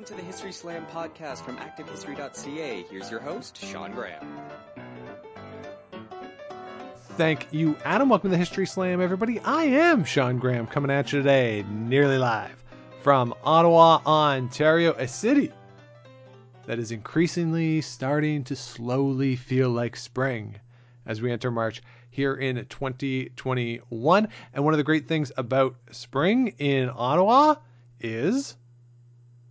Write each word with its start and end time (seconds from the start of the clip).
welcome 0.00 0.16
to 0.16 0.22
the 0.22 0.26
History 0.26 0.50
Slam 0.50 0.86
podcast 0.86 1.44
from 1.44 1.58
ActiveHistory.ca. 1.58 2.86
Here's 2.88 3.10
your 3.10 3.20
host, 3.20 3.62
Sean 3.62 3.92
Graham. 3.92 4.40
Thank 7.18 7.48
you, 7.50 7.76
Adam. 7.84 8.08
Welcome 8.08 8.30
to 8.30 8.32
the 8.32 8.38
History 8.38 8.66
Slam, 8.66 9.02
everybody. 9.02 9.40
I 9.40 9.64
am 9.64 10.04
Sean 10.04 10.38
Graham 10.38 10.66
coming 10.66 10.90
at 10.90 11.12
you 11.12 11.18
today, 11.18 11.66
nearly 11.68 12.16
live 12.16 12.64
from 13.02 13.34
Ottawa, 13.44 14.00
Ontario, 14.06 14.94
a 14.94 15.06
city 15.06 15.52
that 16.64 16.78
is 16.78 16.92
increasingly 16.92 17.82
starting 17.82 18.42
to 18.44 18.56
slowly 18.56 19.36
feel 19.36 19.68
like 19.68 19.96
spring 19.96 20.56
as 21.04 21.20
we 21.20 21.30
enter 21.30 21.50
March 21.50 21.82
here 22.08 22.36
in 22.36 22.56
2021. 22.56 24.28
And 24.54 24.64
one 24.64 24.72
of 24.72 24.78
the 24.78 24.84
great 24.84 25.06
things 25.06 25.30
about 25.36 25.76
spring 25.90 26.54
in 26.58 26.88
Ottawa 26.88 27.56
is 28.00 28.56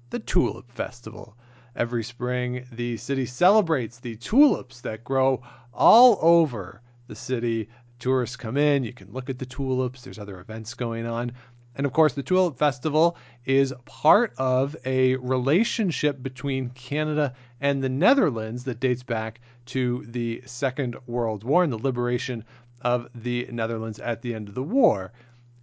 the 0.09 0.19
Tulip 0.19 0.71
Festival. 0.71 1.37
Every 1.75 2.03
spring, 2.03 2.65
the 2.71 2.97
city 2.97 3.25
celebrates 3.25 3.99
the 3.99 4.15
tulips 4.15 4.81
that 4.81 5.03
grow 5.03 5.41
all 5.73 6.17
over 6.21 6.81
the 7.07 7.15
city. 7.15 7.69
Tourists 7.99 8.35
come 8.35 8.57
in, 8.57 8.83
you 8.83 8.93
can 8.93 9.11
look 9.11 9.29
at 9.29 9.39
the 9.39 9.45
tulips, 9.45 10.01
there's 10.01 10.19
other 10.19 10.39
events 10.39 10.73
going 10.73 11.05
on. 11.05 11.31
And 11.75 11.85
of 11.85 11.93
course, 11.93 12.13
the 12.13 12.23
Tulip 12.23 12.57
Festival 12.57 13.15
is 13.45 13.73
part 13.85 14.33
of 14.37 14.75
a 14.83 15.15
relationship 15.17 16.21
between 16.21 16.71
Canada 16.71 17.33
and 17.61 17.81
the 17.81 17.89
Netherlands 17.89 18.63
that 18.65 18.79
dates 18.79 19.03
back 19.03 19.39
to 19.67 20.03
the 20.07 20.41
Second 20.45 20.97
World 21.07 21.43
War 21.43 21.63
and 21.63 21.71
the 21.71 21.77
liberation 21.77 22.43
of 22.81 23.07
the 23.13 23.47
Netherlands 23.51 23.99
at 23.99 24.21
the 24.21 24.33
end 24.33 24.49
of 24.49 24.55
the 24.55 24.63
war. 24.63 25.13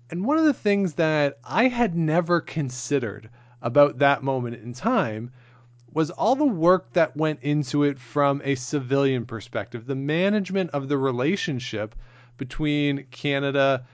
And 0.08 0.24
one 0.24 0.38
of 0.38 0.44
the 0.44 0.54
things 0.54 0.94
that 0.94 1.38
I 1.44 1.68
had 1.68 1.96
never 1.96 2.40
considered 2.40 3.28
about 3.66 3.98
that 3.98 4.22
moment 4.22 4.54
in 4.62 4.72
time 4.72 5.32
was 5.92 6.10
all 6.10 6.36
the 6.36 6.44
work 6.44 6.92
that 6.92 7.16
went 7.16 7.42
into 7.42 7.82
it 7.82 7.98
from 7.98 8.40
a 8.44 8.54
civilian 8.54 9.26
perspective, 9.26 9.86
the 9.86 9.94
management 9.96 10.70
of 10.70 10.88
the 10.88 10.96
relationship 10.96 11.96
between 12.36 13.04
Canada, 13.10 13.84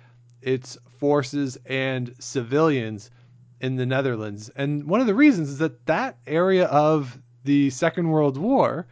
its 0.43 0.77
forces, 0.99 1.57
and 1.65 2.15
civilians 2.19 3.11
in 3.63 3.77
the 3.77 3.87
Netherlands. 3.87 4.51
And 4.57 4.85
one 4.85 5.01
of 5.01 5.07
the 5.07 5.15
reasons 5.15 5.49
is 5.49 5.59
that 5.59 5.87
that 5.87 6.19
area 6.27 6.67
of 6.67 7.19
the 7.45 7.71
Second 7.71 8.11
World 8.11 8.37
War 8.37 8.87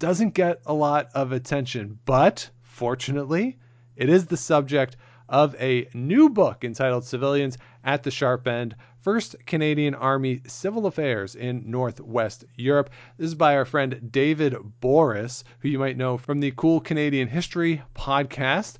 doesn't 0.00 0.34
get 0.34 0.60
a 0.66 0.74
lot 0.74 1.08
of 1.14 1.30
attention. 1.30 2.00
But 2.04 2.50
fortunately, 2.62 3.58
it 3.94 4.08
is 4.08 4.26
the 4.26 4.36
subject 4.36 4.96
of 5.28 5.54
a 5.60 5.88
new 5.94 6.30
book 6.30 6.64
entitled 6.64 7.04
Civilians 7.04 7.58
at 7.84 8.02
the 8.02 8.10
Sharp 8.10 8.48
End 8.48 8.74
First 9.04 9.36
Canadian 9.44 9.94
Army 9.94 10.40
Civil 10.46 10.86
Affairs 10.86 11.34
in 11.34 11.70
Northwest 11.70 12.46
Europe. 12.56 12.88
This 13.18 13.26
is 13.26 13.34
by 13.34 13.54
our 13.54 13.66
friend 13.66 14.10
David 14.10 14.56
Borys, 14.80 15.44
who 15.58 15.68
you 15.68 15.78
might 15.78 15.98
know 15.98 16.16
from 16.16 16.40
the 16.40 16.52
Cool 16.52 16.80
Canadian 16.80 17.28
History 17.28 17.82
podcast. 17.94 18.76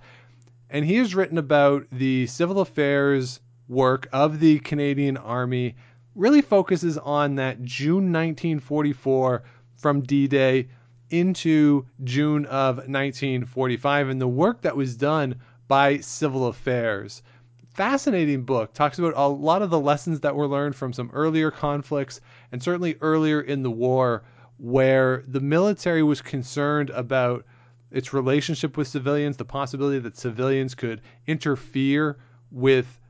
And 0.71 0.87
he 0.87 0.95
has 0.95 1.15
written 1.15 1.37
about 1.37 1.87
the 1.93 2.27
civil 2.27 2.61
affairs 2.61 3.41
work 3.69 4.09
of 4.15 4.41
the 4.41 4.61
Canadian 4.61 5.19
Army, 5.19 5.77
really 6.15 6.41
focuses 6.41 6.97
on 6.97 7.35
that 7.35 7.63
June 7.63 8.11
1944 8.11 9.43
from 9.77 10.01
D 10.01 10.27
Day 10.27 10.71
into 11.11 11.85
June 12.03 12.47
of 12.47 12.77
1945 12.77 14.09
and 14.09 14.23
the 14.23 14.27
work 14.27 14.63
that 14.63 14.75
was 14.75 14.97
done 14.97 15.35
by 15.69 15.99
civil 15.99 16.47
affairs 16.47 17.21
fascinating 17.75 18.45
book. 18.45 18.73
Talks 18.73 18.99
about 18.99 19.15
a 19.17 19.29
lot 19.29 19.61
of 19.61 19.71
the 19.71 19.81
lessons 19.81 20.21
that 20.21 20.35
were 20.35 20.47
learned 20.47 20.77
from 20.77 20.93
some 20.93 21.11
earlier 21.13 21.51
conflicts 21.51 22.21
and 22.53 22.63
certainly 22.63 22.97
earlier 23.01 23.41
in 23.41 23.63
the 23.63 23.71
war 23.71 24.23
where 24.59 25.25
the 25.27 25.41
military 25.41 26.03
was 26.03 26.21
concerned 26.21 26.91
about 26.91 27.45
its 27.91 28.13
relationship 28.13 28.77
with 28.77 28.89
civilians, 28.89 29.37
the 29.37 29.45
possibility 29.45 29.99
that 29.99 30.17
civilians 30.17 30.75
could 30.75 31.01
interfere 31.27 32.17
with 32.51 33.01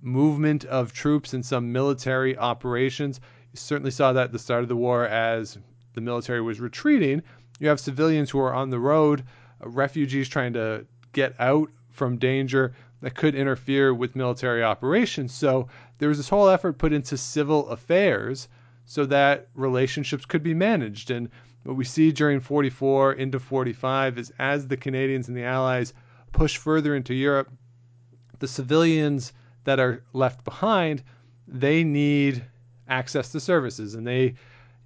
movement 0.00 0.64
of 0.66 0.92
troops 0.92 1.34
in 1.34 1.42
some 1.42 1.72
military 1.72 2.36
operations. 2.38 3.20
You 3.52 3.58
certainly 3.58 3.90
saw 3.90 4.12
that 4.12 4.24
at 4.24 4.32
the 4.32 4.38
start 4.38 4.62
of 4.62 4.68
the 4.68 4.76
war 4.76 5.06
as 5.06 5.58
the 5.94 6.00
military 6.00 6.40
was 6.40 6.60
retreating. 6.60 7.22
You 7.58 7.68
have 7.68 7.80
civilians 7.80 8.30
who 8.30 8.38
are 8.40 8.54
on 8.54 8.70
the 8.70 8.78
road, 8.78 9.24
uh, 9.64 9.68
refugees 9.68 10.28
trying 10.28 10.52
to 10.52 10.86
get 11.12 11.34
out 11.38 11.70
from 11.90 12.18
danger 12.18 12.74
that 13.04 13.14
could 13.14 13.34
interfere 13.34 13.92
with 13.92 14.16
military 14.16 14.62
operations. 14.62 15.30
So 15.34 15.68
there 15.98 16.08
was 16.08 16.16
this 16.16 16.30
whole 16.30 16.48
effort 16.48 16.78
put 16.78 16.90
into 16.90 17.18
civil 17.18 17.68
affairs 17.68 18.48
so 18.86 19.04
that 19.04 19.48
relationships 19.54 20.24
could 20.24 20.42
be 20.42 20.54
managed. 20.54 21.10
And 21.10 21.28
what 21.64 21.76
we 21.76 21.84
see 21.84 22.12
during 22.12 22.40
44 22.40 23.12
into 23.12 23.38
45 23.38 24.16
is 24.16 24.32
as 24.38 24.66
the 24.68 24.78
Canadians 24.78 25.28
and 25.28 25.36
the 25.36 25.44
Allies 25.44 25.92
push 26.32 26.56
further 26.56 26.96
into 26.96 27.12
Europe, 27.12 27.50
the 28.38 28.48
civilians 28.48 29.34
that 29.64 29.78
are 29.78 30.02
left 30.14 30.42
behind, 30.42 31.02
they 31.46 31.84
need 31.84 32.42
access 32.88 33.30
to 33.32 33.38
services 33.38 33.94
and 33.94 34.06
they 34.06 34.34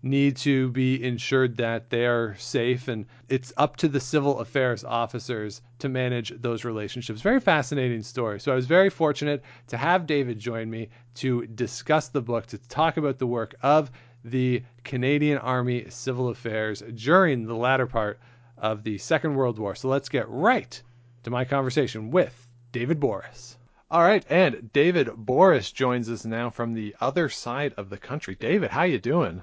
need 0.03 0.37
to 0.37 0.71
be 0.71 1.03
ensured 1.03 1.57
that 1.57 1.91
they 1.91 2.07
are 2.07 2.37
safe 2.37 2.87
and 2.87 3.05
it's 3.29 3.53
up 3.57 3.77
to 3.77 3.89
the 3.89 3.99
civil 3.99 4.39
affairs 4.39 4.85
officers 4.85 5.61
to 5.79 5.89
manage 5.89 6.31
those 6.41 6.65
relationships. 6.65 7.21
Very 7.21 7.41
fascinating 7.41 8.03
story. 8.03 8.39
So 8.39 8.53
I 8.53 8.55
was 8.55 8.67
very 8.67 8.91
fortunate 8.91 9.43
to 9.69 9.77
have 9.77 10.07
David 10.07 10.39
join 10.39 10.71
me 10.71 10.89
to 11.17 11.47
discuss 11.47 12.09
the 12.09 12.23
book, 12.23 12.47
to 12.47 12.59
talk 12.59 12.97
about 12.97 13.19
the 13.19 13.27
work 13.27 13.57
of 13.63 13.91
the 14.25 14.63
Canadian 14.85 15.39
Army 15.39 15.87
Civil 15.89 16.29
Affairs 16.29 16.83
during 16.95 17.47
the 17.47 17.57
latter 17.57 17.87
part 17.87 18.21
of 18.57 18.85
the 18.85 18.99
Second 18.99 19.35
World 19.35 19.59
War. 19.59 19.75
So 19.75 19.89
let's 19.89 20.09
get 20.09 20.29
right 20.29 20.81
to 21.25 21.31
my 21.31 21.45
conversation 21.45 22.11
with 22.11 22.47
David 22.73 23.01
Borys. 23.01 23.57
All 23.91 24.03
right, 24.03 24.25
and 24.29 24.71
David 24.73 25.09
Borys 25.09 25.73
joins 25.73 26.11
us 26.11 26.25
now 26.25 26.51
from 26.51 26.75
the 26.75 26.95
other 27.01 27.29
side 27.29 27.73
of 27.77 27.89
the 27.89 27.97
country. 27.97 28.35
David, 28.35 28.71
how 28.71 28.83
you 28.83 28.99
doing? 28.99 29.43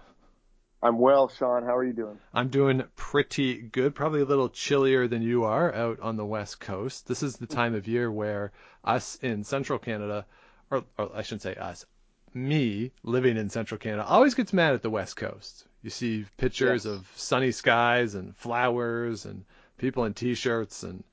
I'm 0.85 0.99
well, 0.99 1.29
Sean. 1.29 1.63
How 1.63 1.75
are 1.77 1.83
you 1.83 1.93
doing? 1.93 2.19
I'm 2.31 2.49
doing 2.49 2.83
pretty 2.95 3.55
good. 3.59 3.95
Probably 3.95 4.21
a 4.21 4.25
little 4.25 4.49
chillier 4.49 5.07
than 5.07 5.23
you 5.23 5.45
are 5.45 5.73
out 5.73 5.99
on 5.99 6.15
the 6.15 6.23
west 6.23 6.59
coast. 6.59 7.07
This 7.07 7.23
is 7.23 7.37
the 7.37 7.47
time 7.47 7.73
of 7.73 7.87
year 7.87 8.11
where 8.11 8.51
us 8.83 9.15
in 9.23 9.43
central 9.43 9.79
Canada, 9.79 10.27
or, 10.69 10.83
or 10.99 11.09
I 11.15 11.23
shouldn't 11.23 11.41
say 11.41 11.55
us, 11.55 11.87
me 12.35 12.91
living 13.01 13.35
in 13.35 13.49
central 13.49 13.79
Canada, 13.79 14.05
always 14.05 14.35
gets 14.35 14.53
mad 14.53 14.75
at 14.75 14.83
the 14.83 14.91
west 14.91 15.15
coast. 15.15 15.65
You 15.81 15.89
see 15.89 16.27
pictures 16.37 16.85
yes. 16.85 16.93
of 16.93 17.11
sunny 17.15 17.51
skies 17.51 18.13
and 18.13 18.37
flowers 18.37 19.25
and 19.25 19.43
people 19.79 20.05
in 20.05 20.13
t-shirts, 20.13 20.83
and 20.83 21.03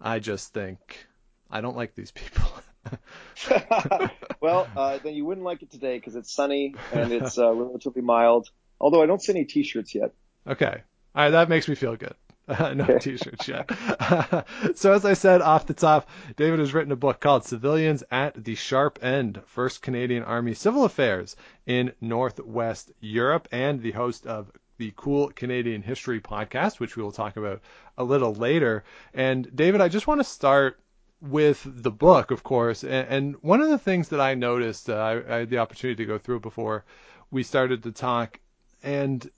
I 0.00 0.18
just 0.18 0.52
think 0.52 1.06
I 1.48 1.60
don't 1.60 1.76
like 1.76 1.94
these 1.94 2.10
people. 2.10 2.50
well, 4.40 4.66
uh, 4.76 4.98
then 5.04 5.14
you 5.14 5.24
wouldn't 5.24 5.46
like 5.46 5.62
it 5.62 5.70
today 5.70 5.98
because 5.98 6.16
it's 6.16 6.32
sunny 6.32 6.74
and 6.92 7.12
it's 7.12 7.38
uh, 7.38 7.52
relatively 7.52 8.02
mild. 8.02 8.50
Although 8.84 9.02
I 9.02 9.06
don't 9.06 9.22
see 9.22 9.32
any 9.32 9.46
T-shirts 9.46 9.94
yet. 9.94 10.12
Okay, 10.46 10.82
all 11.14 11.24
right, 11.24 11.30
that 11.30 11.48
makes 11.48 11.68
me 11.68 11.74
feel 11.74 11.96
good. 11.96 12.14
no 12.74 12.98
t-shirts 12.98 13.48
yet. 13.48 13.70
so 14.74 14.92
as 14.92 15.06
I 15.06 15.14
said 15.14 15.40
off 15.40 15.66
the 15.66 15.72
top, 15.72 16.06
David 16.36 16.58
has 16.58 16.74
written 16.74 16.92
a 16.92 16.96
book 16.96 17.18
called 17.18 17.46
Civilians 17.46 18.04
at 18.10 18.44
the 18.44 18.54
Sharp 18.54 19.02
End, 19.02 19.40
First 19.46 19.80
Canadian 19.80 20.22
Army 20.22 20.52
Civil 20.52 20.84
Affairs 20.84 21.34
in 21.64 21.94
Northwest 22.02 22.92
Europe, 23.00 23.48
and 23.50 23.80
the 23.80 23.92
host 23.92 24.26
of 24.26 24.52
the 24.76 24.92
Cool 24.94 25.30
Canadian 25.30 25.80
History 25.80 26.20
podcast, 26.20 26.78
which 26.78 26.94
we 26.94 27.02
will 27.02 27.12
talk 27.12 27.38
about 27.38 27.62
a 27.96 28.04
little 28.04 28.34
later. 28.34 28.84
And 29.14 29.48
David, 29.56 29.80
I 29.80 29.88
just 29.88 30.06
want 30.06 30.20
to 30.20 30.24
start 30.24 30.78
with 31.22 31.62
the 31.64 31.90
book, 31.90 32.30
of 32.30 32.42
course. 32.42 32.84
And, 32.84 33.08
and 33.08 33.34
one 33.36 33.62
of 33.62 33.70
the 33.70 33.78
things 33.78 34.10
that 34.10 34.20
I 34.20 34.34
noticed, 34.34 34.90
uh, 34.90 34.96
I, 34.96 35.36
I 35.36 35.38
had 35.38 35.48
the 35.48 35.58
opportunity 35.58 36.04
to 36.04 36.08
go 36.08 36.18
through 36.18 36.40
before 36.40 36.84
we 37.30 37.42
started 37.42 37.82
to 37.84 37.92
talk, 37.92 38.38
and 38.84 39.28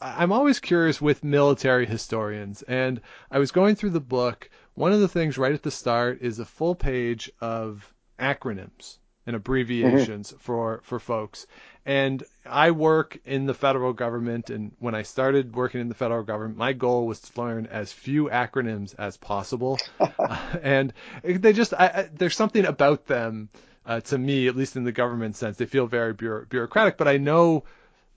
I'm 0.00 0.32
always 0.32 0.60
curious 0.60 1.00
with 1.00 1.24
military 1.24 1.86
historians. 1.86 2.62
And 2.62 3.00
I 3.30 3.38
was 3.38 3.52
going 3.52 3.76
through 3.76 3.90
the 3.90 4.00
book. 4.00 4.50
One 4.74 4.92
of 4.92 5.00
the 5.00 5.08
things 5.08 5.38
right 5.38 5.54
at 5.54 5.62
the 5.62 5.70
start 5.70 6.18
is 6.20 6.38
a 6.38 6.44
full 6.44 6.74
page 6.74 7.30
of 7.40 7.94
acronyms 8.18 8.98
and 9.26 9.34
abbreviations 9.34 10.28
mm-hmm. 10.28 10.38
for 10.38 10.80
for 10.82 10.98
folks. 10.98 11.46
And 11.86 12.22
I 12.44 12.72
work 12.72 13.18
in 13.24 13.46
the 13.46 13.54
federal 13.54 13.92
government, 13.92 14.50
and 14.50 14.72
when 14.78 14.94
I 14.94 15.02
started 15.02 15.54
working 15.54 15.80
in 15.80 15.88
the 15.88 15.94
federal 15.94 16.22
government, 16.22 16.58
my 16.58 16.72
goal 16.72 17.06
was 17.06 17.20
to 17.20 17.40
learn 17.40 17.66
as 17.66 17.92
few 17.92 18.28
acronyms 18.28 18.94
as 18.98 19.16
possible. 19.16 19.78
uh, 20.00 20.08
and 20.62 20.92
they 21.22 21.52
just, 21.52 21.72
I, 21.74 21.86
I, 21.86 22.08
there's 22.12 22.36
something 22.36 22.64
about 22.64 23.06
them, 23.06 23.48
uh, 23.86 24.00
to 24.00 24.18
me, 24.18 24.48
at 24.48 24.56
least 24.56 24.76
in 24.76 24.84
the 24.84 24.92
government 24.92 25.36
sense, 25.36 25.58
they 25.58 25.66
feel 25.66 25.86
very 25.86 26.14
bureau- 26.14 26.46
bureaucratic. 26.46 26.96
But 26.96 27.08
I 27.08 27.18
know 27.18 27.64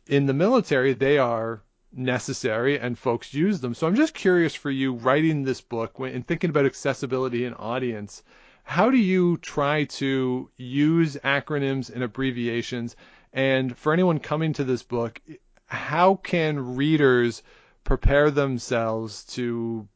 in 0.08 0.26
the 0.26 0.34
military 0.34 0.94
they 0.94 1.18
are 1.18 1.62
necessary 1.94 2.80
and 2.80 2.98
folks 2.98 3.34
use 3.34 3.60
them. 3.62 3.74
So 3.74 3.88
I'm 3.88 3.96
just 3.96 4.14
curious 4.14 4.54
for 4.54 4.72
you 4.72 4.94
writing 4.94 5.44
this 5.44 5.62
book 5.62 6.00
and 6.00 6.26
thinking 6.26 6.50
about 6.50 6.66
accessibility 6.66 7.46
and 7.46 7.56
audience 7.58 8.24
how 8.64 8.92
do 8.92 8.98
you 8.98 9.38
try 9.38 9.86
to 9.86 10.50
use 10.58 11.16
acronyms 11.24 11.90
and 11.90 12.04
abbreviations 12.04 12.98
And 13.32 13.78
for 13.78 13.94
anyone 13.94 14.20
coming 14.20 14.54
to 14.54 14.64
this 14.64 14.84
book, 14.84 15.22
how 15.68 16.16
can 16.16 16.76
readers 16.76 17.44
prepare 17.84 18.32
themselves 18.32 19.24
to 19.36 19.88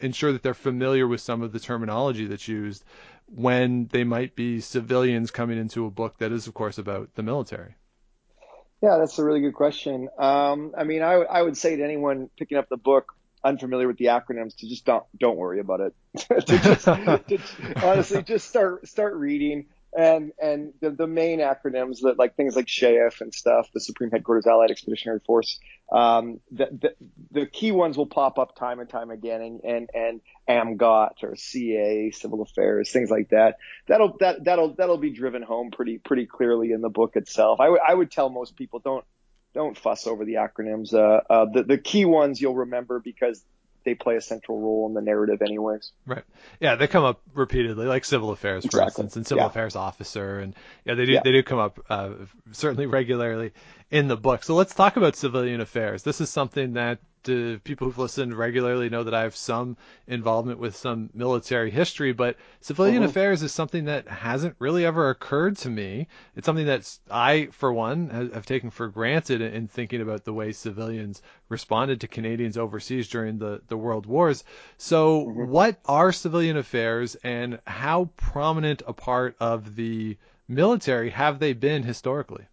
ensure 0.00 0.32
that 0.32 0.42
they're 0.42 0.54
familiar 0.54 1.06
with 1.06 1.20
some 1.20 1.42
of 1.42 1.52
the 1.52 1.60
terminology 1.60 2.26
that's 2.26 2.48
used 2.48 2.84
when 3.26 3.86
they 3.88 4.04
might 4.04 4.34
be 4.34 4.60
civilians 4.60 5.30
coming 5.30 5.58
into 5.58 5.86
a 5.86 5.90
book 5.90 6.18
that 6.18 6.32
is, 6.32 6.46
of 6.46 6.54
course, 6.54 6.78
about 6.78 7.14
the 7.14 7.22
military? 7.22 7.76
Yeah, 8.82 8.98
that's 8.98 9.18
a 9.18 9.24
really 9.24 9.40
good 9.40 9.54
question. 9.54 10.08
Um, 10.18 10.72
I 10.76 10.84
mean, 10.84 11.02
I, 11.02 11.14
I 11.14 11.42
would 11.42 11.56
say 11.56 11.76
to 11.76 11.82
anyone 11.82 12.30
picking 12.38 12.58
up 12.58 12.68
the 12.68 12.76
book 12.76 13.14
unfamiliar 13.44 13.86
with 13.86 13.98
the 13.98 14.06
acronyms 14.06 14.56
to 14.56 14.68
just 14.68 14.84
don't 14.84 15.04
don't 15.18 15.36
worry 15.36 15.60
about 15.60 15.80
it. 15.80 15.94
to 16.46 16.58
just, 16.58 16.84
to, 16.84 17.38
honestly, 17.84 18.22
just 18.22 18.48
start 18.48 18.86
start 18.86 19.14
reading 19.16 19.66
and 19.96 20.32
and 20.40 20.72
the, 20.80 20.90
the 20.90 21.06
main 21.06 21.40
acronyms 21.40 22.00
that 22.02 22.18
like 22.18 22.36
things 22.36 22.56
like 22.56 22.66
SHAEF 22.66 23.20
and 23.20 23.32
stuff, 23.32 23.68
the 23.72 23.80
Supreme 23.80 24.10
Headquarters 24.10 24.46
Allied 24.46 24.70
Expeditionary 24.70 25.20
Force, 25.26 25.58
um, 25.90 26.40
the, 26.50 26.66
the, 26.66 26.94
the 27.30 27.46
key 27.46 27.72
ones 27.72 27.96
will 27.96 28.06
pop 28.06 28.38
up 28.38 28.54
time 28.56 28.80
and 28.80 28.88
time 28.88 29.10
again, 29.10 29.40
and 29.40 29.60
and 29.64 29.90
and 29.94 30.20
AMGOT 30.78 31.22
or 31.22 31.36
CA, 31.36 32.10
Civil 32.10 32.42
Affairs, 32.42 32.90
things 32.90 33.10
like 33.10 33.30
that. 33.30 33.56
That'll 33.86 34.16
that 34.20 34.44
that'll 34.44 34.74
that'll 34.74 34.98
be 34.98 35.10
driven 35.10 35.42
home 35.42 35.70
pretty 35.70 35.98
pretty 35.98 36.26
clearly 36.26 36.72
in 36.72 36.80
the 36.80 36.90
book 36.90 37.16
itself. 37.16 37.60
I 37.60 37.94
would 37.94 38.10
tell 38.10 38.28
most 38.28 38.56
people 38.56 38.80
don't 38.80 39.04
don't 39.54 39.76
fuss 39.76 40.06
over 40.06 40.24
the 40.24 40.34
acronyms. 40.34 40.92
Uh, 40.92 41.20
uh, 41.28 41.46
the 41.52 41.62
the 41.62 41.78
key 41.78 42.04
ones 42.04 42.40
you'll 42.40 42.54
remember 42.54 43.00
because 43.00 43.42
they 43.84 43.94
play 43.94 44.16
a 44.16 44.20
central 44.20 44.60
role 44.60 44.86
in 44.88 44.94
the 44.94 45.00
narrative 45.00 45.40
anyways. 45.42 45.92
Right. 46.06 46.24
Yeah, 46.60 46.74
they 46.76 46.86
come 46.86 47.04
up 47.04 47.20
repeatedly, 47.34 47.86
like 47.86 48.04
civil 48.04 48.30
affairs, 48.30 48.64
for 48.64 48.68
Exactly. 48.68 48.86
instance, 49.04 49.16
and 49.16 49.26
civil 49.26 49.42
Yeah. 49.44 49.48
affairs 49.48 49.76
officer, 49.76 50.38
and 50.40 50.54
yeah, 50.84 50.94
they 50.94 51.06
do 51.06 51.12
Yeah. 51.12 51.20
they 51.24 51.32
do 51.32 51.42
come 51.42 51.58
up 51.58 51.78
uh, 51.88 52.10
certainly 52.52 52.86
regularly 52.86 53.52
in 53.90 54.08
the 54.08 54.16
book. 54.16 54.44
So 54.44 54.54
let's 54.54 54.74
talk 54.74 54.96
about 54.96 55.16
civilian 55.16 55.60
affairs. 55.60 56.02
This 56.02 56.20
is 56.20 56.28
something 56.30 56.74
that 56.74 56.98
uh, 57.28 57.58
people 57.64 57.86
who've 57.86 57.98
listened 57.98 58.34
regularly 58.34 58.88
know 58.88 59.04
that 59.04 59.14
I 59.14 59.22
have 59.22 59.36
some 59.36 59.76
involvement 60.06 60.58
with 60.58 60.76
some 60.76 61.10
military 61.14 61.70
history, 61.70 62.12
but 62.12 62.36
civilian 62.60 63.02
Mhm. 63.02 63.04
affairs 63.04 63.42
is 63.42 63.52
something 63.52 63.84
that 63.86 64.08
hasn't 64.08 64.56
really 64.58 64.84
ever 64.84 65.10
occurred 65.10 65.56
to 65.58 65.70
me. 65.70 66.08
It's 66.36 66.46
something 66.46 66.66
that 66.66 66.98
I, 67.10 67.46
for 67.52 67.72
one, 67.72 68.08
have, 68.10 68.46
taken 68.46 68.70
for 68.70 68.88
granted 68.88 69.40
in, 69.40 69.52
in 69.52 69.68
thinking 69.68 70.00
about 70.00 70.24
the 70.24 70.32
way 70.32 70.52
civilians 70.52 71.22
responded 71.48 72.00
to 72.00 72.08
Canadians 72.08 72.56
overseas 72.56 73.08
during 73.08 73.38
the, 73.38 73.60
the 73.68 73.76
world 73.76 74.06
wars. 74.06 74.44
So, 74.76 75.26
Mhm. 75.26 75.48
what 75.48 75.78
are 75.86 76.12
civilian 76.12 76.56
affairs, 76.56 77.14
and 77.16 77.60
how 77.66 78.10
prominent 78.16 78.82
a 78.86 78.92
part 78.92 79.36
of 79.40 79.76
the 79.76 80.16
military 80.48 81.10
have 81.10 81.38
they 81.38 81.52
been 81.52 81.82
historically? 81.82 82.46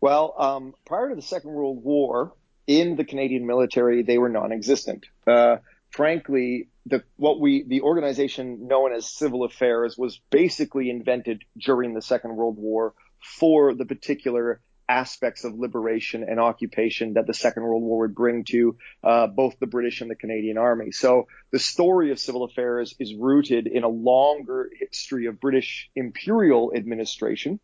Well, 0.00 0.34
um, 0.36 0.74
prior 0.84 1.08
to 1.10 1.14
the 1.14 1.22
Second 1.22 1.52
World 1.52 1.82
War, 1.82 2.34
in 2.80 2.96
the 2.96 3.04
Canadian 3.04 3.46
military, 3.46 4.02
they 4.02 4.18
were 4.18 4.28
non-existent. 4.28 5.06
Uh, 5.26 5.56
frankly, 5.90 6.68
the 6.86 7.02
what 7.16 7.38
we 7.40 7.62
the 7.62 7.82
organization 7.82 8.66
known 8.66 8.92
as 8.92 9.06
Civil 9.06 9.44
Affairs 9.44 9.96
was 9.96 10.20
basically 10.30 10.90
invented 10.90 11.44
during 11.56 11.94
the 11.94 12.02
Second 12.02 12.34
World 12.36 12.56
War 12.58 12.94
for 13.20 13.74
the 13.74 13.84
particular 13.84 14.60
aspects 14.88 15.44
of 15.44 15.54
liberation 15.54 16.24
and 16.28 16.40
occupation 16.40 17.14
that 17.14 17.26
the 17.26 17.34
Second 17.34 17.62
World 17.62 17.82
War 17.82 18.00
would 18.00 18.14
bring 18.14 18.44
to 18.44 18.76
uh, 19.04 19.26
both 19.28 19.58
the 19.60 19.66
British 19.66 20.00
and 20.00 20.10
the 20.10 20.16
Canadian 20.16 20.58
Army. 20.58 20.90
So 20.90 21.28
the 21.50 21.58
story 21.58 22.10
of 22.10 22.18
civil 22.18 22.42
affairs 22.44 22.94
is 22.98 23.14
rooted 23.14 23.66
in 23.66 23.84
a 23.84 23.88
longer 23.88 24.70
history 24.78 25.26
of 25.26 25.40
British 25.40 25.88
imperial 25.94 26.72
administration. 26.74 27.60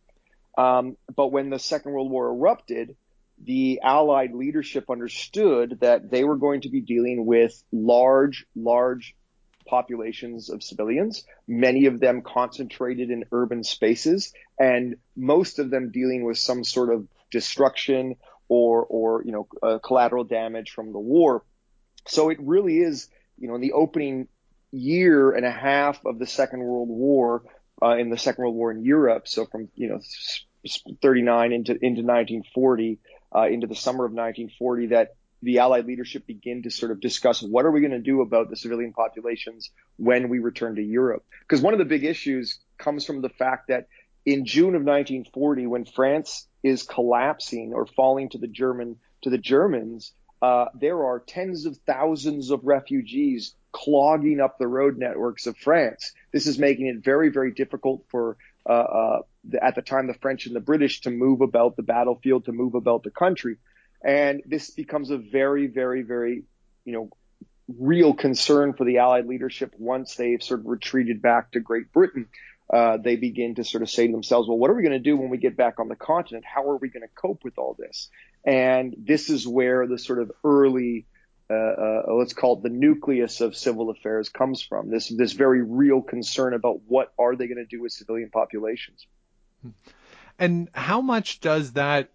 Um, 0.56 0.96
but 1.14 1.28
when 1.28 1.50
the 1.50 1.58
Second 1.58 1.92
World 1.92 2.10
War 2.10 2.28
erupted, 2.28 2.96
the 3.44 3.80
Allied 3.82 4.34
leadership 4.34 4.90
understood 4.90 5.78
that 5.80 6.10
they 6.10 6.24
were 6.24 6.36
going 6.36 6.62
to 6.62 6.68
be 6.68 6.80
dealing 6.80 7.24
with 7.24 7.62
large, 7.72 8.46
large 8.56 9.14
populations 9.66 10.50
of 10.50 10.62
civilians, 10.62 11.24
many 11.46 11.86
of 11.86 12.00
them 12.00 12.22
concentrated 12.22 13.10
in 13.10 13.24
urban 13.32 13.62
spaces, 13.62 14.32
and 14.58 14.96
most 15.16 15.58
of 15.58 15.70
them 15.70 15.90
dealing 15.90 16.24
with 16.24 16.38
some 16.38 16.64
sort 16.64 16.92
of 16.92 17.06
destruction 17.30 18.16
or, 18.48 18.84
or 18.84 19.22
you 19.24 19.32
know, 19.32 19.46
uh, 19.62 19.78
collateral 19.78 20.24
damage 20.24 20.70
from 20.70 20.92
the 20.92 20.98
war. 20.98 21.44
So 22.06 22.30
it 22.30 22.38
really 22.40 22.78
is, 22.78 23.08
you 23.36 23.48
know, 23.48 23.54
in 23.54 23.60
the 23.60 23.72
opening 23.72 24.28
year 24.72 25.32
and 25.32 25.44
a 25.44 25.50
half 25.50 26.04
of 26.04 26.18
the 26.18 26.26
Second 26.26 26.60
World 26.60 26.88
War, 26.88 27.42
uh, 27.82 27.96
in 27.96 28.10
the 28.10 28.18
Second 28.18 28.42
World 28.42 28.56
War 28.56 28.70
in 28.70 28.82
Europe, 28.82 29.28
so 29.28 29.46
from 29.46 29.68
you 29.74 29.88
know 29.88 30.00
39 31.00 31.52
into 31.52 31.72
into 31.72 32.02
1940, 32.02 32.98
uh, 33.34 33.46
into 33.48 33.66
the 33.66 33.74
summer 33.74 34.04
of 34.04 34.12
1940, 34.12 34.88
that 34.88 35.14
the 35.42 35.58
Allied 35.58 35.86
leadership 35.86 36.26
begin 36.26 36.62
to 36.62 36.70
sort 36.70 36.90
of 36.90 37.00
discuss 37.00 37.42
what 37.42 37.64
are 37.64 37.70
we 37.70 37.80
going 37.80 37.92
to 37.92 38.00
do 38.00 38.22
about 38.22 38.50
the 38.50 38.56
civilian 38.56 38.92
populations 38.92 39.70
when 39.96 40.28
we 40.28 40.38
return 40.38 40.74
to 40.76 40.82
Europe? 40.82 41.24
Because 41.40 41.62
one 41.62 41.74
of 41.74 41.78
the 41.78 41.84
big 41.84 42.04
issues 42.04 42.58
comes 42.76 43.04
from 43.04 43.22
the 43.22 43.28
fact 43.28 43.68
that 43.68 43.86
in 44.26 44.44
June 44.44 44.74
of 44.74 44.82
1940, 44.82 45.66
when 45.66 45.84
France 45.84 46.46
is 46.62 46.82
collapsing 46.82 47.72
or 47.72 47.86
falling 47.86 48.28
to 48.30 48.38
the 48.38 48.48
German 48.48 48.96
to 49.22 49.30
the 49.30 49.38
Germans, 49.38 50.12
uh, 50.42 50.66
there 50.74 51.04
are 51.04 51.20
tens 51.20 51.66
of 51.66 51.76
thousands 51.86 52.50
of 52.50 52.60
refugees 52.64 53.54
clogging 53.72 54.40
up 54.40 54.58
the 54.58 54.66
road 54.66 54.98
networks 54.98 55.46
of 55.46 55.56
France. 55.56 56.12
This 56.32 56.46
is 56.46 56.58
making 56.58 56.86
it 56.86 57.04
very, 57.04 57.30
very 57.30 57.52
difficult 57.52 58.04
for 58.08 58.36
uh, 58.68 58.72
uh, 58.72 59.22
the, 59.44 59.64
at 59.64 59.74
the 59.74 59.82
time 59.82 60.06
the 60.06 60.14
French 60.14 60.46
and 60.46 60.54
the 60.54 60.60
British 60.60 61.00
to 61.02 61.10
move 61.10 61.40
about 61.40 61.76
the 61.76 61.82
battlefield, 61.82 62.44
to 62.44 62.52
move 62.52 62.74
about 62.74 63.02
the 63.02 63.10
country, 63.10 63.56
and 64.04 64.42
this 64.46 64.70
becomes 64.70 65.10
a 65.10 65.18
very, 65.18 65.66
very, 65.66 66.02
very, 66.02 66.44
you 66.84 66.92
know, 66.92 67.10
real 67.78 68.14
concern 68.14 68.72
for 68.72 68.84
the 68.84 68.98
Allied 68.98 69.26
leadership 69.26 69.74
once 69.78 70.14
they've 70.14 70.42
sort 70.42 70.60
of 70.60 70.66
retreated 70.66 71.20
back 71.20 71.50
to 71.52 71.60
Great 71.60 71.92
Britain. 71.92 72.28
Uh, 72.72 72.98
they 72.98 73.16
begin 73.16 73.54
to 73.54 73.64
sort 73.64 73.82
of 73.82 73.88
say 73.88 74.06
to 74.06 74.12
themselves, 74.12 74.46
well, 74.46 74.58
what 74.58 74.70
are 74.70 74.74
we 74.74 74.82
going 74.82 74.92
to 74.92 74.98
do 74.98 75.16
when 75.16 75.30
we 75.30 75.38
get 75.38 75.56
back 75.56 75.80
on 75.80 75.88
the 75.88 75.96
continent? 75.96 76.44
How 76.44 76.68
are 76.68 76.76
we 76.76 76.88
going 76.90 77.02
to 77.02 77.14
cope 77.14 77.42
with 77.42 77.58
all 77.58 77.74
this? 77.78 78.10
And 78.44 78.94
this 78.98 79.30
is 79.30 79.46
where 79.46 79.86
the 79.86 79.98
sort 79.98 80.20
of 80.20 80.30
early, 80.44 81.06
uh, 81.50 81.54
uh, 81.54 82.12
let's 82.12 82.34
call 82.34 82.58
it 82.58 82.62
the 82.62 82.68
nucleus 82.68 83.40
of 83.40 83.56
civil 83.56 83.90
affairs 83.90 84.28
comes 84.28 84.62
from. 84.62 84.90
This 84.90 85.08
this 85.08 85.32
very 85.32 85.62
real 85.62 86.02
concern 86.02 86.54
about 86.54 86.80
what 86.86 87.12
are 87.18 87.36
they 87.36 87.46
going 87.46 87.58
to 87.58 87.64
do 87.64 87.82
with 87.82 87.92
civilian 87.92 88.30
populations. 88.30 89.06
And 90.38 90.68
how 90.72 91.00
much 91.00 91.40
does 91.40 91.72
that 91.72 92.10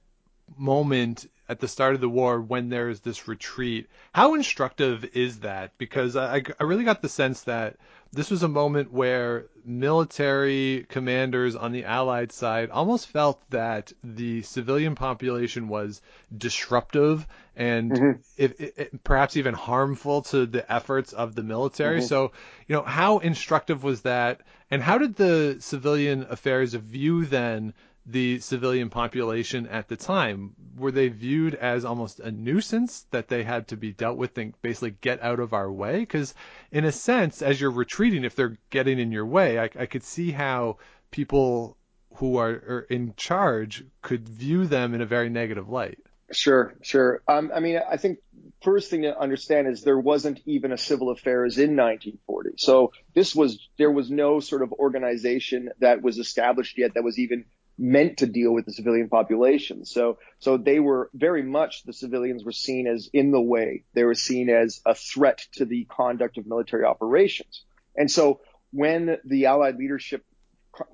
moment 0.58 1.30
at 1.50 1.60
the 1.60 1.68
start 1.68 1.96
of 1.96 2.02
the 2.02 2.10
war 2.10 2.40
when 2.40 2.70
there's 2.70 3.02
this 3.02 3.28
retreat, 3.28 3.88
how 4.14 4.34
instructive 4.36 5.04
is 5.14 5.40
that? 5.40 5.78
Because 5.78 6.16
I, 6.16 6.42
I 6.60 6.64
really 6.64 6.86
got 6.86 7.02
the 7.02 7.10
sense 7.10 7.42
that 7.42 7.76
this 8.14 8.30
was 8.30 8.44
a 8.44 8.48
moment 8.48 8.94
where 8.94 9.46
military 9.66 10.86
commanders 10.90 11.56
on 11.56 11.72
the 11.72 11.86
Allied 11.86 12.32
side 12.32 12.70
almost 12.70 13.08
felt 13.08 13.42
that 13.50 13.92
the 14.04 14.42
civilian 14.44 14.96
population 14.96 15.68
was 15.68 16.02
disruptive 16.36 17.28
and 17.56 17.92
Mhm. 17.92 18.20
if, 18.38 18.60
if, 18.60 19.04
perhaps 19.04 19.36
even 19.38 19.54
harmful 19.54 20.22
to 20.24 20.46
the 20.46 20.72
efforts 20.72 21.14
of 21.14 21.36
the 21.36 21.44
military. 21.44 22.00
Mhm. 22.00 22.08
So, 22.08 22.32
you 22.68 22.76
know, 22.76 22.84
how 22.84 23.20
instructive 23.20 23.84
was 23.84 24.02
that? 24.02 24.42
And 24.72 24.82
how 24.82 24.98
did 24.98 25.16
the 25.16 25.58
civilian 25.60 26.26
affairs 26.30 26.74
view 26.74 27.26
then 27.26 27.74
the 28.06 28.40
civilian 28.40 28.90
population 28.90 29.68
at 29.68 29.88
the 29.88 29.96
time? 29.96 30.56
Were 30.78 30.92
they 30.92 31.08
viewed 31.08 31.56
as 31.56 31.86
almost 31.86 32.20
a 32.20 32.32
nuisance 32.32 33.06
that 33.12 33.28
they 33.28 33.44
had 33.44 33.70
to 33.70 33.78
be 33.78 33.92
dealt 33.94 34.18
with 34.18 34.38
and 34.38 34.54
basically 34.62 34.96
get 35.02 35.22
out 35.24 35.40
of 35.40 35.54
our 35.54 35.72
way? 35.72 36.00
Because, 36.00 36.34
in 36.72 36.86
a 36.86 36.92
sense, 36.92 37.42
as 37.42 37.60
you're 37.60 37.72
retreating, 37.72 38.24
if 38.24 38.36
they're 38.36 38.58
getting 38.70 39.00
in 39.00 39.12
your 39.12 39.26
way, 39.26 39.60
I, 39.60 39.70
I 39.80 39.86
could 39.86 40.04
see 40.04 40.32
how 40.32 40.78
people 41.12 41.78
who 42.16 42.38
are, 42.38 42.50
are 42.50 42.88
in 42.90 43.14
charge 43.16 43.86
could 44.02 44.28
view 44.28 44.68
them 44.68 44.94
in 44.94 45.02
a 45.02 45.06
very 45.06 45.30
negative 45.30 45.70
light. 45.70 46.00
Sure, 46.32 46.74
sure. 46.82 47.22
Um, 47.28 47.52
I 47.54 47.60
mean, 47.60 47.80
I 47.90 47.98
think 47.98 48.20
first 48.62 48.90
thing 48.90 49.04
to 49.04 49.18
understand 49.18 49.68
is 49.68 49.84
there 49.84 50.00
wasn't 50.00 50.42
even 50.46 50.72
a 50.72 50.78
civil 50.78 51.10
affairs 51.12 51.58
in 51.58 51.76
1940. 51.76 52.52
So 52.58 52.92
this 53.14 53.36
was 53.36 53.68
there 53.78 53.92
was 53.92 54.10
no 54.10 54.40
sort 54.40 54.62
of 54.62 54.72
organization 54.74 55.70
that 55.80 56.02
was 56.02 56.18
established 56.18 56.78
yet 56.78 56.96
that 56.96 57.04
was 57.04 57.20
even 57.20 57.46
meant 57.78 58.18
to 58.18 58.28
deal 58.28 58.54
with 58.54 58.66
the 58.66 58.74
civilian 58.74 59.10
population. 59.10 59.86
So 59.86 60.20
so 60.40 60.58
they 60.58 60.80
were 60.80 61.10
very 61.14 61.44
much 61.44 61.84
the 61.84 61.94
civilians 61.94 62.44
were 62.44 62.52
seen 62.52 62.88
as 62.88 63.10
in 63.14 63.32
the 63.32 63.42
way. 63.42 63.84
They 63.94 64.04
were 64.04 64.16
seen 64.16 64.50
as 64.50 64.82
a 64.86 64.94
threat 64.94 65.46
to 65.54 65.66
the 65.66 65.86
conduct 65.86 66.38
of 66.38 66.46
military 66.46 66.86
operations. 66.86 67.64
And 67.96 68.10
so 68.10 68.42
when 68.72 69.18
the 69.26 69.48
Allied 69.48 69.78
leadership 69.78 70.24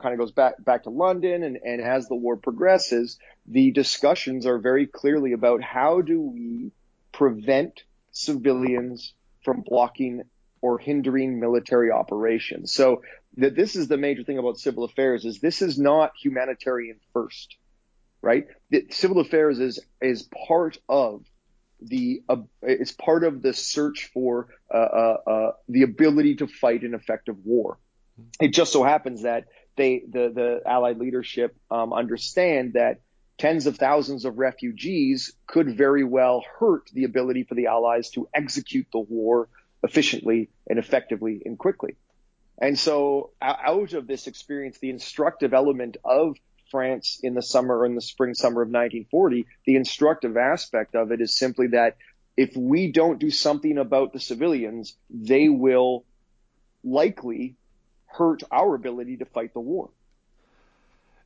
kind 0.01 0.13
of 0.13 0.19
goes 0.19 0.31
back 0.31 0.63
back 0.63 0.83
to 0.83 0.89
London 0.89 1.43
and, 1.43 1.57
and 1.57 1.81
as 1.81 2.07
the 2.07 2.15
war 2.15 2.37
progresses, 2.37 3.17
the 3.45 3.71
discussions 3.71 4.45
are 4.45 4.57
very 4.57 4.87
clearly 4.87 5.33
about 5.33 5.61
how 5.61 6.01
do 6.01 6.21
we 6.21 6.71
prevent 7.11 7.83
civilians 8.11 9.13
from 9.43 9.61
blocking 9.61 10.23
or 10.61 10.77
hindering 10.77 11.39
military 11.39 11.91
operations. 11.91 12.73
So 12.73 13.01
that 13.37 13.55
this 13.55 13.75
is 13.75 13.87
the 13.87 13.97
major 13.97 14.23
thing 14.23 14.37
about 14.37 14.57
civil 14.57 14.83
affairs 14.83 15.25
is 15.25 15.39
this 15.39 15.61
is 15.61 15.77
not 15.79 16.11
humanitarian 16.21 16.99
first. 17.13 17.57
right? 18.21 18.47
The 18.69 18.87
civil 18.91 19.19
affairs 19.19 19.59
is 19.59 19.79
is 20.01 20.27
part 20.47 20.77
of 20.87 21.25
the 21.81 22.21
uh, 22.27 22.37
is 22.63 22.91
part 22.91 23.23
of 23.23 23.41
the 23.41 23.53
search 23.53 24.09
for 24.13 24.47
uh, 24.73 24.77
uh, 24.77 25.17
uh, 25.27 25.51
the 25.69 25.83
ability 25.83 26.35
to 26.37 26.47
fight 26.47 26.83
an 26.83 26.93
effective 26.93 27.37
war. 27.45 27.79
It 28.41 28.49
just 28.49 28.73
so 28.73 28.83
happens 28.83 29.23
that 29.23 29.45
they 29.77 30.01
the 30.09 30.31
the 30.33 30.61
Allied 30.65 30.97
leadership 30.97 31.55
um, 31.71 31.93
understand 31.93 32.73
that 32.73 33.01
tens 33.37 33.65
of 33.65 33.77
thousands 33.77 34.25
of 34.25 34.37
refugees 34.37 35.33
could 35.47 35.77
very 35.77 36.03
well 36.03 36.43
hurt 36.59 36.89
the 36.93 37.05
ability 37.05 37.43
for 37.43 37.55
the 37.55 37.67
Allies 37.67 38.09
to 38.11 38.27
execute 38.33 38.87
the 38.91 38.99
war 38.99 39.47
efficiently 39.81 40.49
and 40.67 40.77
effectively 40.77 41.41
and 41.45 41.57
quickly. 41.57 41.95
And 42.61 42.77
so 42.77 43.31
out 43.41 43.93
of 43.93 44.05
this 44.05 44.27
experience, 44.27 44.77
the 44.79 44.89
instructive 44.89 45.53
element 45.53 45.97
of 46.03 46.35
France 46.69 47.19
in 47.23 47.33
the 47.33 47.41
summer 47.41 47.77
or 47.77 47.85
in 47.85 47.95
the 47.95 48.01
spring 48.01 48.33
summer 48.33 48.61
of 48.61 48.67
1940, 48.67 49.45
the 49.65 49.75
instructive 49.75 50.37
aspect 50.37 50.95
of 50.95 51.11
it 51.11 51.21
is 51.21 51.37
simply 51.37 51.67
that 51.67 51.97
if 52.37 52.55
we 52.55 52.91
don't 52.91 53.19
do 53.19 53.31
something 53.31 53.77
about 53.77 54.13
the 54.13 54.19
civilians, 54.19 54.95
they 55.09 55.49
will 55.49 56.05
likely 56.83 57.55
hurt 58.05 58.43
our 58.51 58.75
ability 58.75 59.17
to 59.17 59.25
fight 59.25 59.53
the 59.53 59.59
war. 59.59 59.89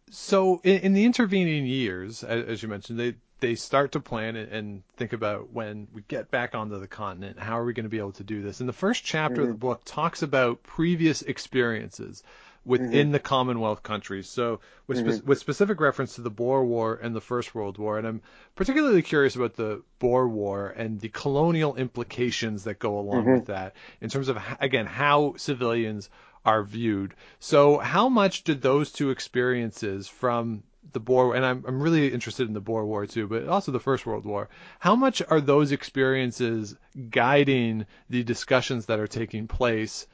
So 0.10 0.62
in, 0.64 0.80
in 0.80 0.94
the 0.94 1.06
intervening 1.06 1.66
years, 1.66 2.24
as, 2.24 2.46
as, 2.46 2.64
you 2.64 2.70
mentioned, 2.70 3.00
they 3.00 3.16
they 3.44 3.56
start 3.56 3.92
to 3.92 4.00
plan 4.00 4.38
and 4.38 4.84
think 4.96 5.12
about 5.12 5.52
when 5.52 5.90
we 5.94 6.02
get 6.08 6.32
back 6.32 6.56
onto 6.56 6.80
the 6.80 6.88
continent, 6.88 7.38
how 7.38 7.60
are 7.60 7.66
we 7.66 7.74
going 7.74 7.84
to 7.84 7.90
be 7.90 7.98
able 7.98 8.14
to 8.14 8.24
do 8.24 8.42
this? 8.42 8.62
And 8.62 8.70
the 8.70 8.74
first 8.74 9.04
chapter 9.04 9.42
mm-hmm. 9.42 9.42
of 9.42 9.48
the 9.50 9.60
book 9.60 9.82
talks 9.84 10.22
about 10.22 10.64
previous 10.64 11.22
experiences 11.22 12.24
within 12.64 12.92
mm-hmm. 12.92 13.12
the 13.12 13.20
Commonwealth 13.20 13.84
countries. 13.84 14.30
So 14.30 14.62
with, 14.88 15.00
mm-hmm. 15.00 15.12
spe- 15.12 15.26
with 15.26 15.40
specific 15.40 15.82
reference 15.82 16.16
to 16.16 16.22
the 16.22 16.30
Boer 16.30 16.64
War 16.64 16.98
and 17.02 17.14
the 17.14 17.20
First 17.20 17.54
World 17.54 17.78
War, 17.78 17.98
and 17.98 18.08
I'm 18.08 18.22
particularly 18.56 19.02
curious 19.02 19.36
about 19.36 19.56
the 19.56 19.84
Boer 20.00 20.26
War 20.26 20.70
and 20.70 21.02
the 21.02 21.10
colonial 21.10 21.76
implications 21.76 22.64
that 22.64 22.80
go 22.80 22.98
along 22.98 23.24
mm-hmm. 23.24 23.34
with 23.34 23.48
that 23.48 23.76
in 24.00 24.10
terms 24.10 24.30
of 24.30 24.38
again 24.62 24.86
how 24.86 25.34
civilians 25.36 26.10
are 26.46 26.64
viewed. 26.64 27.14
So 27.40 27.78
how 27.78 28.08
much 28.08 28.46
did 28.46 28.62
those 28.62 28.94
two 28.94 29.10
experiences 29.10 30.08
from 30.08 30.64
the 30.92 31.00
Boer, 31.00 31.28
War 31.28 31.36
and 31.36 31.46
I'm, 31.46 31.64
I'm 31.68 31.82
really 31.82 32.12
interested 32.12 32.48
in 32.48 32.54
the 32.54 32.62
Boer 32.62 32.86
War 32.86 33.06
too, 33.06 33.28
but 33.28 33.48
also 33.48 33.72
the 33.72 33.80
First 33.80 34.06
World 34.06 34.26
War. 34.26 34.50
How 34.80 34.96
much 34.96 35.22
are 35.28 35.42
those 35.42 35.72
experiences 35.72 36.76
guiding 37.10 37.86
the 38.10 38.24
discussions 38.24 38.88
that 38.88 39.00
are 39.00 39.08
taking 39.08 39.48
place 39.48 40.08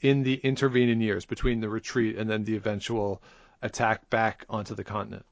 in 0.00 0.22
the 0.22 0.34
intervening 0.34 1.00
years 1.00 1.24
between 1.24 1.60
the 1.60 1.68
retreat 1.68 2.16
and 2.16 2.28
then 2.28 2.44
the 2.44 2.56
eventual 2.56 3.22
attack 3.62 4.10
back 4.10 4.44
onto 4.48 4.74
the 4.74 4.84
continent? 4.84 5.24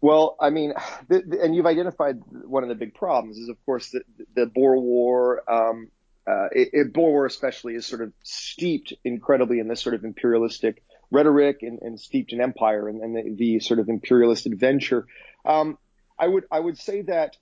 Well, 0.00 0.36
I 0.40 0.50
mean, 0.50 0.74
the, 1.08 1.22
the, 1.26 1.42
and 1.42 1.54
you've 1.54 1.66
identified 1.66 2.22
one 2.30 2.62
of 2.62 2.68
the 2.68 2.74
big 2.74 2.94
problems 2.94 3.36
is, 3.36 3.48
of 3.48 3.56
course, 3.66 3.90
the, 3.90 4.02
the 4.34 4.46
Boer 4.46 4.78
War. 4.78 5.42
Um, 5.50 5.90
uh, 6.26 6.48
it, 6.52 6.68
it, 6.72 6.92
Boer 6.92 7.10
War 7.10 7.26
especially 7.26 7.74
is 7.74 7.86
sort 7.86 8.02
of 8.02 8.12
steeped 8.22 8.92
incredibly 9.04 9.58
in 9.58 9.68
this 9.68 9.80
sort 9.80 9.94
of 9.94 10.04
imperialistic 10.04 10.82
rhetoric 11.10 11.62
and, 11.62 11.80
and 11.80 11.98
steeped 11.98 12.32
in 12.32 12.40
empire 12.40 12.88
and, 12.88 13.00
and 13.02 13.16
the, 13.16 13.34
the, 13.34 13.60
sort 13.60 13.80
of 13.80 13.88
imperialist 13.88 14.46
adventure. 14.46 15.06
Um, 15.44 15.78
I 16.18 16.28
would 16.28 16.44
I 16.50 16.60
would 16.60 16.78
say 16.78 17.02
that 17.02 17.36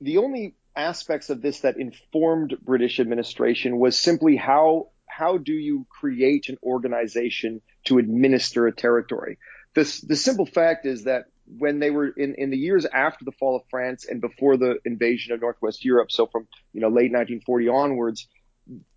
the 0.00 0.18
only 0.18 0.54
aspects 0.74 1.30
of 1.30 1.40
this 1.40 1.60
that 1.60 1.78
informed 1.78 2.56
British 2.62 3.00
administration 3.00 3.78
was 3.78 3.96
simply 3.96 4.36
how 4.36 4.90
how 5.06 5.38
do 5.38 5.52
you 5.52 5.86
create 5.88 6.48
an 6.48 6.58
organization 6.62 7.62
to 7.84 7.98
administer 7.98 8.66
a 8.66 8.72
territory? 8.72 9.38
This, 9.74 10.00
the 10.00 10.16
simple 10.16 10.46
fact 10.46 10.84
is 10.84 11.04
that 11.04 11.26
when 11.46 11.78
they 11.78 11.90
were 11.90 12.08
in, 12.08 12.34
in 12.36 12.50
the 12.50 12.56
years 12.56 12.84
after 12.86 13.24
the 13.24 13.32
fall 13.32 13.56
of 13.56 13.62
France 13.70 14.04
and 14.08 14.20
before 14.20 14.56
the 14.56 14.78
invasion 14.84 15.32
of 15.32 15.40
Northwest 15.40 15.84
Europe, 15.84 16.10
so 16.10 16.26
from 16.26 16.48
you 16.72 16.80
know 16.80 16.88
late 16.88 17.12
1940 17.12 17.68
onwards, 17.68 18.26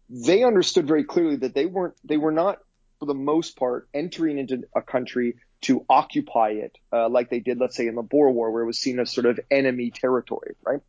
they 0.10 0.44
understood 0.44 0.88
very 0.88 1.04
clearly 1.04 1.38
that 1.38 1.54
they 1.54 1.66
weren't 1.66 1.96
they 2.04 2.18
were 2.18 2.32
not 2.32 2.60
for 3.00 3.06
the 3.06 3.14
most 3.14 3.58
part 3.58 3.88
entering 3.94 4.38
into 4.38 4.64
a 4.76 4.82
country 4.82 5.38
to 5.62 5.86
occupy 5.90 6.50
it 6.50 6.78
uh, 6.94 7.10
like 7.10 7.30
they 7.30 7.40
did, 7.40 7.60
let's 7.60 7.76
say, 7.76 7.88
in 7.88 7.96
the 7.96 8.02
Boer 8.02 8.32
War, 8.32 8.52
where 8.52 8.64
it 8.64 8.66
was 8.66 8.80
seen 8.80 9.00
as 9.00 9.12
sort 9.12 9.26
of 9.26 9.40
enemy 9.50 9.92
territory, 9.92 10.56
right? 10.64 10.82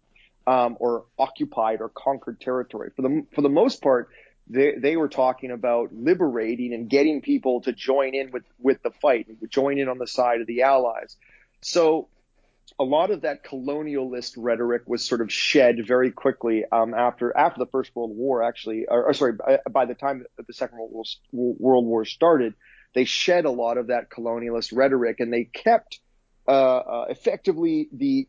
Um, 0.47 0.77
or 0.81 1.05
occupied 1.19 1.81
or 1.81 1.89
conquered 1.89 2.41
territory. 2.41 2.91
For 2.95 3.03
the 3.03 3.27
for 3.35 3.43
the 3.43 3.49
most 3.49 3.83
part, 3.83 4.11
they, 4.49 4.75
they 4.77 4.97
were 4.97 5.09
talking 5.09 5.51
about 5.51 5.93
liberating 5.93 6.75
and 6.75 6.89
getting 6.89 7.21
people 7.21 7.61
to 7.63 7.73
join 7.73 8.15
in 8.15 8.33
with, 8.33 8.45
with 8.59 8.83
the 8.83 8.91
fight, 8.91 9.29
and 9.29 9.39
join 9.51 9.79
in 9.79 9.89
on 9.89 9.99
the 9.99 10.07
side 10.07 10.41
of 10.41 10.47
the 10.47 10.63
Allies. 10.63 11.17
So 11.61 12.09
a 12.81 12.85
lot 12.85 13.11
of 13.11 13.21
that 13.21 13.45
colonialist 13.45 14.37
rhetoric 14.39 14.85
was 14.87 15.05
sort 15.05 15.21
of 15.21 15.31
shed 15.31 15.87
very 15.87 16.11
quickly 16.11 16.65
um, 16.73 16.95
after 16.95 17.37
after 17.37 17.59
the 17.59 17.71
First 17.71 17.95
World 17.95 18.17
War, 18.17 18.43
actually, 18.43 18.87
or, 18.89 19.05
or 19.05 19.13
sorry, 19.13 19.35
by, 19.35 19.59
by, 19.71 19.85
the 19.85 19.95
time 19.95 20.25
the 20.39 20.55
Second 20.55 20.79
World 20.79 21.07
War, 21.31 21.55
World 21.59 21.85
War 21.85 22.07
started, 22.07 22.55
they 22.95 23.05
shed 23.05 23.45
a 23.45 23.51
lot 23.51 23.77
of 23.77 23.89
that 23.89 24.09
colonialist 24.09 24.75
rhetoric, 24.75 25.21
and 25.21 25.31
they 25.31 25.45
kept 25.45 26.01
uh, 26.49 26.51
uh, 26.51 27.05
effectively 27.11 27.91
the 27.93 28.27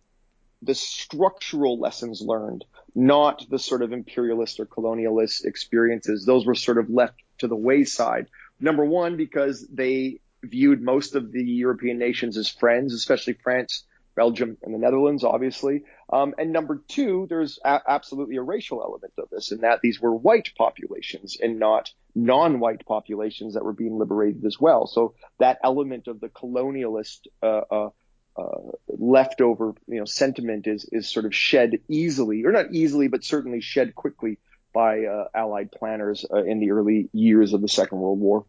the 0.62 0.76
structural 0.76 1.80
lessons 1.80 2.22
learned, 2.22 2.66
not 2.94 3.46
the 3.50 3.58
sort 3.58 3.82
of 3.82 3.94
imperialist 3.94 4.60
or 4.60 4.66
colonialist 4.66 5.46
experiences. 5.46 6.26
Those 6.26 6.46
were 6.46 6.56
sort 6.56 6.78
of 6.78 6.90
left 6.90 7.16
to 7.38 7.48
the 7.48 7.56
wayside. 7.56 8.28
Number 8.60 8.84
one, 8.84 9.16
because 9.16 9.66
they 9.72 10.20
viewed 10.44 10.82
most 10.82 11.16
of 11.16 11.32
the 11.32 11.42
European 11.42 11.98
nations 11.98 12.36
as 12.36 12.50
friends, 12.50 12.94
especially 12.94 13.38
France, 13.42 13.86
Belgium, 14.16 14.58
and 14.62 14.74
the 14.74 14.78
Netherlands, 14.78 15.24
obviously. 15.24 15.84
Um, 16.12 16.36
and 16.38 16.52
number 16.52 16.82
two, 16.88 17.28
there's 17.30 17.60
a- 17.64 17.82
absolutely 17.88 18.36
a 18.38 18.42
racial 18.42 18.82
element 18.82 19.14
of 19.18 19.30
this, 19.30 19.52
in 19.52 19.62
that 19.62 19.80
these 19.82 20.02
were 20.02 20.14
white 20.14 20.52
populations 20.58 21.38
and 21.42 21.60
not 21.60 21.92
non-white 22.14 22.86
populations 22.86 23.54
that 23.54 23.64
were 23.64 23.74
being 23.74 23.98
liberated 23.98 24.46
as 24.46 24.60
well. 24.60 24.86
So 24.88 25.16
that 25.40 25.60
element 25.64 26.08
of 26.08 26.20
the 26.20 26.30
colonialist 26.30 27.28
uh, 27.42 27.62
uh, 27.72 27.90
uh, 28.38 28.72
leftover 28.88 29.74
you 29.88 30.00
know 30.00 30.06
sentiment 30.06 30.66
is 30.66 30.88
is 30.92 31.10
sort 31.10 31.26
of 31.26 31.36
shed 31.36 31.80
easily 31.90 32.46
or 32.46 32.52
not 32.54 32.72
easily 32.72 33.10
but 33.10 33.26
certainly 33.26 33.60
shed 33.60 33.94
quickly 33.94 34.38
by 34.74 35.04
uh, 35.04 35.26
allied 35.36 35.70
planners 35.70 36.26
uh, 36.34 36.42
in 36.44 36.62
the 36.62 36.72
early 36.72 37.10
years 37.12 37.52
of 37.52 37.62
the 37.62 37.68
second 37.68 38.00
world 38.00 38.20
war 38.20 38.46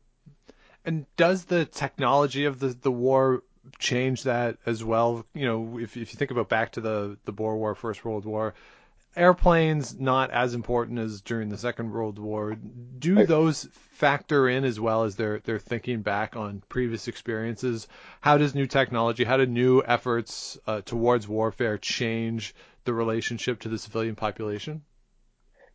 and 0.85 1.04
does 1.16 1.47
the 1.47 1.64
technology 1.64 2.45
of 2.45 2.61
the 2.61 2.69
the 2.69 2.92
war 2.92 3.42
change 3.78 4.25
that 4.25 4.59
as 4.66 4.83
well 4.83 5.25
you 5.35 5.47
know 5.47 5.78
if 5.78 5.97
if 5.97 6.12
you 6.12 6.19
think 6.19 6.31
about 6.31 6.49
back 6.49 6.73
to 6.73 6.81
the 6.81 7.16
the 7.25 7.33
boer 7.33 7.57
war 7.57 7.75
first 7.75 8.04
world 8.04 8.25
war 8.25 8.54
airplanes 9.16 9.99
not 9.99 10.31
as 10.31 10.54
important 10.54 10.99
as 10.99 11.21
during 11.21 11.49
the 11.49 11.59
Second 11.59 11.90
World 11.90 12.19
War. 12.19 12.54
Do 12.54 13.26
those 13.26 13.69
factor 13.92 14.49
in 14.49 14.64
as 14.64 14.81
well 14.81 15.04
as 15.04 15.16
they're 15.16 15.40
they're 15.40 15.59
thinking 15.59 16.02
back 16.02 16.37
on 16.37 16.62
previous 16.69 17.09
experiences? 17.09 17.88
How 18.21 18.38
does 18.38 18.54
new 18.54 18.66
technology, 18.66 19.25
how 19.25 19.37
do 19.37 19.47
new 19.47 19.83
efforts 19.85 20.59
uh, 20.66 20.81
towards 20.83 21.28
warfare 21.28 21.78
change 21.78 22.54
the 22.85 22.95
relationship 22.95 23.61
to 23.61 23.69
the 23.69 23.78
civilian 23.78 24.16
population? 24.16 24.83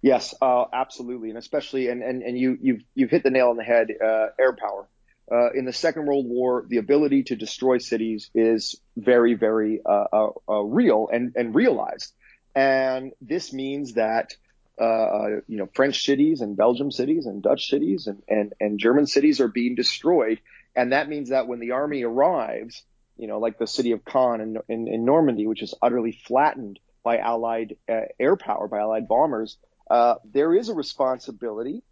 Yes, 0.02 0.34
uh, 0.42 0.66
absolutely, 0.74 1.30
and 1.30 1.38
especially 1.38 1.90
and, 1.90 2.04
and, 2.04 2.22
and 2.22 2.38
you 2.38 2.58
you've 2.62 2.82
you've 2.96 3.10
hit 3.10 3.24
the 3.24 3.32
nail 3.32 3.50
on 3.50 3.58
the 3.58 3.64
head. 3.64 3.88
Uh, 4.04 4.28
air 4.40 4.56
power. 4.56 4.88
Uh, 5.30 5.52
in 5.52 5.66
the 5.66 5.74
Second 5.74 6.06
World 6.06 6.26
War, 6.26 6.66
the 6.68 6.78
ability 6.78 7.24
to 7.24 7.36
destroy 7.36 7.80
cities 7.80 8.30
is 8.34 8.80
very, 8.96 9.34
very 9.34 9.82
uh, 9.86 10.06
uh, 10.12 10.30
uh, 10.48 10.62
real 10.62 11.10
and, 11.12 11.34
and 11.36 11.54
realized. 11.54 12.14
And 12.56 13.12
this 13.20 13.52
means 13.52 13.94
that, 13.94 14.36
uh, 14.80 15.42
you 15.48 15.58
know, 15.58 15.70
French 15.74 16.06
cities 16.06 16.42
and 16.42 16.56
Belgium 16.56 16.92
cities 16.92 17.26
and 17.26 17.44
Dutch 17.44 17.70
cities 17.70 18.08
and, 18.08 18.24
and, 18.30 18.54
and 18.60 18.80
German 18.80 19.06
cities 19.06 19.42
are 19.42 19.50
being 19.50 19.76
destroyed. 19.76 20.40
And 20.76 20.94
that 20.94 21.10
means 21.10 21.30
that 21.30 21.48
when 21.48 21.60
the 21.60 21.72
army 21.72 22.04
arrives, 22.04 22.84
you 23.18 23.28
know, 23.28 23.40
like 23.40 23.58
the 23.58 23.68
city 23.68 23.92
of 23.92 24.06
Caen 24.06 24.40
in, 24.42 24.58
in, 24.70 24.88
in 24.88 25.06
Normandy, 25.06 25.46
which 25.46 25.62
is 25.62 25.74
utterly 25.82 26.14
flattened 26.14 26.80
by 27.04 27.18
Allied 27.18 27.76
uh, 27.90 28.02
air 28.20 28.38
power, 28.38 28.68
by 28.68 28.80
Allied 28.80 29.08
bombers, 29.08 29.58
uh, 29.90 30.16
there 30.24 30.54
is 30.54 30.70
a 30.70 30.74
responsibility 30.74 31.84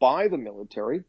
by 0.00 0.28
the 0.28 0.38
military 0.38 1.04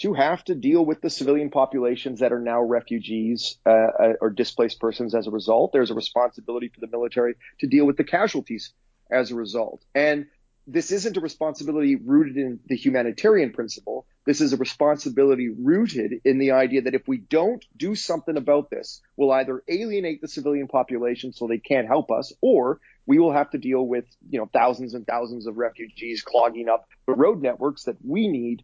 to 0.00 0.14
have 0.14 0.42
to 0.44 0.54
deal 0.54 0.84
with 0.84 1.00
the 1.02 1.10
civilian 1.10 1.50
populations 1.50 2.20
that 2.20 2.32
are 2.32 2.40
now 2.40 2.62
refugees 2.62 3.58
uh, 3.66 3.70
uh, 3.70 4.12
or 4.20 4.30
displaced 4.30 4.80
persons 4.80 5.14
as 5.14 5.26
a 5.26 5.30
result. 5.30 5.72
There's 5.72 5.90
a 5.90 5.94
responsibility 5.94 6.68
for 6.68 6.80
the 6.80 6.86
military 6.86 7.34
to 7.60 7.66
deal 7.66 7.84
with 7.86 7.96
the 7.96 8.04
casualties 8.04 8.72
as 9.10 9.30
a 9.30 9.34
result. 9.34 9.84
And 9.94 10.26
this 10.66 10.90
isn't 10.92 11.16
a 11.16 11.20
responsibility 11.20 11.96
rooted 11.96 12.36
in 12.36 12.60
the 12.66 12.76
humanitarian 12.76 13.52
principle. 13.52 14.06
This 14.24 14.40
is 14.40 14.52
a 14.52 14.56
responsibility 14.56 15.48
rooted 15.48 16.20
in 16.24 16.38
the 16.38 16.52
idea 16.52 16.82
that 16.82 16.94
if 16.94 17.08
we 17.08 17.18
don't 17.18 17.64
do 17.76 17.94
something 17.94 18.36
about 18.36 18.70
this, 18.70 19.02
we'll 19.16 19.32
either 19.32 19.62
alienate 19.68 20.20
the 20.20 20.28
civilian 20.28 20.68
population 20.68 21.32
so 21.32 21.46
they 21.46 21.58
can't 21.58 21.88
help 21.88 22.10
us, 22.10 22.32
or 22.40 22.80
we 23.06 23.18
will 23.18 23.32
have 23.32 23.50
to 23.50 23.58
deal 23.58 23.86
with, 23.86 24.04
you 24.30 24.38
know, 24.38 24.48
thousands 24.52 24.94
and 24.94 25.06
thousands 25.06 25.46
of 25.46 25.56
refugees 25.56 26.22
clogging 26.22 26.68
up 26.68 26.86
the 27.06 27.14
road 27.14 27.42
networks 27.42 27.84
that 27.84 27.96
we 28.06 28.28
need 28.28 28.62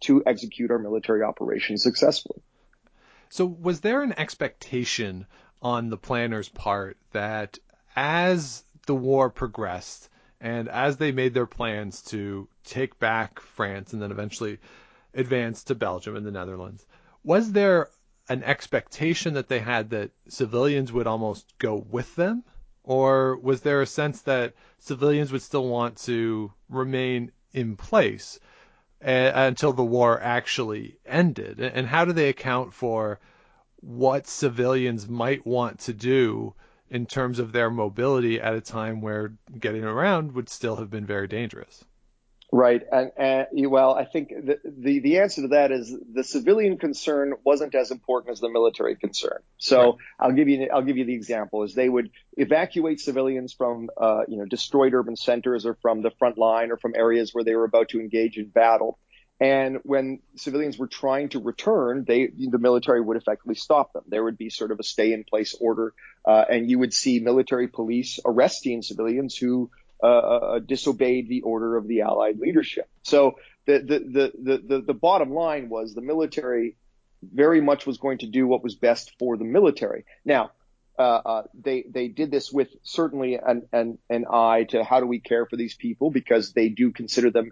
to 0.00 0.22
execute 0.26 0.70
our 0.70 0.78
military 0.78 1.22
operations 1.22 1.82
successfully. 1.82 2.40
So, 3.28 3.46
was 3.46 3.80
there 3.80 4.02
an 4.02 4.14
expectation 4.18 5.26
on 5.60 5.90
the 5.90 5.96
planners' 5.96 6.48
part 6.48 6.96
that 7.12 7.58
as 7.94 8.62
the 8.86 8.94
war 8.94 9.30
progressed 9.30 10.08
and 10.40 10.68
as 10.68 10.96
they 10.96 11.12
made 11.12 11.34
their 11.34 11.46
plans 11.46 12.02
to 12.02 12.48
take 12.64 12.98
back 12.98 13.40
France 13.40 13.92
and 13.92 14.02
then 14.02 14.10
eventually 14.10 14.58
advance 15.14 15.64
to 15.64 15.74
Belgium 15.74 16.14
and 16.14 16.26
the 16.26 16.30
Netherlands, 16.30 16.86
was 17.24 17.52
there 17.52 17.88
an 18.28 18.44
expectation 18.44 19.34
that 19.34 19.48
they 19.48 19.58
had 19.58 19.90
that 19.90 20.10
civilians 20.28 20.92
would 20.92 21.06
almost 21.06 21.58
go 21.58 21.76
with 21.76 22.14
them? 22.16 22.44
Or 22.84 23.36
was 23.36 23.62
there 23.62 23.82
a 23.82 23.86
sense 23.86 24.22
that 24.22 24.54
civilians 24.78 25.32
would 25.32 25.42
still 25.42 25.66
want 25.66 25.96
to 26.04 26.52
remain 26.68 27.32
in 27.52 27.76
place 27.76 28.38
until 29.00 29.72
the 29.72 29.84
war 29.84 30.20
actually 30.20 30.98
ended? 31.04 31.60
And 31.60 31.86
how 31.86 32.04
do 32.04 32.12
they 32.12 32.28
account 32.28 32.72
for 32.72 33.18
what 33.80 34.26
civilians 34.26 35.08
might 35.08 35.46
want 35.46 35.80
to 35.80 35.92
do 35.92 36.54
in 36.90 37.06
terms 37.06 37.38
of 37.38 37.52
their 37.52 37.70
mobility 37.70 38.40
at 38.40 38.54
a 38.54 38.60
time 38.60 39.00
where 39.00 39.32
getting 39.58 39.84
around 39.84 40.32
would 40.32 40.48
still 40.48 40.76
have 40.76 40.90
been 40.90 41.06
very 41.06 41.28
dangerous? 41.28 41.84
Right, 42.52 42.80
and, 42.92 43.10
and 43.16 43.70
well, 43.70 43.94
I 43.94 44.04
think 44.04 44.28
the, 44.28 44.58
the, 44.64 45.00
the 45.00 45.18
answer 45.18 45.42
to 45.42 45.48
that 45.48 45.72
is 45.72 45.92
the 46.12 46.22
civilian 46.22 46.78
concern 46.78 47.34
wasn't 47.44 47.74
as 47.74 47.90
important 47.90 48.32
as 48.32 48.40
the 48.40 48.48
military 48.48 48.94
concern. 48.94 49.40
So 49.58 49.78
right. 49.80 49.94
I'll 50.20 50.32
give 50.32 50.48
you 50.48 50.68
I'll 50.72 50.82
give 50.82 50.96
you 50.96 51.04
the 51.04 51.14
example 51.14 51.64
is 51.64 51.74
they 51.74 51.88
would 51.88 52.10
evacuate 52.36 53.00
civilians 53.00 53.52
from 53.52 53.90
uh, 54.00 54.22
you 54.28 54.38
know 54.38 54.44
destroyed 54.44 54.94
urban 54.94 55.16
centers 55.16 55.66
or 55.66 55.74
from 55.82 56.02
the 56.02 56.12
front 56.18 56.38
line 56.38 56.70
or 56.70 56.76
from 56.76 56.94
areas 56.96 57.34
where 57.34 57.42
they 57.42 57.56
were 57.56 57.64
about 57.64 57.88
to 57.90 58.00
engage 58.00 58.36
in 58.36 58.46
battle. 58.46 58.98
And 59.40 59.78
when 59.82 60.20
civilians 60.36 60.78
were 60.78 60.86
trying 60.86 61.30
to 61.30 61.40
return, 61.40 62.04
they 62.06 62.28
the 62.28 62.58
military 62.58 63.00
would 63.00 63.16
effectively 63.16 63.56
stop 63.56 63.92
them. 63.92 64.04
There 64.06 64.22
would 64.22 64.38
be 64.38 64.50
sort 64.50 64.70
of 64.70 64.78
a 64.78 64.84
stay 64.84 65.12
in 65.12 65.24
place 65.24 65.56
order, 65.60 65.94
uh, 66.24 66.44
and 66.48 66.70
you 66.70 66.78
would 66.78 66.94
see 66.94 67.18
military 67.18 67.66
police 67.66 68.20
arresting 68.24 68.82
civilians 68.82 69.36
who 69.36 69.70
uh, 70.02 70.06
uh, 70.06 70.58
disobeyed 70.58 71.28
the 71.28 71.42
order 71.42 71.76
of 71.76 71.88
the 71.88 72.02
Allied 72.02 72.38
leadership. 72.38 72.88
So 73.02 73.38
the, 73.66 73.78
the, 73.78 74.32
the, 74.38 74.58
the, 74.58 74.80
the 74.82 74.94
bottom 74.94 75.32
line 75.32 75.68
was 75.68 75.94
the 75.94 76.02
military 76.02 76.76
very 77.22 77.60
much 77.60 77.86
was 77.86 77.98
going 77.98 78.18
to 78.18 78.26
do 78.26 78.46
what 78.46 78.62
was 78.62 78.74
best 78.74 79.12
for 79.18 79.36
the 79.36 79.44
military. 79.44 80.04
Now, 80.24 80.50
uh, 80.98 81.02
uh, 81.02 81.42
they 81.54 81.84
they 81.88 82.08
did 82.08 82.30
this 82.30 82.50
with 82.50 82.68
certainly 82.82 83.34
an, 83.34 83.68
an 83.72 83.98
an 84.08 84.24
eye 84.30 84.64
to 84.70 84.82
how 84.82 85.00
do 85.00 85.06
we 85.06 85.20
care 85.20 85.44
for 85.44 85.56
these 85.56 85.74
people 85.74 86.10
because 86.10 86.52
they 86.52 86.70
do 86.70 86.90
consider 86.90 87.30
them, 87.30 87.50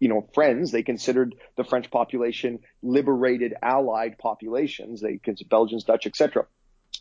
you 0.00 0.08
know, 0.08 0.28
friends. 0.34 0.72
They 0.72 0.82
considered 0.82 1.36
the 1.56 1.62
French 1.64 1.90
population 1.90 2.60
liberated 2.82 3.54
Allied 3.62 4.18
populations. 4.18 5.00
They 5.00 5.20
Belgians, 5.48 5.84
Dutch, 5.84 6.06
etc. 6.06 6.46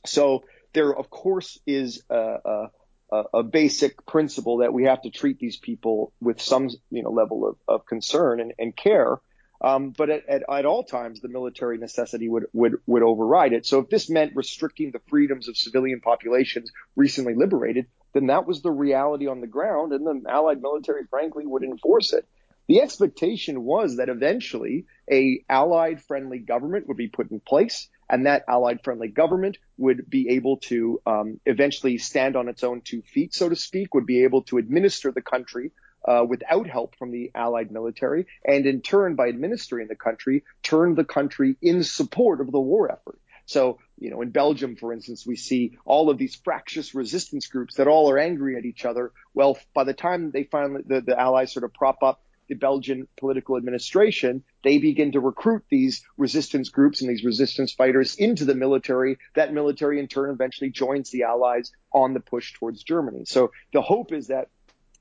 So 0.06 0.44
there, 0.74 0.94
of 0.96 1.10
course, 1.10 1.60
is 1.66 2.04
a, 2.10 2.38
a 2.46 2.72
a, 3.12 3.24
a, 3.36 3.44
basic 3.44 4.06
principle 4.06 4.58
that 4.58 4.74
we 4.74 4.86
have 4.86 5.02
to 5.04 5.10
treat 5.10 5.40
these 5.40 5.58
people 5.58 6.14
with 6.22 6.42
some 6.42 6.70
you 6.90 7.04
know 7.04 7.12
level 7.12 7.48
of, 7.48 7.58
of 7.68 7.86
concern 7.86 8.40
and, 8.40 8.54
and 8.58 8.76
care. 8.76 9.18
Um, 9.62 9.92
but 9.92 10.10
at, 10.10 10.28
at, 10.28 10.44
at, 10.50 10.66
all 10.66 10.84
times, 10.84 11.22
the 11.22 11.30
military 11.30 11.78
necessity 11.78 12.28
would, 12.28 12.48
would, 12.52 12.76
would 12.86 13.02
override 13.02 13.54
it. 13.54 13.66
So 13.66 13.80
if 13.80 13.90
this 13.90 14.10
meant 14.10 14.36
restricting 14.36 14.92
the 14.92 15.00
freedoms 15.08 15.48
of 15.48 15.56
civilian 15.56 16.02
populations 16.02 16.70
recently 16.98 17.34
liberated, 17.34 17.86
then 18.14 18.28
that 18.28 18.46
was 18.46 18.62
the 18.62 18.72
reality 18.72 19.28
on 19.28 19.40
the 19.40 19.48
ground, 19.48 19.94
and 19.94 20.06
the 20.06 20.30
Allied 20.30 20.62
military, 20.62 21.06
frankly, 21.10 21.46
would 21.46 21.64
enforce 21.64 22.12
it. 22.12 22.28
The 22.68 22.82
expectation 22.82 23.64
was 23.64 23.98
that 23.98 24.10
eventually 24.10 24.86
a 25.10 25.44
Allied 25.50 26.02
friendly 26.02 26.40
government 26.40 26.88
would 26.88 26.98
be 26.98 27.08
put 27.08 27.32
in 27.32 27.40
place 27.40 27.88
and 28.10 28.26
that 28.26 28.44
allied 28.48 28.84
friendly 28.84 29.08
government 29.08 29.58
would 29.78 30.10
be 30.10 30.30
able 30.30 30.58
to 30.58 31.02
um, 31.06 31.40
eventually 31.46 31.98
stand 31.98 32.36
on 32.36 32.48
its 32.48 32.64
own 32.64 32.82
two 32.82 33.02
feet, 33.02 33.34
so 33.34 33.50
to 33.50 33.56
speak, 33.56 33.94
would 33.94 34.06
be 34.06 34.24
able 34.24 34.44
to 34.44 34.58
administer 34.58 35.12
the 35.12 35.22
country 35.22 35.72
uh, 36.06 36.26
without 36.28 36.68
help 36.68 36.96
from 36.98 37.12
the 37.12 37.32
allied 37.34 37.72
military, 37.72 38.28
and 38.46 38.66
in 38.66 38.82
turn, 38.82 39.16
by 39.16 39.30
administering 39.30 39.88
the 39.88 39.96
country, 39.96 40.44
turn 40.62 40.96
the 40.96 41.06
country 41.06 41.56
in 41.62 41.84
support 41.84 42.42
of 42.42 42.52
the 42.52 42.60
war 42.60 42.92
effort. 42.92 43.20
So, 43.46 43.80
you 44.00 44.10
know, 44.10 44.22
in 44.22 44.30
Belgium, 44.30 44.76
for 44.76 44.94
instance, 44.94 45.26
we 45.26 45.36
see 45.36 45.78
all 45.86 46.10
of 46.10 46.18
these 46.18 46.36
fractious 46.36 46.96
resistance 46.96 47.48
groups 47.48 47.76
that 47.76 47.88
all 47.88 48.10
are 48.10 48.18
angry 48.18 48.58
at 48.58 48.66
each 48.66 48.86
other. 48.86 49.12
Well, 49.34 49.58
by 49.74 49.84
the 49.84 49.94
time 49.94 50.32
they 50.32 50.44
finally, 50.44 50.84
the, 50.86 51.02
the 51.02 51.20
Allies 51.20 51.54
sort 51.54 51.66
of 51.66 51.74
prop 51.74 52.04
up 52.04 52.22
the 52.54 52.60
Belgian 52.60 53.08
political 53.18 53.58
administration, 53.58 54.44
they 54.64 54.78
begin 54.78 55.14
to 55.14 55.20
recruit 55.20 55.64
these 55.70 56.04
resistance 56.18 56.70
groups 56.70 57.02
and 57.02 57.10
these 57.10 57.24
resistance 57.24 57.74
fighters 57.74 58.16
into 58.16 58.46
the 58.46 58.54
military. 58.54 59.18
That 59.34 59.54
military 59.54 60.00
in 60.00 60.08
turn 60.08 60.30
eventually 60.30 60.70
joins 60.70 61.10
the 61.10 61.24
Allies 61.24 61.72
on 61.92 62.14
the 62.14 62.20
push 62.20 62.54
towards 62.54 62.84
Germany. 62.84 63.26
So 63.26 63.52
the 63.74 63.82
hope 63.82 64.14
is 64.14 64.28
that 64.28 64.50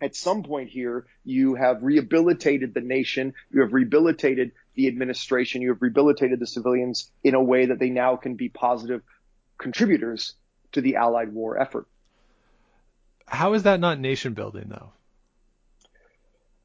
at 0.01 0.17
some 0.17 0.43
point 0.43 0.71
here, 0.71 1.07
you 1.25 1.55
have 1.55 1.83
rehabilitated 1.83 2.73
the 2.73 2.81
nation, 2.81 3.35
you 3.53 3.61
have 3.61 3.75
rehabilitated 3.75 4.53
the 4.75 4.89
administration, 4.89 5.61
you 5.61 5.69
have 5.69 5.83
rehabilitated 5.83 6.41
the 6.41 6.47
civilians 6.47 7.11
in 7.23 7.35
a 7.35 7.43
way 7.43 7.67
that 7.67 7.79
they 7.79 7.91
now 7.91 8.17
can 8.17 8.35
be 8.35 8.49
positive 8.49 9.03
contributors 9.59 10.35
to 10.73 10.81
the 10.81 10.97
Allied 10.97 11.35
war 11.35 11.61
effort. 11.61 11.87
How 13.27 13.53
is 13.53 13.65
that 13.65 13.79
not 13.79 14.01
nation 14.01 14.33
building, 14.33 14.69
though? 14.69 14.93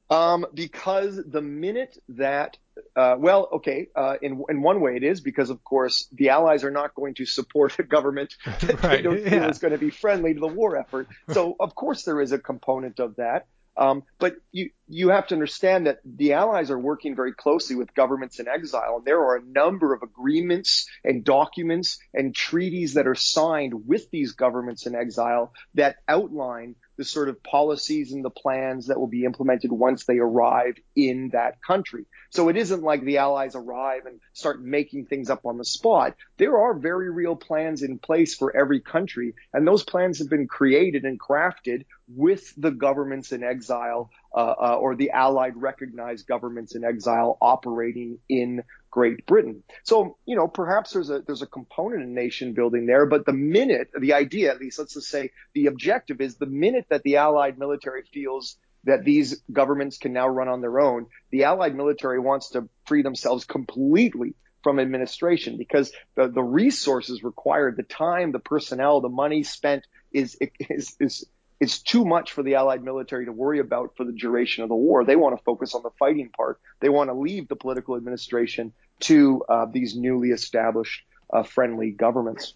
Um, 0.10 0.46
because 0.54 1.20
the 1.26 1.42
minute 1.42 1.98
that, 2.10 2.58
uh, 2.96 3.16
well, 3.20 3.50
okay, 3.54 3.88
uh, 3.94 4.16
in 4.22 4.42
in 4.50 4.62
one 4.62 4.80
way 4.80 4.96
it 4.96 5.04
is 5.04 5.20
because 5.20 5.50
of 5.50 5.64
course 5.64 6.08
the 6.14 6.30
Allies 6.30 6.64
are 6.64 6.72
not 6.72 6.96
going 6.96 7.16
to 7.16 7.26
support 7.26 7.78
a 7.80 7.84
government 7.84 8.36
that 8.46 8.84
right. 8.84 8.98
they 8.98 9.02
don't 9.02 9.22
feel 9.22 9.50
is 9.50 9.60
going 9.60 9.74
to 9.74 9.78
be 9.78 9.90
friendly 9.90 10.34
to 10.34 10.40
the 10.40 10.48
war 10.48 10.78
effort. 10.78 11.08
So 11.34 11.56
of 11.60 11.76
course 11.76 12.04
there 12.04 12.22
is 12.22 12.32
a 12.32 12.40
component 12.40 13.00
of 13.00 13.18
that. 13.18 13.48
Um, 13.78 14.04
but 14.18 14.38
you 14.52 14.72
you 14.88 15.10
have 15.10 15.28
to 15.28 15.36
understand 15.36 15.86
that 15.86 16.00
the 16.04 16.34
Allies 16.34 16.72
are 16.72 16.80
working 16.80 17.16
very 17.16 17.34
closely 17.34 17.76
with 17.76 17.94
governments 17.94 18.40
in 18.40 18.48
exile, 18.48 18.98
and 18.98 19.06
there 19.06 19.20
are 19.20 19.36
a 19.36 19.44
number 19.44 19.94
of 19.94 20.02
agreements 20.02 20.88
and 21.04 21.24
documents 21.24 22.00
and 22.14 22.34
treaties 22.34 22.96
that 22.96 23.08
are 23.08 23.16
signed 23.16 23.88
with 23.88 24.10
these 24.10 24.32
governments 24.32 24.88
in 24.88 24.96
exile 24.96 25.54
that 25.76 25.98
outline 26.08 26.76
the 26.98 27.06
sort 27.06 27.30
of 27.30 27.42
policies 27.44 28.12
and 28.12 28.26
the 28.26 28.30
plans 28.30 28.88
that 28.88 29.00
will 29.00 29.08
be 29.08 29.24
implemented 29.24 29.72
once 29.72 30.06
they 30.06 30.18
arrive 30.18 30.76
in 30.96 31.30
that 31.34 31.62
country. 31.62 32.06
So 32.30 32.50
it 32.50 32.58
isn't 32.58 32.84
like 32.84 33.04
the 33.04 33.18
Allies 33.18 33.56
arrive 33.56 34.06
and 34.06 34.20
start 34.34 34.62
making 34.62 35.06
things 35.06 35.30
up 35.30 35.46
on 35.46 35.58
the 35.58 35.66
spot. 35.66 36.16
There 36.38 36.58
are 36.58 36.74
very 36.74 37.10
real 37.10 37.36
plans 37.36 37.84
in 37.84 38.00
place 38.00 38.36
for 38.36 38.56
every 38.56 38.82
country, 38.82 39.36
and 39.54 39.66
those 39.66 39.84
plans 39.84 40.20
have 40.20 40.30
been 40.30 40.48
created 40.48 41.04
and 41.04 41.20
crafted 41.20 41.86
with 42.08 42.54
the 42.58 42.72
governments 42.72 43.32
in 43.32 43.44
exile 43.44 44.10
uh, 44.34 44.56
uh, 44.60 44.78
or 44.80 44.96
the 44.96 45.12
Allied 45.12 45.58
recognized 45.58 46.28
governments 46.28 46.76
in 46.76 46.84
exile 46.84 47.38
operating 47.42 48.20
in 48.30 48.64
Great 48.90 49.26
Britain. 49.26 49.64
So, 49.84 50.18
you 50.26 50.36
know, 50.36 50.48
perhaps 50.48 50.92
there's 50.92 51.10
a 51.10 51.22
there's 51.22 51.42
a 51.42 51.48
component 51.48 52.04
in 52.04 52.14
nation 52.14 52.54
building 52.54 52.86
there, 52.86 53.06
but 53.06 53.26
the 53.26 53.34
minute 53.34 53.90
the 53.98 54.14
idea, 54.14 54.52
at 54.52 54.60
least 54.60 54.80
let's 54.80 54.94
just 54.94 55.10
say 55.10 55.32
the 55.54 55.68
objective 55.68 56.22
is 56.22 56.38
the 56.38 56.46
minute 56.46 56.86
that 56.90 57.04
the 57.04 57.18
Allied 57.18 57.58
military 57.58 58.04
feels 58.14 58.58
that 58.86 59.04
these 59.04 59.42
governments 59.52 59.98
can 59.98 60.14
now 60.14 60.28
run 60.28 60.48
on 60.48 60.62
their 60.62 60.80
own, 60.80 61.08
the 61.30 61.44
Allied 61.44 61.76
military 61.76 62.20
wants 62.20 62.52
to 62.52 62.70
free 62.86 63.02
themselves 63.02 63.44
completely 63.44 64.36
from 64.64 64.80
administration 64.80 65.58
because 65.58 65.92
the, 66.16 66.28
the 66.28 66.44
resources 66.44 67.24
required, 67.24 67.78
the 67.78 67.84
time, 67.84 68.32
the 68.32 68.40
personnel, 68.40 69.02
the 69.02 69.10
money 69.10 69.44
spent 69.44 69.86
is, 70.12 70.38
is, 70.70 70.96
is, 71.00 71.26
is 71.60 71.80
too 71.80 72.06
much 72.06 72.34
for 72.34 72.44
the 72.44 72.56
Allied 72.56 72.84
military 72.84 73.26
to 73.26 73.32
worry 73.32 73.60
about 73.60 73.96
for 73.98 74.04
the 74.04 74.12
duration 74.12 74.64
of 74.64 74.70
the 74.70 74.76
war. 74.76 75.04
They 75.04 75.16
want 75.16 75.38
to 75.38 75.44
focus 75.44 75.74
on 75.74 75.84
the 75.84 75.90
fighting 75.98 76.30
part. 76.30 76.60
They 76.80 76.90
want 76.90 77.10
to 77.10 77.14
leave 77.14 77.48
the 77.48 77.56
political 77.56 77.96
administration 77.96 78.74
to 79.02 79.44
uh, 79.50 79.66
these 79.66 79.96
newly 79.96 80.30
established 80.30 81.04
uh, 81.32 81.44
friendly 81.44 81.92
governments. 81.92 82.54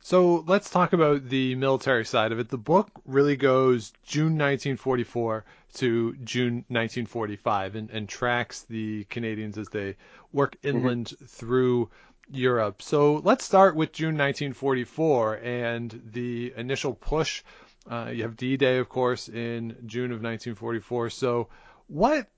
So 0.00 0.44
let's 0.46 0.68
talk 0.68 0.92
about 0.92 1.30
the 1.30 1.54
military 1.54 2.04
side 2.04 2.30
of 2.30 2.38
it. 2.38 2.50
The 2.50 2.58
book 2.58 2.90
really 3.06 3.36
goes 3.36 3.90
June 4.04 4.36
1944 4.36 5.46
to 5.76 6.14
June 6.24 6.56
1945 6.68 7.74
and, 7.74 7.90
and 7.90 8.06
tracks 8.06 8.66
the 8.68 9.04
Canadians 9.04 9.56
as 9.56 9.70
they 9.70 9.96
work 10.30 10.56
mm-hmm. 10.56 10.76
inland 10.76 11.06
mm-hmm. 11.06 11.24
through 11.24 11.88
Europe. 12.30 12.82
So 12.82 13.16
let's 13.24 13.46
start 13.46 13.76
with 13.76 13.92
June 13.92 14.18
1944 14.18 15.36
and 15.36 16.02
the 16.12 16.52
initial 16.54 16.92
push. 16.94 17.42
Uh, 17.88 18.10
you 18.12 18.22
have 18.22 18.36
D-Day, 18.36 18.78
of 18.78 18.88
course, 18.88 19.28
in 19.28 19.76
June 19.86 20.06
of 20.06 20.22
1944. 20.22 21.10
So 21.10 21.48
what 21.86 22.28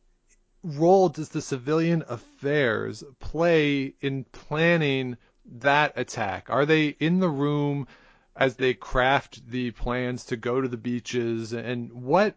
role 0.63 1.09
does 1.09 1.29
the 1.29 1.41
civilian 1.41 2.05
affairs 2.09 3.05
play 3.21 3.95
in 4.01 4.25
planning 4.25 5.17
that 5.59 5.93
attack? 5.97 6.51
Are 6.51 6.67
they 6.67 6.89
in 6.89 7.21
the 7.21 7.29
room 7.29 7.87
as 8.35 8.57
they 8.57 8.75
craft 8.75 9.49
the 9.49 9.71
plans 9.71 10.27
to 10.27 10.37
go 10.37 10.61
to 10.61 10.69
the 10.69 10.77
beaches? 10.77 11.53
And 11.53 11.93
what 11.93 12.35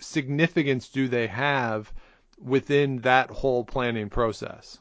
significance 0.00 0.88
do 0.88 1.08
they 1.08 1.26
have 1.26 1.92
within 2.38 2.98
that 3.02 3.30
whole 3.30 3.64
planning 3.64 4.08
process? 4.08 4.78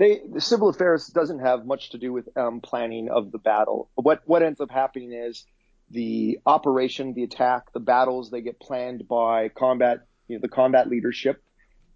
they 0.00 0.22
the 0.32 0.40
civil 0.40 0.70
affairs 0.70 1.06
doesn't 1.08 1.40
have 1.40 1.66
much 1.66 1.90
to 1.90 1.98
do 1.98 2.12
with 2.12 2.34
um, 2.36 2.60
planning 2.60 3.10
of 3.10 3.30
the 3.30 3.38
battle. 3.38 3.90
What 3.94 4.22
what 4.24 4.42
ends 4.42 4.60
up 4.60 4.70
happening 4.70 5.12
is 5.12 5.44
the 5.90 6.38
operation, 6.46 7.14
the 7.14 7.24
attack, 7.24 7.72
the 7.72 7.80
battles 7.80 8.30
they 8.30 8.40
get 8.40 8.60
planned 8.60 9.08
by 9.08 9.48
combat, 9.48 10.06
you 10.28 10.36
know, 10.36 10.40
the 10.40 10.48
combat 10.48 10.88
leadership. 10.88 11.42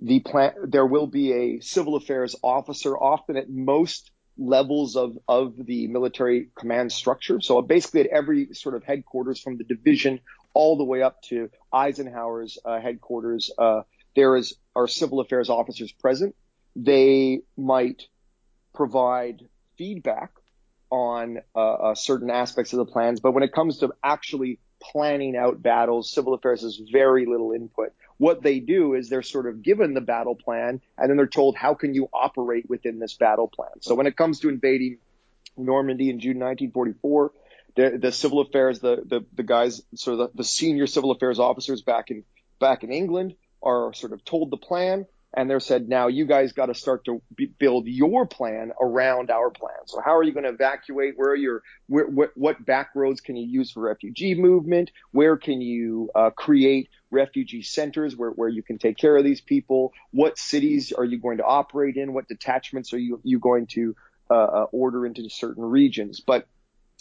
The 0.01 0.21
plan 0.21 0.53
there 0.65 0.87
will 0.87 1.07
be 1.07 1.33
a 1.33 1.61
civil 1.61 1.95
affairs 1.95 2.35
officer, 2.43 2.97
often 2.97 3.37
at 3.37 3.49
most 3.49 4.11
levels 4.37 4.97
of 4.97 5.17
of 5.29 5.55
the 5.57 5.87
military 5.87 6.49
command 6.59 6.91
structure. 6.91 7.41
So 7.41 7.63
basically, 7.63 8.01
at 8.01 8.07
every 8.09 8.53
sort 8.55 8.75
of 8.75 8.83
headquarters, 8.83 9.41
from 9.41 9.57
the 9.57 9.65
division 9.65 10.21
all 10.53 10.77
the 10.77 10.85
way 10.85 11.03
up 11.03 11.23
to 11.23 11.51
Eisenhower's 11.73 12.59
uh, 12.65 12.81
headquarters, 12.81 13.51
uh, 13.57 13.83
there 14.17 14.37
is 14.37 14.55
are 14.75 14.89
civil 14.89 15.21
affairs 15.21 15.49
officers 15.49 15.93
present. 15.93 16.35
They 16.75 17.43
might 17.57 18.03
provide 18.75 19.43
feedback 19.79 20.33
on 20.95 21.41
uh, 21.57 21.59
uh, 21.59 21.95
certain 21.97 22.31
aspects 22.31 22.73
of 22.73 22.77
the 22.77 22.85
plans, 22.85 23.19
but 23.19 23.33
when 23.33 23.43
it 23.43 23.53
comes 23.53 23.79
to 23.79 23.93
actually 24.03 24.61
planning 24.81 25.37
out 25.37 25.61
battles, 25.61 26.09
civil 26.09 26.35
affairs 26.35 26.63
has 26.63 26.81
very 26.93 27.27
little 27.27 27.51
input. 27.51 27.93
What 28.19 28.45
they 28.45 28.61
do 28.61 28.95
is 28.95 29.09
they're 29.09 29.23
sort 29.23 29.49
of 29.49 29.61
given 29.61 29.93
the 29.95 30.01
battle 30.01 30.37
plan, 30.37 30.81
and 30.97 31.11
then 31.11 31.17
they're 31.17 31.27
told 31.27 31.57
how 31.57 31.75
can 31.75 31.95
you 31.95 32.09
operate 32.13 32.71
within 32.71 33.01
this 33.01 33.15
battle 33.15 33.49
plan. 33.49 33.81
So 33.81 33.97
when 33.97 34.07
it 34.07 34.17
comes 34.17 34.39
to 34.41 34.49
invading 34.49 34.99
Normandy 35.57 36.11
in 36.11 36.21
June 36.21 36.39
1944, 36.39 37.33
the, 37.75 37.99
the 38.01 38.13
civil 38.13 38.41
affairs, 38.41 38.79
the, 38.79 39.03
the, 39.05 39.25
the 39.35 39.43
guys, 39.43 39.83
sort 39.97 40.21
of 40.21 40.31
the, 40.31 40.39
the 40.39 40.45
senior 40.45 40.87
civil 40.87 41.11
affairs 41.11 41.41
officers 41.41 41.83
back 41.83 42.13
in 42.13 42.23
back 42.61 42.85
in 42.85 42.93
England 42.93 43.35
are 43.61 43.93
sort 43.95 44.13
of 44.13 44.25
told 44.25 44.51
the 44.51 44.57
plan 44.57 45.07
and 45.37 45.51
they're 45.51 45.61
said, 45.61 45.89
now 45.89 46.07
you 46.07 46.27
guys 46.27 46.53
got 46.53 46.67
to 46.67 46.75
start 46.75 47.05
to 47.07 47.21
be, 47.35 47.47
build 47.47 47.87
your 47.87 48.27
plan 48.27 48.73
around 48.81 49.31
our 49.31 49.51
plan. 49.51 49.75
So 49.87 50.01
how 50.01 50.17
are 50.17 50.23
you 50.23 50.33
going 50.33 50.45
to 50.45 50.51
evacuate? 50.51 51.15
Where 51.17 51.31
are 51.31 51.37
your, 51.37 51.63
where, 51.89 52.07
what, 52.07 52.31
what 52.37 52.65
back 52.65 52.91
roads 52.95 53.21
can 53.21 53.37
you 53.37 53.47
use 53.47 53.73
for 53.73 53.81
refugee 53.81 54.35
movement? 54.35 54.91
Where 55.11 55.37
can 55.37 55.61
you 55.61 56.11
uh, 56.15 56.31
create 56.31 56.89
refugee 57.11 57.63
centers 57.63 58.17
where, 58.17 58.31
where 58.31 58.49
you 58.49 58.63
can 58.63 58.79
take 58.79 58.97
care 58.97 59.17
of 59.17 59.25
these 59.25 59.41
people? 59.41 59.93
What 60.13 60.39
cities 60.39 60.93
are 60.93 61.05
you 61.05 61.19
going 61.19 61.39
to 61.39 61.45
operate 61.45 61.97
in? 61.97 62.13
What 62.13 62.29
detachments 62.29 62.93
are 62.93 62.99
you, 62.99 63.21
you 63.25 63.41
going 63.41 63.67
to 63.69 63.97
uh, 64.31 64.35
uh, 64.35 64.67
order 64.71 65.05
into 65.05 65.29
certain 65.29 65.65
regions? 65.65 66.21
But 66.21 66.47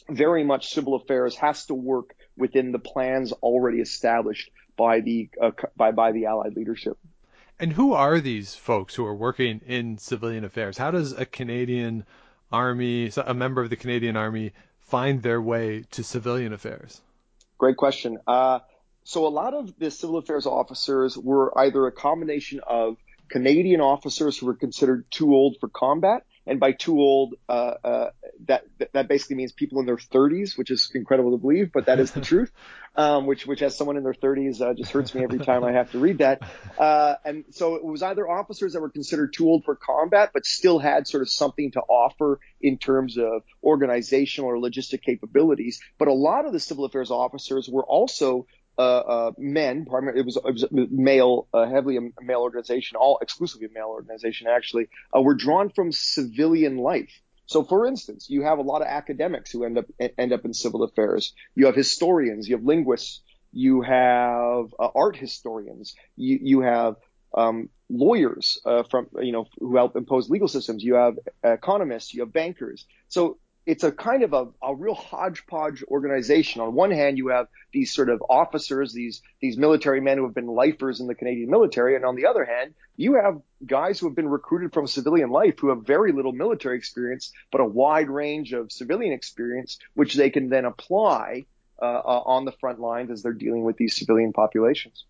very 0.09 0.43
much 0.43 0.73
civil 0.73 0.95
affairs 0.95 1.35
has 1.35 1.65
to 1.67 1.73
work 1.73 2.15
within 2.35 2.71
the 2.71 2.79
plans 2.79 3.31
already 3.31 3.79
established 3.79 4.49
by 4.75 5.01
the 5.01 5.29
uh, 5.41 5.51
by 5.77 5.91
by 5.91 6.11
the 6.11 6.25
Allied 6.25 6.55
leadership. 6.55 6.97
And 7.59 7.71
who 7.71 7.93
are 7.93 8.19
these 8.19 8.55
folks 8.55 8.95
who 8.95 9.05
are 9.05 9.15
working 9.15 9.61
in 9.65 9.97
civilian 9.97 10.43
affairs? 10.43 10.77
How 10.77 10.91
does 10.91 11.11
a 11.11 11.25
Canadian 11.25 12.05
Army, 12.51 13.11
a 13.15 13.33
member 13.33 13.61
of 13.61 13.69
the 13.69 13.75
Canadian 13.75 14.17
Army, 14.17 14.53
find 14.79 15.21
their 15.21 15.41
way 15.41 15.85
to 15.91 16.03
civilian 16.03 16.53
affairs? 16.53 17.01
Great 17.57 17.77
question. 17.77 18.17
Uh, 18.27 18.59
so 19.03 19.27
a 19.27 19.29
lot 19.29 19.53
of 19.53 19.77
the 19.77 19.91
civil 19.91 20.17
affairs 20.17 20.45
officers 20.45 21.17
were 21.17 21.57
either 21.57 21.85
a 21.87 21.91
combination 21.91 22.59
of 22.65 22.97
Canadian 23.29 23.81
officers 23.81 24.37
who 24.37 24.45
were 24.45 24.55
considered 24.55 25.05
too 25.09 25.33
old 25.33 25.57
for 25.59 25.69
combat 25.69 26.23
and 26.45 26.59
by 26.59 26.73
too 26.73 26.99
old, 26.99 27.35
uh, 27.47 27.73
uh, 27.83 28.09
that 28.47 28.65
that 28.93 29.07
basically 29.07 29.37
means 29.37 29.51
people 29.51 29.79
in 29.79 29.85
their 29.85 29.97
30s, 29.97 30.57
which 30.57 30.71
is 30.71 30.91
incredible 30.93 31.31
to 31.31 31.37
believe, 31.37 31.71
but 31.71 31.85
that 31.85 31.99
is 31.99 32.11
the 32.11 32.21
truth. 32.31 32.51
Um, 32.95 33.25
which 33.25 33.47
which 33.47 33.63
as 33.63 33.75
someone 33.75 33.97
in 33.97 34.03
their 34.03 34.13
30s 34.13 34.61
uh, 34.61 34.75
just 34.75 34.91
hurts 34.91 35.15
me 35.15 35.23
every 35.23 35.39
time 35.39 35.63
I 35.63 35.71
have 35.71 35.91
to 35.93 35.99
read 35.99 36.19
that. 36.19 36.47
Uh, 36.77 37.15
and 37.25 37.43
so 37.49 37.75
it 37.75 37.83
was 37.83 38.03
either 38.03 38.29
officers 38.29 38.73
that 38.73 38.81
were 38.81 38.91
considered 38.91 39.33
too 39.33 39.47
old 39.47 39.63
for 39.63 39.75
combat, 39.75 40.29
but 40.31 40.45
still 40.45 40.77
had 40.77 41.07
sort 41.07 41.21
of 41.21 41.29
something 41.29 41.71
to 41.71 41.79
offer 41.81 42.39
in 42.61 42.77
terms 42.77 43.17
of 43.17 43.41
organizational 43.63 44.49
or 44.49 44.57
logistic 44.57 45.01
capabilities. 45.01 45.81
But 45.97 46.07
a 46.07 46.13
lot 46.13 46.45
of 46.45 46.53
the 46.53 46.59
civil 46.59 46.85
affairs 46.85 47.09
officers 47.09 47.67
were 47.67 47.83
also 47.83 48.45
uh, 48.77 48.81
uh, 48.81 49.31
men, 49.37 49.85
primarily 49.85 50.21
it 50.21 50.25
was, 50.25 50.37
it 50.37 50.51
was 50.51 50.65
male, 50.71 51.47
uh, 51.53 51.67
heavily 51.67 51.97
a 51.97 52.01
male 52.21 52.39
organization, 52.39 52.97
all 52.97 53.19
exclusively 53.21 53.67
a 53.67 53.73
male 53.73 53.87
organization 53.89 54.47
actually, 54.47 54.87
uh, 55.15 55.21
were 55.21 55.35
drawn 55.35 55.69
from 55.69 55.91
civilian 55.91 56.77
life. 56.77 57.21
So, 57.45 57.63
for 57.63 57.85
instance, 57.85 58.29
you 58.29 58.43
have 58.43 58.57
a 58.57 58.61
lot 58.61 58.81
of 58.81 58.87
academics 58.87 59.51
who 59.51 59.63
end 59.63 59.77
up 59.77 59.85
end 60.17 60.31
up 60.31 60.45
in 60.45 60.53
civil 60.53 60.83
affairs. 60.83 61.33
You 61.55 61.65
have 61.67 61.75
historians, 61.75 62.47
you 62.47 62.55
have 62.55 62.65
linguists, 62.65 63.21
you 63.51 63.81
have 63.81 64.73
uh, 64.79 64.89
art 64.95 65.17
historians, 65.17 65.93
you 66.15 66.39
you 66.41 66.61
have 66.61 66.95
um, 67.35 67.69
lawyers 67.89 68.59
uh, 68.65 68.83
from 68.89 69.07
you 69.21 69.33
know 69.33 69.45
who 69.59 69.75
help 69.75 69.95
impose 69.95 70.29
legal 70.29 70.47
systems. 70.47 70.83
You 70.83 70.95
have 70.95 71.19
economists, 71.43 72.13
you 72.13 72.21
have 72.21 72.33
bankers. 72.33 72.85
So 73.09 73.37
it's 73.65 73.83
a 73.83 73.91
kind 73.91 74.23
of 74.23 74.33
a, 74.33 74.47
a 74.61 74.75
real 74.75 74.93
hodgepodge 74.93 75.83
organization. 75.87 76.61
On 76.61 76.73
one 76.73 76.91
hand, 76.91 77.17
you 77.17 77.29
have 77.29 77.47
these 77.71 77.93
sort 77.93 78.09
of 78.09 78.21
officers, 78.29 78.93
these 78.93 79.21
these 79.41 79.57
military 79.57 80.01
men 80.01 80.17
who 80.17 80.25
have 80.25 80.35
been 80.35 80.47
lifers 80.47 80.99
in 80.99 81.07
the 81.07 81.15
Canadian 81.15 81.49
military, 81.49 81.95
and 81.95 82.05
on 82.05 82.15
the 82.15 82.25
other 82.25 82.45
hand, 82.45 82.73
you 82.97 83.15
have 83.15 83.41
guys 83.65 83.99
who 83.99 84.07
have 84.07 84.15
been 84.15 84.27
recruited 84.27 84.73
from 84.73 84.87
civilian 84.87 85.29
life 85.29 85.59
who 85.59 85.69
have 85.69 85.85
very 85.85 86.11
little 86.11 86.33
military 86.33 86.77
experience, 86.77 87.31
but 87.51 87.61
a 87.61 87.65
wide 87.65 88.09
range 88.09 88.53
of 88.53 88.71
civilian 88.71 89.13
experience, 89.13 89.79
which 89.93 90.13
they 90.15 90.29
can 90.29 90.49
then 90.49 90.65
apply 90.65 91.45
uh, 91.81 91.85
uh, 91.85 92.23
on 92.25 92.45
the 92.45 92.51
front 92.51 92.79
lines 92.79 93.11
as 93.11 93.23
they're 93.23 93.33
dealing 93.33 93.63
with 93.63 93.77
these 93.77 93.95
civilian 93.95 94.33
populations. 94.33 95.05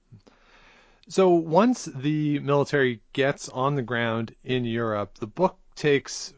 So 1.09 1.29
once 1.29 1.85
the 1.85 2.39
military 2.39 3.01
gets 3.11 3.49
on 3.49 3.75
the 3.75 3.81
ground 3.81 4.33
in 4.43 4.63
Europe, 4.63 5.17
the 5.19 5.27
book 5.27 5.57
takes, 5.75 6.33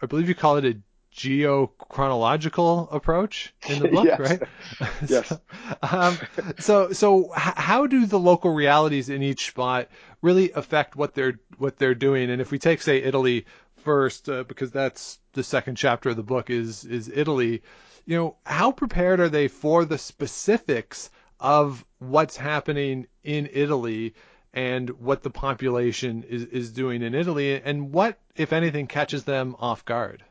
I 0.00 0.06
believe 0.06 0.28
you 0.28 0.34
call 0.34 0.56
it 0.56 0.64
a 0.64 0.76
geochronological 1.16 2.92
approach 2.92 3.54
in 3.68 3.80
the 3.80 3.88
book, 3.96 4.04
yes. 4.04 4.20
right? 4.20 4.42
yes. 5.08 5.28
so, 5.28 5.40
um, 5.82 6.18
so, 6.58 6.92
so 6.92 7.30
how 7.34 7.86
do 7.86 8.06
the 8.06 8.18
local 8.18 8.52
realities 8.52 9.08
in 9.08 9.22
each 9.22 9.48
spot 9.48 9.88
really 10.22 10.52
affect 10.52 10.94
what 10.94 11.14
they're 11.14 11.40
what 11.58 11.78
they're 11.78 11.94
doing? 11.94 12.30
And 12.30 12.40
if 12.40 12.50
we 12.50 12.58
take, 12.58 12.82
say, 12.82 13.02
Italy 13.02 13.46
first, 13.76 14.28
uh, 14.28 14.44
because 14.44 14.70
that's 14.70 15.18
the 15.32 15.42
second 15.42 15.76
chapter 15.76 16.10
of 16.10 16.16
the 16.16 16.22
book 16.22 16.50
is 16.50 16.84
is 16.84 17.10
Italy. 17.12 17.62
You 18.04 18.16
know, 18.16 18.36
how 18.44 18.70
prepared 18.70 19.18
are 19.18 19.28
they 19.28 19.48
for 19.48 19.84
the 19.84 19.98
specifics 19.98 21.10
of 21.40 21.84
what's 21.98 22.36
happening 22.36 23.06
in 23.24 23.48
Italy? 23.52 24.14
and 24.52 24.88
what 24.88 25.22
the 25.22 25.28
population 25.28 26.22
is, 26.22 26.44
is 26.44 26.70
doing 26.72 27.02
in 27.02 27.14
Italy, 27.14 27.60
and 27.60 27.92
what, 27.92 28.18
if 28.36 28.54
anything, 28.54 28.86
catches 28.86 29.24
them 29.24 29.54
off 29.58 29.84
guard. 29.84 30.24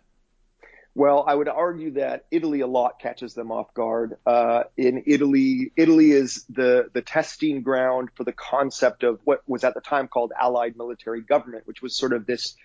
Well, 0.97 1.25
I 1.27 1.35
would 1.35 1.49
argue 1.49 1.91
that 1.91 2.25
Italy 2.31 2.61
a 2.61 2.67
lot 2.67 2.99
catches 2.99 3.33
them 3.33 3.51
off 3.51 3.73
guard. 3.73 4.15
Uh, 4.25 4.63
in 4.77 5.03
Italy, 5.05 5.73
Italy 5.75 6.11
is 6.11 6.45
the 6.49 6.89
the 6.93 7.01
testing 7.01 7.63
ground 7.63 8.09
for 8.15 8.23
the 8.23 8.31
concept 8.31 9.03
of 9.03 9.19
what 9.25 9.41
was 9.45 9.65
at 9.65 9.73
the 9.73 9.81
time 9.81 10.07
called 10.07 10.31
Allied 10.39 10.77
military 10.77 11.19
government, 11.19 11.67
which 11.67 11.81
was 11.81 11.97
sort 11.97 12.13
of 12.13 12.25
this, 12.25 12.55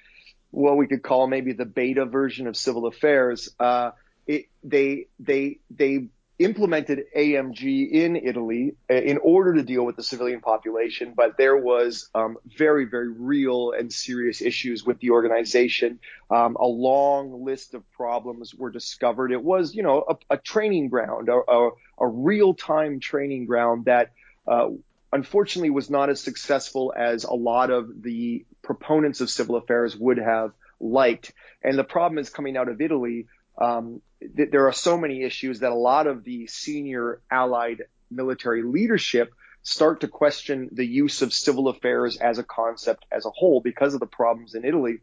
what 0.53 0.77
we 0.77 0.87
could 0.87 1.03
call 1.03 1.27
maybe 1.27 1.53
the 1.53 1.65
beta 1.65 2.05
version 2.07 2.47
of 2.47 2.57
civil 2.57 2.87
affairs. 2.87 3.53
Uh, 3.59 3.91
it, 4.29 4.47
they 4.63 5.09
they 5.19 5.59
they 5.69 6.07
implemented 6.41 7.05
AMG 7.15 7.91
in 7.91 8.17
Italy 8.17 8.75
uh, 8.91 8.95
in 8.95 9.19
order 9.19 9.55
to 9.55 9.63
deal 9.63 9.85
with 9.85 9.97
the 9.97 10.03
civilian 10.03 10.41
population, 10.41 11.13
but 11.15 11.37
there 11.37 11.57
was 11.57 12.09
um, 12.15 12.39
very, 12.57 12.87
very 12.87 13.11
real 13.11 13.73
and 13.73 13.93
serious 13.93 14.41
issues 14.41 14.83
with 14.83 14.99
the 15.01 15.11
organization. 15.11 16.01
Um, 16.31 16.57
a 16.57 16.67
long 16.67 17.45
list 17.45 17.75
of 17.75 17.89
problems 17.93 18.55
were 18.55 18.71
discovered. 18.71 19.33
It 19.33 19.45
was, 19.45 19.75
you 19.75 19.83
know, 19.83 20.03
a, 20.09 20.35
a 20.35 20.37
training 20.39 20.89
ground, 20.89 21.29
a, 21.29 21.41
a, 21.47 21.71
a 21.99 22.07
real-time 22.07 23.01
training 23.01 23.45
ground 23.45 23.85
that 23.85 24.13
uh, 24.49 24.71
unfortunately 25.13 25.71
was 25.71 25.91
not 25.91 26.09
as 26.09 26.23
successful 26.23 26.95
as 26.97 27.25
a 27.25 27.35
lot 27.35 27.71
of 27.71 28.03
the 28.03 28.47
proponents 28.63 29.21
of 29.21 29.29
civil 29.29 29.57
affairs 29.57 29.95
would 29.95 30.17
have 30.17 30.53
liked. 30.81 31.33
And 31.63 31.79
the 31.79 31.85
problem 31.85 32.19
is 32.19 32.31
coming 32.31 32.57
out 32.57 32.71
of 32.71 32.81
Italy 32.81 33.27
um, 33.61 34.01
th- 34.21 34.51
there 34.51 34.67
are 34.69 34.73
so 34.73 34.97
many 34.97 35.23
issues 35.23 35.61
that 35.61 35.73
a 35.73 35.77
lot 35.77 36.07
of 36.07 36.25
the 36.25 36.47
senior 36.47 37.21
allied 37.31 37.83
military 38.11 38.63
leadership 38.63 39.33
start 39.63 40.01
to 40.01 40.09
question 40.09 40.69
the 40.73 40.87
use 40.87 41.23
of 41.23 41.33
civil 41.33 41.69
affairs 41.69 42.17
as 42.17 42.39
a 42.39 42.43
concept 42.43 43.05
as 43.13 43.27
a 43.27 43.31
whole 43.31 43.61
because 43.61 43.95
of 43.95 44.01
the 44.01 44.07
problems 44.07 44.55
in 44.55 44.65
Italy. 44.65 45.01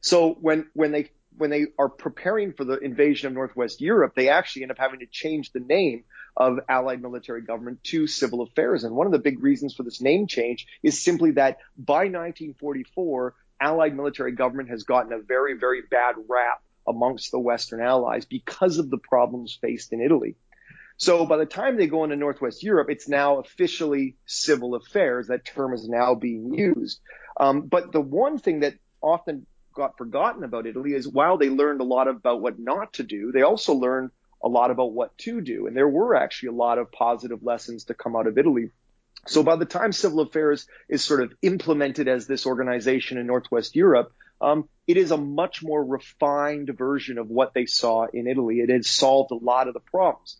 So 0.00 0.34
when 0.40 0.66
when 0.74 0.92
they 0.92 1.10
when 1.36 1.50
they 1.50 1.66
are 1.78 1.88
preparing 1.88 2.52
for 2.52 2.64
the 2.64 2.78
invasion 2.78 3.26
of 3.26 3.32
Northwest 3.32 3.80
Europe, 3.80 4.12
they 4.14 4.28
actually 4.28 4.62
end 4.62 4.70
up 4.70 4.78
having 4.78 5.00
to 5.00 5.06
change 5.06 5.50
the 5.50 5.60
name 5.60 6.04
of 6.36 6.60
Allied 6.68 7.02
military 7.02 7.42
government 7.42 7.82
to 7.84 8.06
civil 8.06 8.42
affairs. 8.42 8.84
And 8.84 8.94
one 8.94 9.06
of 9.06 9.12
the 9.12 9.18
big 9.18 9.42
reasons 9.42 9.74
for 9.74 9.82
this 9.82 10.00
name 10.00 10.26
change 10.26 10.66
is 10.82 11.02
simply 11.02 11.32
that 11.32 11.58
by 11.76 12.04
1944, 12.04 13.34
Allied 13.60 13.96
military 13.96 14.32
government 14.32 14.68
has 14.68 14.84
gotten 14.84 15.12
a 15.12 15.18
very, 15.18 15.54
very 15.54 15.82
bad 15.90 16.14
rap 16.28 16.62
amongst 16.86 17.30
the 17.30 17.38
Western 17.38 17.80
allies 17.80 18.24
because 18.24 18.78
of 18.78 18.90
the 18.90 18.98
problems 18.98 19.58
faced 19.60 19.92
in 19.92 20.00
Italy. 20.00 20.36
So 20.96 21.26
by 21.26 21.38
the 21.38 21.46
time 21.46 21.76
they 21.76 21.86
go 21.86 22.04
into 22.04 22.16
Northwest 22.16 22.62
Europe, 22.62 22.88
it's 22.88 23.08
now 23.08 23.38
officially 23.38 24.16
civil 24.26 24.74
affairs. 24.74 25.26
That 25.26 25.44
term 25.44 25.74
is 25.74 25.88
now 25.88 26.14
being 26.14 26.54
used. 26.54 27.00
Um, 27.38 27.62
but 27.62 27.92
the 27.92 28.00
one 28.00 28.38
thing 28.38 28.60
that 28.60 28.74
often 29.00 29.46
got 29.74 29.98
forgotten 29.98 30.44
about 30.44 30.66
Italy 30.66 30.92
is 30.94 31.08
while 31.08 31.36
they 31.36 31.50
learned 31.50 31.80
a 31.80 31.84
lot 31.84 32.06
about 32.06 32.40
what 32.40 32.58
not 32.58 32.92
to 32.94 33.02
do, 33.02 33.32
they 33.32 33.42
also 33.42 33.74
learned 33.74 34.10
a 34.42 34.48
lot 34.48 34.70
about 34.70 34.92
what 34.92 35.16
to 35.18 35.40
do. 35.40 35.66
And 35.66 35.76
there 35.76 35.88
were 35.88 36.14
actually 36.14 36.50
a 36.50 36.52
lot 36.52 36.78
of 36.78 36.92
positive 36.92 37.42
lessons 37.42 37.84
to 37.84 37.94
come 37.94 38.14
out 38.14 38.28
of 38.28 38.38
Italy. 38.38 38.70
So 39.26 39.42
by 39.42 39.56
the 39.56 39.64
time 39.64 39.92
civil 39.92 40.20
affairs 40.20 40.66
is 40.88 41.02
sort 41.02 41.22
of 41.22 41.32
implemented 41.42 42.08
as 42.08 42.26
this 42.26 42.46
organization 42.46 43.18
in 43.18 43.26
Northwest 43.26 43.74
Europe, 43.74 44.12
um, 44.40 44.68
it 44.86 44.96
is 44.96 45.10
a 45.10 45.16
much 45.16 45.62
more 45.62 45.84
refined 45.84 46.70
version 46.76 47.18
of 47.18 47.28
what 47.28 47.54
they 47.54 47.66
saw 47.66 48.06
in 48.12 48.26
Italy. 48.26 48.60
It 48.60 48.70
has 48.70 48.88
solved 48.88 49.30
a 49.30 49.36
lot 49.36 49.68
of 49.68 49.74
the 49.74 49.80
problems. 49.80 50.36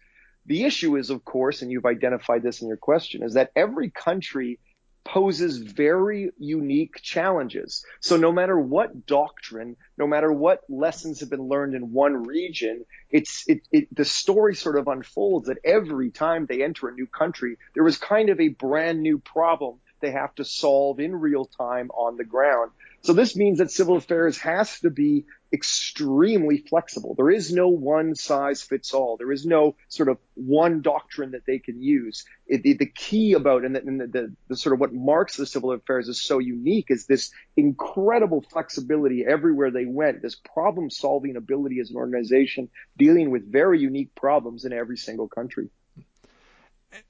The 0.46 0.64
issue 0.64 0.96
is, 0.96 1.10
of 1.10 1.24
course, 1.24 1.62
and 1.62 1.70
you've 1.70 1.86
identified 1.86 2.42
this 2.42 2.60
in 2.60 2.68
your 2.68 2.76
question, 2.76 3.22
is 3.22 3.34
that 3.34 3.50
every 3.56 3.90
country 3.90 4.58
poses 5.04 5.58
very 5.58 6.30
unique 6.38 6.96
challenges. 7.02 7.84
So 8.00 8.16
no 8.16 8.32
matter 8.32 8.58
what 8.58 9.06
doctrine, 9.06 9.76
no 9.98 10.06
matter 10.06 10.32
what 10.32 10.60
lessons 10.68 11.20
have 11.20 11.30
been 11.30 11.46
learned 11.48 11.74
in 11.74 11.92
one 11.92 12.24
region, 12.24 12.84
it's 13.10 13.44
it, 13.46 13.60
it, 13.70 13.94
the 13.94 14.04
story 14.04 14.54
sort 14.54 14.78
of 14.78 14.88
unfolds 14.88 15.48
that 15.48 15.58
every 15.64 16.10
time 16.10 16.46
they 16.46 16.62
enter 16.62 16.88
a 16.88 16.94
new 16.94 17.06
country, 17.06 17.58
there 17.74 17.86
is 17.86 17.98
kind 17.98 18.30
of 18.30 18.40
a 18.40 18.48
brand 18.48 19.02
new 19.02 19.18
problem 19.18 19.78
they 20.04 20.12
have 20.12 20.34
to 20.36 20.44
solve 20.44 21.00
in 21.00 21.14
real 21.14 21.46
time 21.46 21.90
on 21.90 22.16
the 22.16 22.24
ground. 22.24 22.70
So 23.02 23.12
this 23.12 23.36
means 23.36 23.58
that 23.58 23.70
civil 23.70 23.96
affairs 23.96 24.38
has 24.38 24.80
to 24.80 24.90
be 24.90 25.26
extremely 25.52 26.58
flexible. 26.58 27.14
There 27.14 27.30
is 27.30 27.52
no 27.52 27.68
one 27.68 28.14
size 28.14 28.62
fits 28.62 28.92
all. 28.92 29.16
There 29.16 29.30
is 29.30 29.46
no 29.46 29.76
sort 29.88 30.08
of 30.08 30.18
one 30.34 30.82
doctrine 30.82 31.30
that 31.30 31.46
they 31.46 31.58
can 31.58 31.80
use. 31.80 32.24
It, 32.46 32.62
the, 32.62 32.74
the, 32.74 32.86
key 32.86 33.34
about 33.34 33.64
and, 33.64 33.76
the, 33.76 33.80
and 33.80 34.00
the, 34.00 34.34
the, 34.48 34.56
sort 34.56 34.72
of 34.72 34.80
what 34.80 34.92
marks 34.92 35.36
the 35.36 35.46
civil 35.46 35.72
affairs 35.72 36.08
is 36.08 36.22
so 36.22 36.38
unique 36.38 36.86
is 36.88 37.06
this 37.06 37.30
incredible 37.56 38.42
flexibility 38.50 39.24
everywhere 39.26 39.70
they 39.70 39.86
went, 39.86 40.22
this 40.22 40.34
problem 40.36 40.90
solving 40.90 41.36
ability 41.36 41.80
as 41.80 41.90
an 41.90 41.96
organization 41.96 42.68
dealing 42.96 43.30
with 43.30 43.50
very 43.50 43.80
unique 43.80 44.14
problems 44.14 44.64
in 44.64 44.72
every 44.72 44.96
single 44.96 45.28
country. 45.28 45.68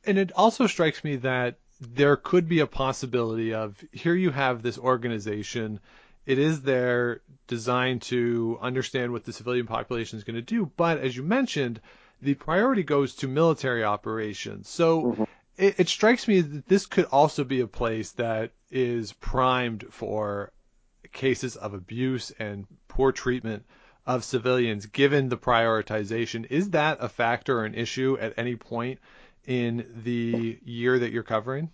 And 0.04 0.18
it 0.18 0.32
also 0.32 0.66
strikes 0.66 1.04
me 1.04 1.16
that 1.16 1.58
there 1.92 2.16
could 2.16 2.48
be 2.48 2.60
a 2.60 2.66
possibility 2.66 3.54
of 3.54 3.82
here 3.92 4.14
you 4.14 4.30
have 4.30 4.62
this 4.62 4.78
organization. 4.78 5.80
It 6.26 6.38
is 6.38 6.62
there 6.62 7.20
designed 7.46 8.02
to 8.02 8.58
understand 8.60 9.12
what 9.12 9.24
the 9.24 9.32
civilian 9.32 9.66
population 9.66 10.18
is 10.18 10.24
going 10.24 10.36
to 10.36 10.42
do, 10.42 10.70
but 10.76 10.98
as 10.98 11.16
you 11.16 11.22
mentioned, 11.22 11.80
the 12.22 12.34
priority 12.34 12.82
goes 12.82 13.14
to 13.16 13.28
military 13.28 13.84
operations. 13.84 14.68
So 14.68 15.02
mm-hmm. 15.02 15.22
it, 15.58 15.80
it 15.80 15.88
strikes 15.88 16.26
me 16.26 16.40
that 16.40 16.66
this 16.66 16.86
could 16.86 17.04
also 17.06 17.44
be 17.44 17.60
a 17.60 17.66
place 17.66 18.12
that 18.12 18.52
is 18.70 19.12
primed 19.12 19.86
for 19.90 20.50
cases 21.12 21.56
of 21.56 21.74
abuse 21.74 22.32
and 22.38 22.66
poor 22.88 23.12
treatment 23.12 23.64
of 24.06 24.24
civilians 24.24 24.86
given 24.86 25.28
the 25.28 25.36
prioritization. 25.36 26.46
Is 26.50 26.70
that 26.70 26.98
a 27.00 27.08
factor 27.08 27.60
or 27.60 27.64
an 27.64 27.74
issue 27.74 28.16
at 28.20 28.34
any 28.36 28.56
point 28.56 28.98
in 29.46 29.86
the 30.04 30.58
year 30.64 30.98
that 30.98 31.12
you're 31.12 31.22
covering? 31.22 31.70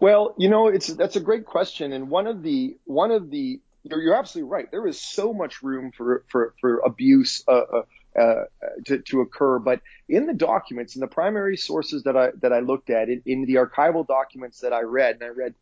Well, 0.00 0.34
you 0.38 0.48
know, 0.48 0.68
it's 0.68 0.88
that's 0.88 1.16
a 1.16 1.20
great 1.20 1.46
question, 1.46 1.92
and 1.92 2.10
one 2.10 2.26
of 2.26 2.42
the 2.42 2.76
one 2.84 3.10
of 3.10 3.30
the 3.30 3.60
you're, 3.82 4.02
you're 4.02 4.14
absolutely 4.14 4.50
right. 4.50 4.70
There 4.70 4.86
is 4.86 5.00
so 5.00 5.32
much 5.32 5.62
room 5.62 5.92
for 5.96 6.24
for 6.28 6.54
for 6.60 6.78
abuse. 6.78 7.42
Uh, 7.46 7.52
uh, 7.60 7.82
uh, 8.16 8.44
to, 8.86 8.98
to 9.00 9.22
occur, 9.22 9.58
but 9.58 9.80
in 10.08 10.26
the 10.26 10.32
documents, 10.32 10.94
in 10.94 11.00
the 11.00 11.06
primary 11.08 11.56
sources 11.56 12.04
that 12.04 12.16
I 12.16 12.28
that 12.42 12.52
I 12.52 12.60
looked 12.60 12.88
at, 12.88 13.08
in, 13.08 13.22
in 13.26 13.44
the 13.44 13.54
archival 13.54 14.06
documents 14.06 14.60
that 14.60 14.72
I 14.72 14.82
read, 14.82 15.16
and 15.16 15.24
I 15.24 15.28
read 15.30 15.54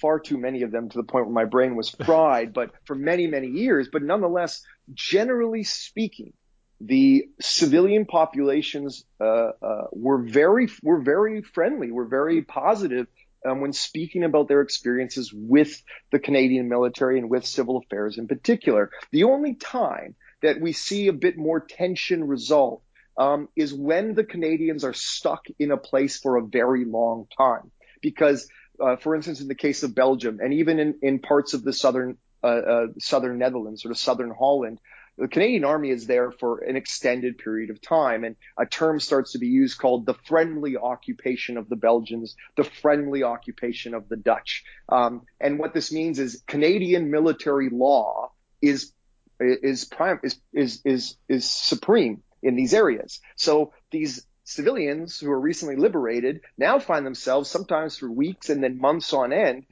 far 0.00 0.18
too 0.18 0.38
many 0.38 0.62
of 0.62 0.70
them 0.70 0.88
to 0.88 0.96
the 0.96 1.04
point 1.04 1.26
where 1.26 1.34
my 1.34 1.44
brain 1.44 1.76
was 1.76 1.90
fried, 1.90 2.52
but 2.52 2.70
for 2.84 2.94
many, 2.94 3.26
many 3.26 3.48
years. 3.48 3.88
But 3.92 4.02
nonetheless, 4.02 4.62
generally 4.94 5.64
speaking, 5.64 6.32
the 6.80 7.28
civilian 7.40 8.04
populations 8.04 9.04
uh, 9.20 9.24
uh, 9.24 9.86
were 9.92 10.22
very 10.22 10.68
were 10.82 11.00
very 11.00 11.42
friendly, 11.42 11.90
were 11.90 12.06
very 12.06 12.42
positive 12.42 13.06
um, 13.46 13.60
when 13.60 13.72
speaking 13.72 14.24
about 14.24 14.48
their 14.48 14.60
experiences 14.60 15.32
with 15.32 15.82
the 16.12 16.18
Canadian 16.18 16.68
military 16.68 17.18
and 17.18 17.30
with 17.30 17.46
civil 17.46 17.78
affairs 17.78 18.18
in 18.18 18.28
particular. 18.28 18.90
The 19.10 19.24
only 19.24 19.54
time 19.54 20.14
that 20.42 20.60
we 20.60 20.72
see 20.72 21.08
a 21.08 21.12
bit 21.12 21.36
more 21.36 21.60
tension 21.60 22.24
result 22.24 22.82
um, 23.16 23.48
is 23.56 23.74
when 23.74 24.14
the 24.14 24.24
Canadians 24.24 24.84
are 24.84 24.94
stuck 24.94 25.46
in 25.58 25.72
a 25.72 25.76
place 25.76 26.18
for 26.18 26.36
a 26.36 26.46
very 26.46 26.84
long 26.84 27.26
time. 27.36 27.72
Because, 28.00 28.48
uh, 28.80 28.94
for 28.96 29.16
instance, 29.16 29.40
in 29.40 29.48
the 29.48 29.56
case 29.56 29.82
of 29.82 29.94
Belgium, 29.94 30.38
and 30.40 30.54
even 30.54 30.78
in, 30.78 30.94
in 31.02 31.18
parts 31.18 31.54
of 31.54 31.64
the 31.64 31.72
southern 31.72 32.16
uh, 32.44 32.46
uh, 32.46 32.86
southern 33.00 33.36
Netherlands, 33.36 33.82
sort 33.82 33.90
of 33.90 33.98
southern 33.98 34.30
Holland, 34.30 34.78
the 35.18 35.28
Canadian 35.28 35.64
Army 35.64 35.90
is 35.90 36.06
there 36.06 36.30
for 36.30 36.58
an 36.60 36.76
extended 36.76 37.38
period 37.38 37.70
of 37.70 37.82
time, 37.82 38.22
and 38.24 38.36
a 38.56 38.64
term 38.64 39.00
starts 39.00 39.32
to 39.32 39.38
be 39.38 39.48
used 39.48 39.78
called 39.78 40.06
the 40.06 40.14
friendly 40.14 40.76
occupation 40.76 41.56
of 41.56 41.68
the 41.68 41.76
Belgians, 41.76 42.36
the 42.56 42.64
friendly 42.64 43.24
occupation 43.24 43.94
of 43.94 44.08
the 44.08 44.16
Dutch. 44.16 44.64
Um, 44.88 45.22
and 45.40 45.58
what 45.58 45.74
this 45.74 45.92
means 45.92 46.18
is 46.18 46.42
Canadian 46.46 47.10
military 47.10 47.68
law 47.68 48.30
is 48.62 48.92
is 49.40 49.84
prime 49.84 50.20
is 50.22 50.40
is 50.52 50.80
is 50.84 51.16
is 51.28 51.50
supreme 51.50 52.22
in 52.42 52.56
these 52.56 52.74
areas. 52.74 53.20
So 53.36 53.72
these 53.90 54.24
civilians 54.44 55.18
who 55.18 55.30
are 55.30 55.40
recently 55.40 55.76
liberated 55.76 56.40
now 56.56 56.78
find 56.78 57.04
themselves 57.04 57.50
sometimes 57.50 57.98
for 57.98 58.10
weeks 58.10 58.48
and 58.48 58.62
then 58.62 58.80
months 58.80 59.12
on 59.12 59.32
end 59.32 59.66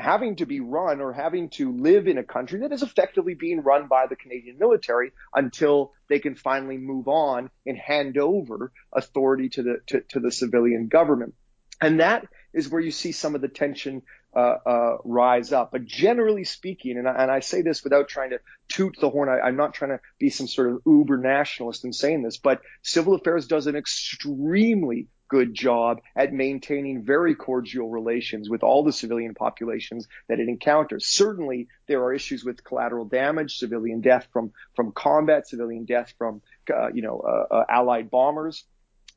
having 0.00 0.36
to 0.36 0.46
be 0.46 0.60
run 0.60 1.00
or 1.00 1.12
having 1.12 1.50
to 1.50 1.72
live 1.72 2.08
in 2.08 2.18
a 2.18 2.24
country 2.24 2.60
that 2.60 2.72
is 2.72 2.82
effectively 2.82 3.34
being 3.34 3.62
run 3.62 3.86
by 3.86 4.06
the 4.06 4.16
Canadian 4.16 4.58
military 4.58 5.12
until 5.34 5.92
they 6.08 6.18
can 6.18 6.34
finally 6.34 6.78
move 6.78 7.06
on 7.06 7.50
and 7.66 7.76
hand 7.76 8.18
over 8.18 8.72
authority 8.92 9.48
to 9.50 9.62
the 9.62 9.76
to, 9.86 10.00
to 10.00 10.20
the 10.20 10.32
civilian 10.32 10.88
government. 10.88 11.34
And 11.80 12.00
that 12.00 12.26
is 12.52 12.68
where 12.68 12.80
you 12.80 12.90
see 12.90 13.12
some 13.12 13.34
of 13.34 13.40
the 13.40 13.48
tension 13.48 14.02
uh, 14.34 14.56
uh, 14.66 14.96
rise 15.04 15.52
up. 15.52 15.72
But 15.72 15.86
generally 15.86 16.44
speaking, 16.44 16.98
and 16.98 17.08
I, 17.08 17.22
and 17.22 17.30
I, 17.30 17.40
say 17.40 17.62
this 17.62 17.82
without 17.82 18.08
trying 18.08 18.30
to 18.30 18.40
toot 18.68 18.96
the 19.00 19.10
horn, 19.10 19.28
I, 19.28 19.48
am 19.48 19.56
not 19.56 19.74
trying 19.74 19.92
to 19.92 20.00
be 20.18 20.30
some 20.30 20.46
sort 20.46 20.70
of 20.70 20.82
uber 20.86 21.16
nationalist 21.16 21.84
in 21.84 21.92
saying 21.92 22.22
this, 22.22 22.36
but 22.36 22.60
civil 22.82 23.14
affairs 23.14 23.46
does 23.46 23.66
an 23.66 23.76
extremely 23.76 25.08
good 25.30 25.54
job 25.54 26.00
at 26.14 26.32
maintaining 26.32 27.04
very 27.04 27.34
cordial 27.34 27.88
relations 27.88 28.50
with 28.50 28.62
all 28.62 28.84
the 28.84 28.92
civilian 28.92 29.32
populations 29.32 30.08
that 30.28 30.40
it 30.40 30.48
encounters. 30.48 31.06
Certainly, 31.06 31.68
there 31.86 32.02
are 32.02 32.12
issues 32.12 32.44
with 32.44 32.62
collateral 32.62 33.06
damage, 33.06 33.56
civilian 33.56 34.00
death 34.00 34.28
from 34.32 34.52
from 34.76 34.92
combat, 34.92 35.48
civilian 35.48 35.84
death 35.84 36.12
from 36.18 36.42
uh, 36.74 36.88
you 36.92 37.02
know 37.02 37.20
uh, 37.20 37.54
uh, 37.54 37.64
allied 37.68 38.10
bombers. 38.10 38.64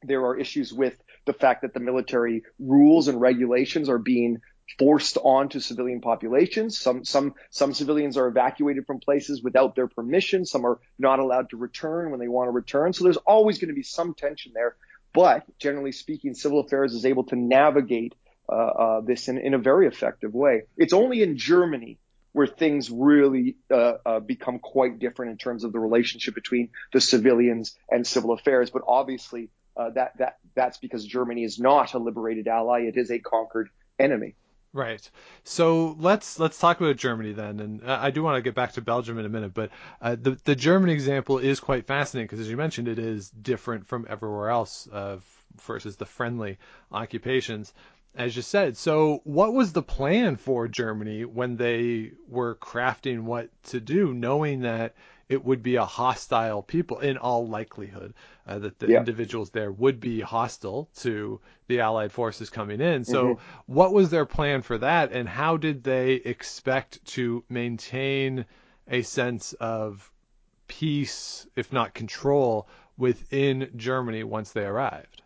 There 0.03 0.25
are 0.25 0.37
issues 0.37 0.71
with 0.71 0.95
the 1.25 1.33
fact 1.33 1.61
that 1.63 1.73
the 1.73 1.79
military 1.79 2.43
rules 2.59 3.07
and 3.07 3.19
regulations 3.19 3.89
are 3.89 3.97
being 3.97 4.41
forced 4.79 5.17
onto 5.17 5.59
civilian 5.59 6.01
populations. 6.01 6.79
Some 6.79 7.03
some 7.03 7.33
some 7.49 7.73
civilians 7.73 8.17
are 8.17 8.27
evacuated 8.27 8.85
from 8.85 8.99
places 8.99 9.41
without 9.43 9.75
their 9.75 9.87
permission. 9.87 10.45
Some 10.45 10.65
are 10.65 10.79
not 10.97 11.19
allowed 11.19 11.49
to 11.49 11.57
return 11.57 12.11
when 12.11 12.19
they 12.19 12.27
want 12.27 12.47
to 12.47 12.51
return. 12.51 12.93
So 12.93 13.03
there's 13.03 13.17
always 13.17 13.57
going 13.57 13.69
to 13.69 13.75
be 13.75 13.83
some 13.83 14.13
tension 14.13 14.51
there. 14.53 14.75
But 15.13 15.45
generally 15.59 15.91
speaking, 15.91 16.33
civil 16.33 16.59
affairs 16.59 16.93
is 16.93 17.05
able 17.05 17.25
to 17.25 17.35
navigate 17.35 18.15
uh, 18.49 18.55
uh, 18.55 19.01
this 19.01 19.27
in, 19.27 19.37
in, 19.37 19.53
a 19.53 19.57
very 19.57 19.87
effective 19.87 20.33
way. 20.33 20.63
It's 20.75 20.93
only 20.93 21.21
in 21.23 21.37
Germany 21.37 21.99
where 22.33 22.47
things 22.47 22.89
really 22.89 23.55
uh, 23.71 23.93
uh, 24.05 24.19
become 24.19 24.59
quite 24.59 24.99
different 24.99 25.31
in 25.31 25.37
terms 25.37 25.63
of 25.63 25.71
the 25.71 25.79
relationship 25.79 26.33
between 26.33 26.69
the 26.91 26.99
civilians 26.99 27.75
and 27.89 28.05
civil 28.05 28.31
affairs. 28.33 28.71
But 28.71 28.81
obviously, 28.87 29.49
uh, 29.77 29.91
that 29.91 30.17
that 30.17 30.37
that's 30.55 30.77
because 30.79 31.05
Germany 31.05 31.43
is 31.43 31.59
not 31.59 31.93
a 31.93 31.99
liberated 31.99 32.47
ally; 32.47 32.81
it 32.81 32.97
is 32.97 33.11
a 33.11 33.19
conquered 33.19 33.69
enemy. 33.97 34.35
Right. 34.73 35.07
So 35.43 35.95
let's 35.99 36.39
let's 36.39 36.57
talk 36.57 36.81
about 36.81 36.95
Germany 36.95 37.33
then, 37.33 37.59
and 37.59 37.83
I 37.85 38.09
do 38.09 38.23
want 38.23 38.37
to 38.37 38.41
get 38.41 38.55
back 38.55 38.71
to 38.73 38.81
Belgium 38.81 39.19
in 39.19 39.25
a 39.25 39.29
minute, 39.29 39.53
but 39.53 39.69
uh, 40.01 40.15
the 40.19 40.31
the 40.45 40.55
German 40.55 40.89
example 40.89 41.37
is 41.37 41.59
quite 41.59 41.85
fascinating 41.85 42.25
because, 42.25 42.39
as 42.39 42.49
you 42.49 42.57
mentioned, 42.57 42.87
it 42.87 42.97
is 42.97 43.29
different 43.29 43.85
from 43.85 44.07
everywhere 44.09 44.49
else 44.49 44.87
uh, 44.91 45.17
versus 45.61 45.97
the 45.97 46.07
friendly 46.07 46.57
occupations, 46.91 47.71
as 48.15 48.35
you 48.35 48.41
said. 48.41 48.75
So, 48.75 49.21
what 49.25 49.53
was 49.53 49.73
the 49.73 49.83
plan 49.83 50.37
for 50.37 50.67
Germany 50.67 51.23
when 51.23 51.55
they 51.55 52.13
were 52.27 52.55
crafting 52.55 53.25
what 53.25 53.49
to 53.65 53.79
do, 53.79 54.11
knowing 54.11 54.61
that 54.61 54.95
it 55.29 55.43
would 55.43 55.63
be 55.63 55.75
a 55.75 55.85
hostile 55.85 56.61
people 56.61 56.99
in 56.99 57.17
all 57.17 57.47
likelihood 57.47 58.13
uh, 58.47 58.59
that 58.59 58.79
the 58.79 58.89
yeah. 58.89 58.99
individuals 58.99 59.49
there 59.51 59.71
would 59.71 59.99
be 59.99 60.19
hostile 60.19 60.89
to 60.95 61.39
the 61.67 61.79
allied 61.79 62.11
forces 62.11 62.49
coming 62.49 62.81
in 62.81 63.03
so 63.03 63.25
mm-hmm. 63.25 63.73
what 63.73 63.93
was 63.93 64.09
their 64.09 64.25
plan 64.25 64.61
for 64.61 64.77
that 64.77 65.11
and 65.11 65.27
how 65.27 65.57
did 65.57 65.83
they 65.83 66.13
expect 66.13 67.03
to 67.05 67.43
maintain 67.49 68.45
a 68.87 69.01
sense 69.01 69.53
of 69.53 70.11
peace 70.67 71.47
if 71.55 71.71
not 71.71 71.93
control 71.93 72.67
within 72.97 73.69
Germany 73.75 74.23
once 74.23 74.51
they 74.51 74.65
arrived 74.65 75.21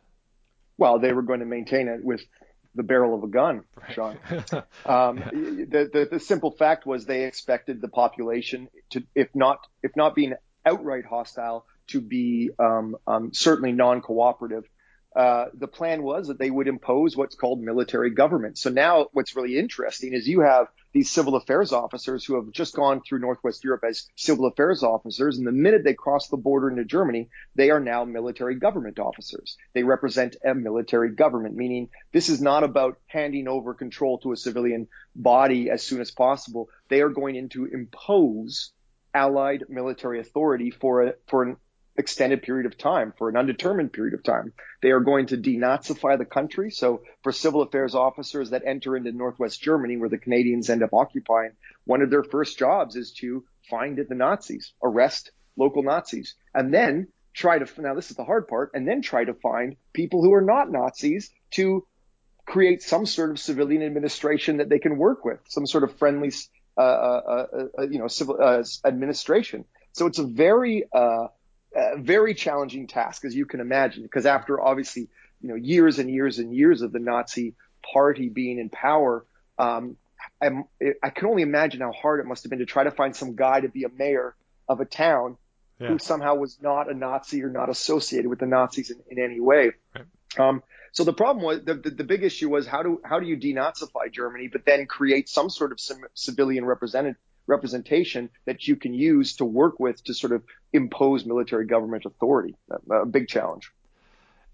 well 0.78 1.00
they 1.00 1.14
were 1.14 1.24
going 1.24 1.40
to 1.40 1.46
maintain 1.46 1.88
it 1.88 2.04
with 2.04 2.24
the 2.78 2.84
barrel 2.84 3.16
of 3.16 3.24
a 3.24 3.28
gun, 3.28 3.64
Sean. 3.92 4.18
um, 4.86 5.18
the, 5.18 5.90
the, 5.92 6.08
the 6.12 6.20
simple 6.20 6.52
fact 6.52 6.86
was 6.86 7.06
they 7.06 7.26
expected 7.26 7.82
the 7.82 7.90
population 7.90 8.70
to, 8.92 9.04
if 9.16 9.28
not 9.36 9.68
if 9.84 9.96
not 9.96 10.16
being 10.16 10.34
outright 10.66 11.06
hostile, 11.06 11.66
to 11.88 12.00
be 12.02 12.52
um, 12.60 12.96
um, 13.06 13.34
certainly 13.34 13.72
non-cooperative. 13.72 14.64
Uh, 15.18 15.46
the 15.56 15.68
plan 15.68 16.04
was 16.04 16.28
that 16.28 16.38
they 16.38 16.52
would 16.52 16.68
impose 16.68 17.18
what's 17.18 17.36
called 17.36 17.60
military 17.60 18.12
government. 18.12 18.56
So 18.56 18.70
now 18.70 19.08
what's 19.14 19.36
really 19.36 19.58
interesting 19.58 20.14
is 20.14 20.28
you 20.28 20.42
have 20.42 20.68
these 20.94 21.10
civil 21.10 21.36
affairs 21.36 21.74
officers 21.74 22.24
who 22.24 22.36
have 22.36 22.52
just 22.52 22.76
gone 22.76 23.02
through 23.02 23.22
Northwest 23.22 23.64
Europe 23.64 23.84
as 23.84 24.08
civil 24.16 24.46
affairs 24.46 24.84
officers. 24.84 25.40
And 25.40 25.48
the 25.48 25.52
minute 25.52 25.84
they 25.84 25.96
cross 25.96 26.28
the 26.28 26.38
border 26.38 26.70
into 26.70 26.86
Germany, 26.86 27.30
they 27.56 27.72
are 27.72 27.80
now 27.80 28.06
military 28.06 28.58
government 28.60 29.00
officers. 29.00 29.58
They 29.74 29.82
represent 29.82 30.36
a 30.46 30.54
military 30.54 31.16
government, 31.16 31.56
meaning 31.56 31.90
this 32.14 32.30
is 32.30 32.40
not 32.40 32.64
about 32.64 33.00
handing 33.08 33.48
over 33.48 33.74
control 33.74 34.20
to 34.20 34.34
a 34.34 34.38
civilian 34.38 34.88
body 35.16 35.72
as 35.72 35.82
soon 35.82 36.00
as 36.00 36.12
possible. 36.12 36.70
They 36.90 37.02
are 37.02 37.10
going 37.10 37.36
in 37.36 37.50
to 37.50 37.66
impose 37.66 38.72
allied 39.16 39.64
military 39.68 40.20
authority 40.20 40.70
for 40.70 41.08
a, 41.08 41.14
for 41.26 41.42
an 41.42 41.58
extended 41.98 42.44
period 42.44 42.66
of 42.66 42.78
time, 42.78 43.14
for 43.18 43.30
an 43.30 43.36
undetermined 43.36 43.92
period 43.92 44.14
of 44.14 44.24
time. 44.24 44.54
They 44.82 44.92
are 44.92 45.00
going 45.00 45.28
to 45.28 45.38
denazify 45.38 46.18
the 46.18 46.26
country. 46.26 46.70
So 46.70 47.02
for 47.24 47.32
civil 47.32 47.62
affairs 47.62 47.96
officers 47.96 48.52
that 48.52 48.64
enter 48.66 48.96
into 48.96 49.12
Northwest 49.12 49.62
Germany, 49.62 49.98
where 49.98 50.10
the 50.10 50.18
Canadians 50.18 50.70
end 50.70 50.84
up 50.84 50.94
occupying, 50.94 51.52
one 51.86 52.02
of 52.02 52.10
their 52.10 52.24
first 52.24 52.60
jobs 52.60 52.96
is 52.96 53.12
to 53.20 53.44
find 53.70 53.98
the 53.98 54.16
Nazis, 54.16 54.74
arrest 54.84 55.32
local 55.58 55.84
Nazis, 55.84 56.36
and 56.54 56.74
then 56.74 57.08
try 57.34 57.60
to, 57.60 57.82
now 57.82 57.96
this 57.96 58.12
is 58.12 58.18
the 58.18 58.24
hard 58.24 58.48
part, 58.48 58.72
and 58.74 58.88
then 58.88 59.02
try 59.02 59.24
to 59.24 59.34
find 59.34 59.76
people 59.94 60.22
who 60.22 60.34
are 60.34 60.42
not 60.42 60.72
Nazis 60.72 61.32
to 61.52 61.86
create 62.46 62.82
some 62.82 63.06
sort 63.06 63.32
of 63.32 63.40
civilian 63.40 63.84
administration 63.84 64.58
that 64.58 64.70
they 64.70 64.80
can 64.80 64.98
work 64.98 65.26
with, 65.26 65.40
some 65.48 65.68
sort 65.68 65.84
of 65.84 65.98
friendly, 65.98 66.32
uh, 66.78 66.82
uh, 66.82 67.48
uh, 67.54 67.64
uh 67.80 67.82
you 67.84 68.00
know, 68.00 68.08
civil 68.08 68.38
uh, 68.42 68.64
administration. 68.86 69.66
So 69.94 70.06
it's 70.06 70.20
a 70.20 70.24
very, 70.24 70.86
uh, 70.94 71.28
a 71.78 71.98
very 71.98 72.34
challenging 72.34 72.88
task, 72.88 73.24
as 73.24 73.36
you 73.36 73.46
can 73.46 73.60
imagine, 73.60 74.04
because 74.04 74.26
after 74.26 74.60
obviously, 74.60 75.10
you 75.42 75.50
know, 75.50 75.56
years 75.56 76.00
and 76.00 76.10
years 76.10 76.40
and 76.40 76.54
years 76.54 76.82
of 76.82 76.92
the 76.92 77.00
Nazi 77.00 77.54
party 77.94 78.30
being 78.30 78.58
in 78.58 78.70
power, 78.70 79.26
um, 79.60 79.96
I, 80.42 80.50
I 81.04 81.10
can 81.12 81.28
only 81.28 81.44
imagine 81.44 81.82
how 81.82 81.92
hard 81.92 82.20
it 82.20 82.26
must 82.26 82.44
have 82.44 82.50
been 82.50 82.60
to 82.60 82.66
try 82.66 82.84
to 82.84 82.92
find 82.92 83.16
some 83.16 83.36
guy 83.36 83.62
to 83.62 83.70
be 83.70 83.84
a 83.84 83.90
mayor 83.90 84.36
of 84.68 84.80
a 84.80 84.86
town 84.86 85.38
yeah. 85.80 85.90
who 85.90 86.00
somehow 86.00 86.36
was 86.36 86.58
not 86.62 86.90
a 86.90 86.94
Nazi 86.94 87.44
or 87.44 87.50
not 87.50 87.70
associated 87.70 88.28
with 88.28 88.40
the 88.40 88.48
Nazis 88.48 88.90
in, 88.90 89.00
in 89.10 89.24
any 89.24 89.40
way. 89.40 89.72
Right. 89.96 90.06
Um, 90.40 90.64
so 90.92 91.04
the 91.04 91.14
problem 91.14 91.46
was 91.46 91.64
the, 91.64 91.76
the, 91.76 91.92
the, 91.92 92.04
big 92.04 92.24
issue 92.24 92.50
was 92.50 92.66
how 92.66 92.82
do 92.82 93.00
how 93.04 93.20
do 93.20 93.28
you 93.28 93.38
denazify 93.38 94.12
Germany, 94.12 94.50
but 94.52 94.66
then 94.66 94.88
create 94.88 95.30
some 95.30 95.50
sort 95.50 95.72
of 95.72 95.80
civilian 96.16 96.66
representative 96.66 97.18
representation 97.48 98.30
that 98.46 98.68
you 98.68 98.76
can 98.76 98.94
use 98.94 99.38
to 99.38 99.46
work 99.46 99.80
with 99.80 100.04
to 100.04 100.14
sort 100.14 100.34
of 100.34 100.44
impose 100.74 101.26
military 101.26 101.66
government 101.66 102.06
authority. 102.06 102.56
A, 102.90 102.94
a 103.02 103.06
big 103.06 103.28
challenge. 103.28 103.72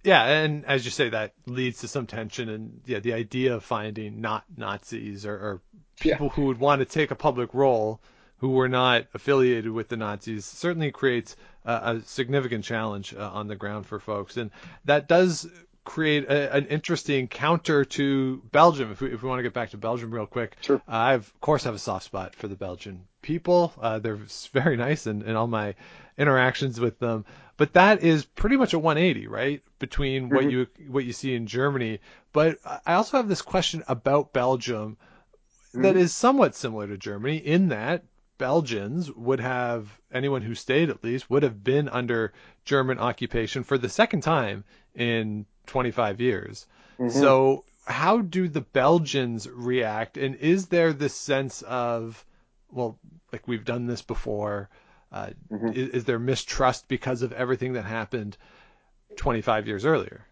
Yeah, 0.04 0.26
and 0.26 0.66
as 0.66 0.84
you 0.84 0.92
say, 0.92 1.10
that 1.10 1.34
leads 1.46 1.80
to 1.80 1.88
some 1.88 2.08
tension, 2.08 2.50
and 2.50 2.82
yeah, 2.86 3.00
the 3.00 3.14
idea 3.14 3.56
of 3.56 3.64
finding 3.64 4.20
not 4.20 4.44
Nazis 4.56 5.26
or, 5.26 5.34
or 5.34 5.62
people 6.00 6.28
yeah. 6.28 6.34
who 6.34 6.46
would 6.46 6.60
want 6.60 6.80
to 6.80 6.86
take 6.86 7.12
a 7.12 7.16
public 7.16 7.54
role 7.54 8.02
who 8.38 8.50
were 8.50 8.68
not 8.68 9.06
affiliated 9.14 9.72
with 9.72 9.88
the 9.88 9.96
Nazis 9.96 10.44
certainly 10.44 10.92
creates 10.92 11.38
a, 11.64 11.72
a 11.72 12.02
significant 12.06 12.66
challenge 12.66 13.14
uh, 13.14 13.30
on 13.32 13.48
the 13.48 13.56
ground 13.56 13.86
for 13.86 14.00
folks, 14.00 14.36
and 14.36 14.52
that 14.84 15.08
does 15.08 15.48
create 15.84 16.26
a, 16.26 16.54
an 16.54 16.66
interesting 16.68 17.28
counter 17.28 17.84
to 17.84 18.42
Belgium. 18.52 18.92
If 18.92 19.02
we, 19.02 19.14
if 19.14 19.22
we 19.22 19.30
want 19.30 19.40
to 19.40 19.44
get 19.44 19.54
back 19.54 19.72
to 19.72 19.78
Belgium 19.78 20.14
real 20.14 20.26
quick, 20.26 20.56
sure. 20.62 20.82
Uh, 20.88 20.92
I 20.92 21.14
of 21.14 21.42
course 21.42 21.64
have 21.64 21.76
a 21.76 21.80
soft 21.80 22.06
spot 22.06 22.36
for 22.36 22.48
the 22.48 22.56
Belgian 22.56 23.06
people. 23.22 23.74
Uh, 23.80 24.00
they're 24.00 24.20
very 24.54 24.78
nice 24.78 25.08
in, 25.08 25.24
in 25.24 25.36
all 25.36 25.48
my 25.48 25.76
interactions 26.18 26.80
with 26.80 27.00
them. 27.00 27.26
But 27.58 27.74
that 27.74 28.04
is 28.04 28.26
pretty 28.26 28.58
much 28.58 28.74
a 28.74 28.80
180, 28.80 29.28
right, 29.28 29.62
between 29.80 30.26
mm-hmm. 30.26 30.36
what 30.36 30.52
you 30.52 30.68
what 30.88 31.06
you 31.06 31.14
see 31.14 31.36
in 31.36 31.46
Germany. 31.46 32.00
But 32.32 32.58
I 32.86 32.94
also 32.94 33.18
have 33.18 33.28
this 33.28 33.42
question 33.42 33.84
about 33.88 34.34
Belgium 34.34 34.98
mm-hmm. 35.70 35.84
that 35.84 35.96
is 35.96 36.14
somewhat 36.14 36.56
similar 36.56 36.88
to 36.88 36.98
Germany 36.98 37.38
in 37.38 37.70
that 37.70 38.04
Belgians 38.40 39.12
would 39.12 39.40
have 39.40 40.00
anyone 40.12 40.42
who 40.42 40.56
stayed 40.56 40.90
at 40.90 41.04
least 41.04 41.30
would 41.30 41.44
have 41.44 41.64
been 41.64 41.88
under 41.88 42.34
German 42.66 42.98
occupation 42.98 43.64
for 43.64 43.78
the 43.78 43.90
second 43.90 44.22
time 44.22 44.64
in 44.96 45.46
25 45.68 46.22
years. 46.22 46.68
Mm-hmm. 47.00 47.10
So 47.10 47.66
how 47.86 48.22
do 48.22 48.48
the 48.48 48.62
Belgians 48.62 49.50
react? 49.50 50.18
And 50.18 50.36
is 50.36 50.68
there 50.68 50.94
this 50.94 51.16
sense 51.16 51.62
of, 51.62 52.24
well, 52.72 52.98
like 53.32 53.48
we've 53.48 53.66
done 53.66 53.88
this 53.88 54.02
before? 54.02 54.70
Uh, 55.12 55.30
mm-hmm. 55.52 55.70
is, 55.70 55.90
is, 55.90 56.06
there 56.06 56.18
mistrust 56.18 56.88
because 56.88 57.22
of 57.22 57.34
everything 57.34 57.74
that 57.74 57.86
happened 57.86 58.36
25 59.18 59.68
years 59.68 59.86
earlier? 59.86 60.26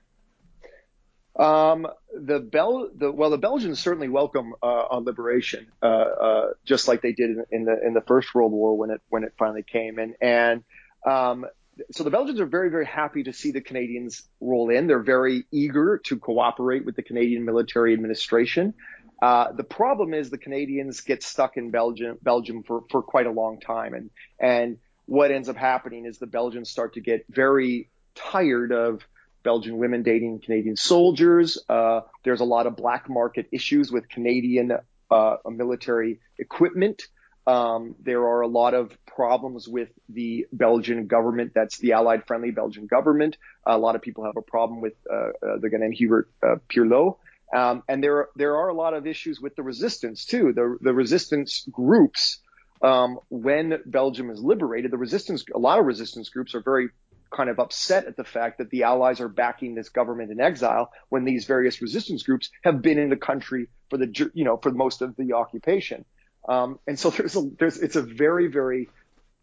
Um, 1.36 1.88
the 2.14 2.40
Bel, 2.40 2.90
the 2.96 3.12
well, 3.12 3.30
the 3.30 3.38
Belgians 3.38 3.80
certainly 3.80 4.10
welcome 4.10 4.54
uh, 4.62 4.66
on 4.66 5.06
liberation, 5.06 5.68
uh, 5.82 5.86
uh, 5.86 6.48
just 6.66 6.88
like 6.88 7.02
they 7.02 7.14
did 7.14 7.30
in, 7.30 7.46
in, 7.52 7.66
the 7.66 7.80
in 7.86 7.94
the 7.94 8.02
First 8.02 8.36
World 8.36 8.52
War 8.52 8.78
when 8.78 8.90
it 8.90 9.02
when 9.08 9.24
it 9.24 9.34
finally 9.38 9.64
came. 9.64 9.98
And 9.98 10.16
and 10.20 10.64
um, 11.10 11.46
so 11.92 12.04
the 12.04 12.10
Belgians 12.10 12.40
are 12.40 12.46
very, 12.46 12.70
very 12.70 12.86
happy 12.86 13.24
to 13.24 13.34
see 13.34 13.52
the 13.52 13.62
Canadians 13.62 14.24
roll 14.40 14.70
in. 14.70 14.88
They're 14.88 15.00
very 15.00 15.46
eager 15.52 16.00
to 16.06 16.18
cooperate 16.18 16.86
with 16.86 16.96
the 16.96 17.04
Canadian 17.04 17.46
military 17.46 17.94
administration. 17.94 18.74
Uh, 19.22 19.52
the 19.52 19.64
problem 19.64 20.14
is 20.14 20.30
the 20.30 20.38
Canadians 20.38 21.02
get 21.02 21.22
stuck 21.22 21.58
in 21.58 21.70
Belgium, 21.70 22.18
Belgium 22.22 22.64
for, 22.64 22.84
for 22.90 23.04
quite 23.04 23.28
a 23.28 23.32
long 23.32 23.60
time. 23.60 23.94
And, 23.94 24.10
and 24.40 24.78
what 25.06 25.32
ends 25.32 25.48
up 25.48 25.58
happening 25.58 26.06
is 26.06 26.18
the 26.18 26.28
Belgians 26.28 26.70
start 26.70 26.94
to 26.96 27.02
get 27.02 27.26
very 27.30 27.90
tired 28.16 28.72
of 28.72 29.02
Belgian 29.44 29.78
women 29.78 30.04
dating 30.04 30.40
Canadian 30.40 30.76
soldiers. 30.76 31.58
Uh, 31.70 32.02
there's 32.24 32.42
a 32.42 32.46
lot 32.46 32.68
of 32.68 32.76
black 32.76 33.10
market 33.10 33.48
issues 33.52 33.92
with 33.92 34.10
Canadian 34.10 34.72
uh, 35.10 35.36
military 35.50 36.20
equipment. 36.40 37.04
Um, 37.48 37.96
there 38.00 38.22
are 38.22 38.42
a 38.42 38.48
lot 38.48 38.74
of 38.74 38.96
problems 39.06 39.68
with 39.68 39.90
the 40.10 40.46
Belgian 40.54 41.08
government. 41.08 41.54
That's 41.56 41.78
the 41.80 41.94
Allied 41.94 42.28
friendly 42.28 42.52
Belgian 42.52 42.86
government. 42.86 43.38
A 43.66 43.78
lot 43.78 43.96
of 43.96 44.02
people 44.02 44.26
have 44.26 44.38
a 44.38 44.42
problem 44.42 44.82
with 44.82 44.94
uh, 45.12 45.16
uh, 45.16 45.30
the 45.60 45.70
Ghanaian 45.70 45.94
Hubert 45.94 46.30
uh, 46.44 46.58
Pierlot. 46.70 47.18
Um, 47.54 47.84
and 47.90 48.04
there, 48.04 48.30
there 48.36 48.56
are 48.58 48.70
a 48.70 48.74
lot 48.74 48.94
of 48.94 49.08
issues 49.08 49.42
with 49.42 49.56
the 49.56 49.64
resistance 49.64 50.26
too. 50.26 50.54
The, 50.54 50.78
the 50.82 50.94
resistance 50.94 51.68
groups, 51.70 52.40
um, 52.82 53.20
when 53.30 53.80
Belgium 53.86 54.30
is 54.30 54.42
liberated, 54.42 54.92
the 54.92 54.98
resistance, 54.98 55.44
a 55.54 55.60
lot 55.60 55.80
of 55.80 55.86
resistance 55.86 56.30
groups 56.30 56.56
are 56.56 56.62
very 56.62 56.90
kind 57.36 57.50
of 57.50 57.60
upset 57.60 58.06
at 58.06 58.18
the 58.18 58.24
fact 58.24 58.58
that 58.60 58.70
the 58.70 58.84
Allies 58.84 59.20
are 59.20 59.30
backing 59.30 59.74
this 59.74 59.90
government 59.90 60.32
in 60.32 60.40
exile 60.40 60.92
when 61.10 61.26
these 61.26 61.46
various 61.46 61.82
resistance 61.82 62.24
groups 62.24 62.50
have 62.64 62.82
been 62.82 63.00
in 63.00 63.10
the 63.10 63.16
country 63.16 63.68
for 63.90 63.98
the, 63.98 64.32
you 64.34 64.44
know, 64.44 64.58
for 64.58 64.72
most 64.72 65.02
of 65.02 65.16
the 65.16 65.34
occupation. 65.34 66.06
Um, 66.48 66.80
and 66.88 67.00
so 67.00 67.10
there's 67.12 67.36
a, 67.36 67.42
there's, 67.60 67.78
it's 67.78 67.96
a 67.96 68.02
very, 68.02 68.48
very 68.48 68.90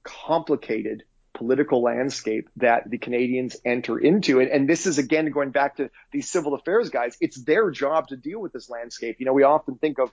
complicated 0.02 1.04
political 1.34 1.82
landscape 1.82 2.48
that 2.56 2.90
the 2.90 2.98
Canadians 2.98 3.56
enter 3.64 3.96
into. 3.98 4.40
And, 4.40 4.50
and, 4.50 4.68
this 4.68 4.87
is 4.87 4.98
again 4.98 5.30
going 5.30 5.50
back 5.50 5.76
to 5.76 5.88
these 6.11 6.28
civil 6.28 6.54
affairs 6.54 6.90
guys. 6.90 7.16
It's 7.20 7.40
their 7.40 7.70
job 7.70 8.08
to 8.08 8.16
deal 8.16 8.40
with 8.40 8.52
this 8.52 8.68
landscape. 8.68 9.16
You 9.20 9.26
know, 9.26 9.32
we 9.32 9.44
often 9.44 9.76
think 9.76 10.00
of 10.00 10.11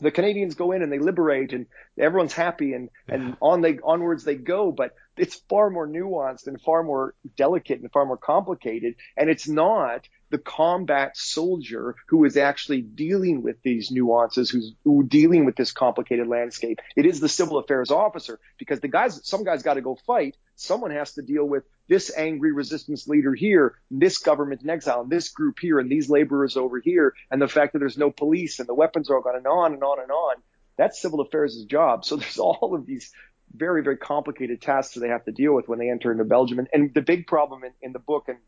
the 0.00 0.10
Canadians 0.10 0.54
go 0.54 0.72
in 0.72 0.82
and 0.82 0.92
they 0.92 0.98
liberate 0.98 1.52
and 1.52 1.66
everyone's 1.98 2.32
happy 2.32 2.74
and, 2.74 2.90
and 3.08 3.36
on 3.40 3.60
they 3.60 3.78
onwards 3.82 4.24
they 4.24 4.36
go, 4.36 4.72
but 4.72 4.94
it's 5.16 5.34
far 5.48 5.68
more 5.68 5.86
nuanced 5.86 6.46
and 6.46 6.60
far 6.60 6.82
more 6.82 7.14
delicate 7.36 7.80
and 7.80 7.90
far 7.92 8.06
more 8.06 8.16
complicated. 8.16 8.94
And 9.16 9.28
it's 9.28 9.48
not 9.48 10.08
the 10.32 10.38
combat 10.38 11.16
soldier 11.16 11.94
who 12.08 12.24
is 12.24 12.36
actually 12.36 12.80
dealing 12.80 13.42
with 13.42 13.62
these 13.62 13.90
nuances, 13.90 14.50
who's 14.50 14.74
who 14.82 15.04
dealing 15.04 15.44
with 15.44 15.54
this 15.54 15.72
complicated 15.72 16.26
landscape. 16.26 16.80
It 16.96 17.06
is 17.06 17.20
the 17.20 17.28
civil 17.28 17.58
affairs 17.58 17.90
officer 17.90 18.40
because 18.58 18.80
the 18.80 18.88
guys, 18.88 19.20
some 19.28 19.44
guys 19.44 19.62
got 19.62 19.74
to 19.74 19.82
go 19.82 19.96
fight. 20.06 20.36
Someone 20.56 20.90
has 20.90 21.12
to 21.14 21.22
deal 21.22 21.44
with 21.44 21.64
this 21.88 22.10
angry 22.16 22.52
resistance 22.52 23.06
leader 23.06 23.34
here, 23.34 23.74
this 23.90 24.18
government 24.18 24.62
in 24.62 24.70
exile, 24.70 25.02
and 25.02 25.10
this 25.10 25.28
group 25.28 25.58
here, 25.60 25.78
and 25.78 25.90
these 25.90 26.08
laborers 26.08 26.56
over 26.56 26.80
here, 26.80 27.14
and 27.30 27.40
the 27.40 27.48
fact 27.48 27.74
that 27.74 27.80
there's 27.80 27.98
no 27.98 28.10
police 28.10 28.58
and 28.58 28.68
the 28.68 28.74
weapons 28.74 29.10
are 29.10 29.16
all 29.16 29.22
gone 29.22 29.36
and 29.36 29.46
on 29.46 29.74
and 29.74 29.84
on 29.84 30.00
and 30.00 30.10
on. 30.10 30.36
That's 30.78 31.00
civil 31.00 31.20
affairs' 31.20 31.64
job. 31.66 32.04
So 32.04 32.16
there's 32.16 32.38
all 32.40 32.74
of 32.74 32.86
these 32.86 33.12
very, 33.54 33.82
very 33.82 33.98
complicated 33.98 34.62
tasks 34.62 34.94
that 34.94 35.00
they 35.00 35.08
have 35.08 35.26
to 35.26 35.32
deal 35.32 35.54
with 35.54 35.68
when 35.68 35.78
they 35.78 35.90
enter 35.90 36.10
into 36.10 36.24
Belgium. 36.24 36.58
And, 36.58 36.68
and 36.72 36.94
the 36.94 37.02
big 37.02 37.26
problem 37.26 37.64
in, 37.64 37.72
in 37.82 37.92
the 37.92 37.98
book, 37.98 38.24
and 38.28 38.38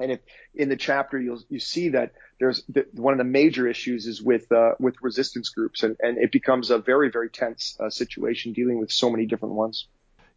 and 0.00 0.12
if 0.12 0.20
in 0.54 0.68
the 0.68 0.76
chapter 0.76 1.20
you'll 1.20 1.42
you 1.48 1.58
see 1.58 1.90
that 1.90 2.12
there's 2.38 2.62
the, 2.68 2.86
one 2.92 3.12
of 3.12 3.18
the 3.18 3.24
major 3.24 3.66
issues 3.66 4.06
is 4.06 4.22
with 4.22 4.50
uh, 4.52 4.72
with 4.78 4.96
resistance 5.02 5.48
groups, 5.50 5.82
and, 5.82 5.96
and 6.00 6.18
it 6.18 6.32
becomes 6.32 6.70
a 6.70 6.78
very 6.78 7.10
very 7.10 7.30
tense 7.30 7.76
uh, 7.80 7.90
situation 7.90 8.52
dealing 8.52 8.78
with 8.78 8.90
so 8.90 9.10
many 9.10 9.26
different 9.26 9.54
ones. 9.54 9.86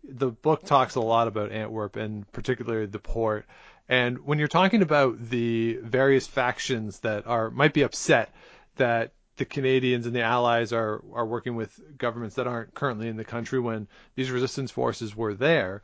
The 0.03 0.32
book 0.32 0.66
talks 0.66 0.95
a 0.95 1.01
lot 1.01 1.28
about 1.28 1.51
Antwerp 1.51 1.95
and 1.95 2.30
particularly 2.32 2.88
the 2.88 2.99
port, 2.99 3.45
And 3.88 4.26
when 4.26 4.39
you're 4.39 4.47
talking 4.47 4.82
about 4.82 5.30
the 5.30 5.78
various 5.84 6.26
factions 6.26 6.99
that 6.99 7.28
are 7.28 7.49
might 7.49 7.74
be 7.74 7.82
upset 7.82 8.34
that 8.78 9.12
the 9.36 9.45
Canadians 9.45 10.05
and 10.05 10.16
the 10.16 10.22
Allies 10.22 10.72
are 10.72 11.03
are 11.14 11.26
working 11.26 11.55
with 11.55 11.78
governments 11.97 12.38
that 12.38 12.47
aren't 12.47 12.74
currently 12.74 13.09
in 13.09 13.18
the 13.18 13.26
country 13.26 13.59
when 13.59 13.88
these 14.16 14.32
resistance 14.32 14.72
forces 14.72 15.16
were 15.16 15.34
there, 15.34 15.82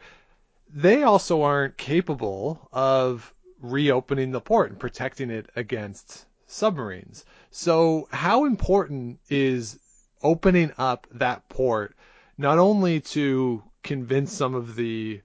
they 0.74 1.04
also 1.04 1.42
aren't 1.42 1.78
capable 1.78 2.70
of 2.72 3.34
reopening 3.62 4.32
the 4.32 4.42
port 4.42 4.70
and 4.70 4.80
protecting 4.80 5.30
it 5.30 5.50
against 5.56 6.26
submarines. 6.46 7.26
So 7.52 8.08
how 8.12 8.46
important 8.46 9.20
is 9.30 9.80
opening 10.24 10.72
up 10.78 11.08
that 11.12 11.48
port 11.50 11.96
not 12.38 12.60
only 12.60 13.00
to 13.02 13.64
convince 13.84 14.32
some 14.32 14.54
of 14.54 14.76
the 14.76 15.22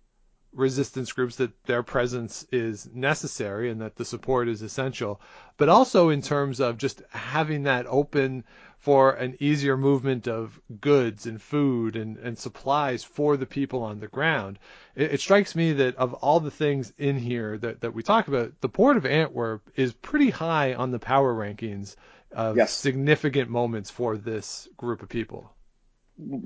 resistance 0.53 1.13
groups 1.13 1.37
that 1.37 1.51
their 1.65 1.83
presence 1.83 2.47
is 2.53 2.89
necessary 2.93 3.71
and 3.71 3.81
that 3.81 3.97
the 3.97 4.05
support 4.05 4.49
is 4.49 4.63
essential, 4.63 5.21
but 5.57 5.69
also 5.69 6.11
in 6.11 6.21
terms 6.21 6.61
of 6.61 6.77
just 6.77 7.03
having 7.11 7.63
that 7.63 7.87
open 7.89 8.45
for 8.83 9.13
an 9.13 9.37
easier 9.39 9.77
movement 9.77 10.27
of 10.27 10.61
goods 10.81 11.27
and 11.27 11.41
food 11.41 11.95
and, 11.95 12.17
and 12.17 12.37
supplies 12.37 13.05
for 13.05 13.37
the 13.37 13.47
people 13.47 13.85
on 13.85 14.01
the 14.01 14.09
ground. 14.09 14.59
It, 14.97 15.13
it 15.13 15.21
strikes 15.21 15.55
me 15.55 15.73
that 15.75 15.95
of 15.95 16.15
all 16.15 16.41
the 16.41 16.51
things 16.51 16.93
in 16.99 17.17
here 17.17 17.57
that, 17.59 17.83
that 17.83 17.95
we 17.95 18.03
talk 18.03 18.27
about, 18.27 18.61
the 18.61 18.69
port 18.69 18.97
of 18.97 19.07
Antwerp 19.07 19.71
is 19.77 19.93
pretty 19.93 20.31
high 20.31 20.75
on 20.75 20.91
the 20.91 20.99
power 20.99 21.33
rankings 21.33 21.95
of 22.33 22.57
Yes. 22.57 22.73
significant 22.73 23.49
moments 23.49 23.89
for 23.89 24.17
this 24.17 24.69
group 24.77 25.03
of 25.03 25.09
people. 25.09 25.55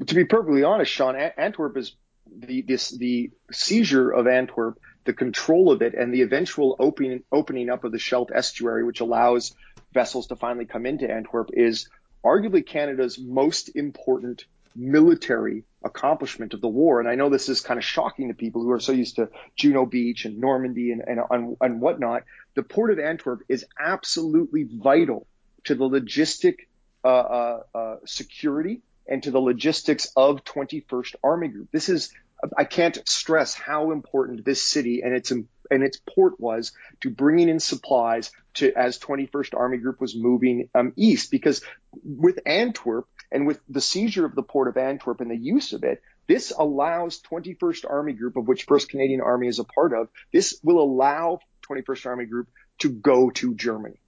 to 0.06 0.14
be 0.14 0.26
perfectly 0.26 0.62
honest, 0.62 0.92
Sean, 0.92 1.16
Antwerp 1.16 1.78
is 1.78 1.96
the 2.38 2.60
this 2.62 2.90
the 2.90 3.30
seizure 3.50 4.10
of 4.10 4.26
Antwerp, 4.26 4.78
the 5.04 5.14
control 5.14 5.70
of 5.72 5.80
it, 5.80 5.94
and 5.94 6.12
the 6.12 6.20
eventual 6.20 6.76
opening 6.78 7.22
opening 7.32 7.70
up 7.70 7.84
of 7.84 7.92
the 7.92 7.98
Scheldt 7.98 8.30
estuary, 8.34 8.84
which 8.84 9.00
allows 9.00 9.54
vessels 9.94 10.26
to 10.26 10.36
finally 10.36 10.66
come 10.66 10.84
into 10.84 11.10
Antwerp, 11.10 11.50
is 11.54 11.88
arguably 12.26 12.66
Canada's 12.66 13.18
most 13.18 13.74
important 13.76 14.44
military 14.74 15.64
accomplishment 15.82 16.52
of 16.52 16.60
the 16.60 16.68
war. 16.68 17.00
And 17.00 17.08
I 17.08 17.14
know 17.14 17.30
this 17.30 17.48
is 17.48 17.60
kind 17.60 17.78
of 17.78 17.84
shocking 17.84 18.28
to 18.28 18.34
people 18.34 18.62
who 18.62 18.72
are 18.72 18.80
so 18.80 18.92
used 18.92 19.16
to 19.16 19.30
Juno 19.54 19.86
Beach 19.86 20.24
and 20.24 20.38
Normandy 20.38 20.92
and 20.92 21.02
and, 21.06 21.20
and, 21.30 21.56
and 21.60 21.80
whatnot. 21.80 22.24
The 22.54 22.62
port 22.62 22.90
of 22.90 22.98
Antwerp 22.98 23.42
is 23.48 23.64
absolutely 23.78 24.64
vital 24.64 25.26
to 25.64 25.74
the 25.74 25.88
logistic 25.88 26.56
uh, 27.04 27.08
uh, 27.08 27.62
uh, 27.74 27.96
security 28.04 28.82
and 29.06 29.22
to 29.22 29.30
the 29.30 29.38
logistics 29.40 30.10
of 30.16 30.42
21st 30.44 31.14
Army 31.22 31.48
Group. 31.48 31.68
This 31.70 31.88
is, 31.88 32.12
I 32.56 32.64
can't 32.64 32.98
stress 33.08 33.54
how 33.54 33.92
important 33.92 34.44
this 34.44 34.62
city 34.62 35.02
and 35.02 35.14
its 35.14 35.30
and 35.70 35.82
its 35.82 36.00
port 36.14 36.38
was 36.40 36.72
to 37.00 37.10
bringing 37.10 37.48
in 37.48 37.60
supplies 37.60 38.30
to 38.54 38.72
as 38.74 38.98
21st 38.98 39.54
Army 39.54 39.78
Group 39.78 40.00
was 40.00 40.16
moving 40.16 40.68
um, 40.74 40.92
east. 40.96 41.30
Because 41.30 41.62
with 42.02 42.38
Antwerp 42.46 43.06
and 43.30 43.46
with 43.46 43.60
the 43.68 43.80
seizure 43.80 44.24
of 44.24 44.34
the 44.34 44.42
port 44.42 44.68
of 44.68 44.76
Antwerp 44.76 45.20
and 45.20 45.30
the 45.30 45.36
use 45.36 45.72
of 45.72 45.84
it, 45.84 46.02
this 46.26 46.52
allows 46.56 47.20
21st 47.22 47.88
Army 47.88 48.12
Group, 48.12 48.36
of 48.36 48.48
which 48.48 48.66
1st 48.66 48.88
Canadian 48.88 49.20
Army 49.20 49.48
is 49.48 49.58
a 49.58 49.64
part 49.64 49.92
of, 49.92 50.08
this 50.32 50.58
will 50.62 50.80
allow 50.80 51.38
21st 51.70 52.06
Army 52.06 52.26
Group 52.26 52.48
to 52.78 52.88
go 52.88 53.30
to 53.30 53.54
Germany. 53.54 54.00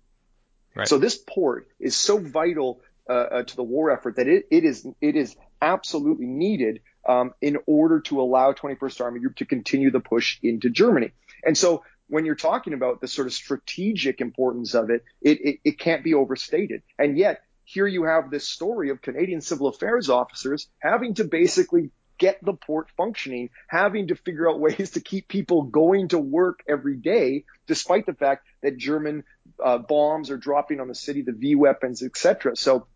Right. 0.74 0.88
So 0.88 0.98
this 0.98 1.16
port 1.16 1.68
is 1.80 1.96
so 1.96 2.18
vital 2.18 2.80
uh, 3.08 3.12
uh, 3.12 3.42
to 3.42 3.56
the 3.56 3.62
war 3.62 3.90
effort 3.90 4.16
that 4.16 4.28
it, 4.28 4.46
it 4.50 4.64
is 4.64 4.86
it 5.00 5.16
is 5.16 5.34
absolutely 5.62 6.26
needed 6.26 6.80
um, 7.08 7.32
in 7.40 7.56
order 7.66 8.00
to 8.00 8.20
allow 8.20 8.52
21st 8.52 9.00
Army 9.00 9.20
Group 9.20 9.36
to 9.36 9.46
continue 9.46 9.90
the 9.90 10.00
push 10.00 10.38
into 10.42 10.68
Germany. 10.68 11.12
And 11.44 11.56
so 11.56 11.84
when 12.08 12.24
you're 12.24 12.34
talking 12.34 12.72
about 12.72 13.00
the 13.00 13.08
sort 13.08 13.26
of 13.26 13.32
strategic 13.32 14.20
importance 14.20 14.74
of 14.74 14.90
it, 14.90 15.04
it, 15.20 15.40
it, 15.40 15.60
it 15.64 15.78
can't 15.78 16.02
be 16.02 16.14
overstated. 16.14 16.82
And 16.98 17.18
yet 17.18 17.42
here 17.64 17.86
you 17.86 18.04
have 18.04 18.30
this 18.30 18.48
story 18.48 18.90
of 18.90 19.02
Canadian 19.02 19.40
civil 19.40 19.68
affairs 19.68 20.08
officers 20.08 20.68
having 20.80 21.14
to 21.14 21.24
basically 21.24 21.90
get 22.18 22.44
the 22.44 22.52
port 22.52 22.88
functioning, 22.96 23.50
having 23.68 24.08
to 24.08 24.16
figure 24.16 24.50
out 24.50 24.58
ways 24.60 24.92
to 24.92 25.00
keep 25.00 25.28
people 25.28 25.62
going 25.62 26.08
to 26.08 26.18
work 26.18 26.60
every 26.68 26.96
day, 26.96 27.44
despite 27.66 28.06
the 28.06 28.14
fact 28.14 28.46
that 28.62 28.76
German 28.76 29.24
uh, 29.62 29.78
bombs 29.78 30.30
are 30.30 30.36
dropping 30.36 30.80
on 30.80 30.88
the 30.88 30.94
city, 30.94 31.22
the 31.22 31.32
V 31.32 31.54
weapons, 31.54 32.02
etc. 32.02 32.56
So 32.56 32.86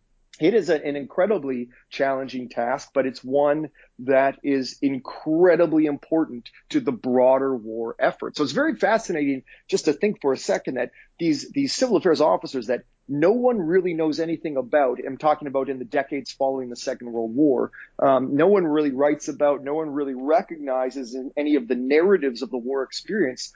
it 0.43 0.55
is 0.55 0.71
an 0.71 0.97
incredibly 0.97 1.69
challenging 1.89 2.49
task, 2.49 2.91
but 2.93 3.07
it's 3.07 3.23
one 3.23 3.69
that 4.01 4.39
is 4.43 4.77
incredibly 4.83 5.87
important 5.87 6.51
to 6.71 6.81
the 6.81 6.91
broader 6.91 7.55
war 7.55 7.95
effort. 8.01 8.37
So 8.37 8.43
it's 8.43 8.53
very 8.53 8.75
fascinating 8.75 9.45
just 9.69 9.85
to 9.85 9.93
think 9.93 10.21
for 10.21 10.33
a 10.33 10.37
second 10.37 10.75
that 10.75 10.91
these 11.21 11.49
these 11.53 11.73
civil 11.73 11.97
affairs 11.97 12.21
officers 12.21 12.67
that 12.67 12.83
no 13.09 13.31
one 13.31 13.59
really 13.59 13.95
knows 13.95 14.19
anything 14.19 14.57
about. 14.57 14.99
I'm 15.07 15.17
talking 15.17 15.47
about 15.47 15.69
in 15.69 15.79
the 15.79 15.85
decades 15.85 16.33
following 16.33 16.71
the 16.71 16.77
Second 16.77 17.13
World 17.13 17.35
War. 17.35 17.71
Um, 18.01 18.35
no 18.35 18.49
one 18.49 18.65
really 18.65 18.91
writes 18.91 19.29
about, 19.29 19.63
no 19.63 19.75
one 19.75 19.91
really 19.91 20.15
recognizes 20.15 21.15
in 21.15 21.31
any 21.37 21.55
of 21.55 21.69
the 21.69 21.77
narratives 21.77 22.43
of 22.43 22.51
the 22.51 22.59
war 22.59 22.83
experience 22.83 23.53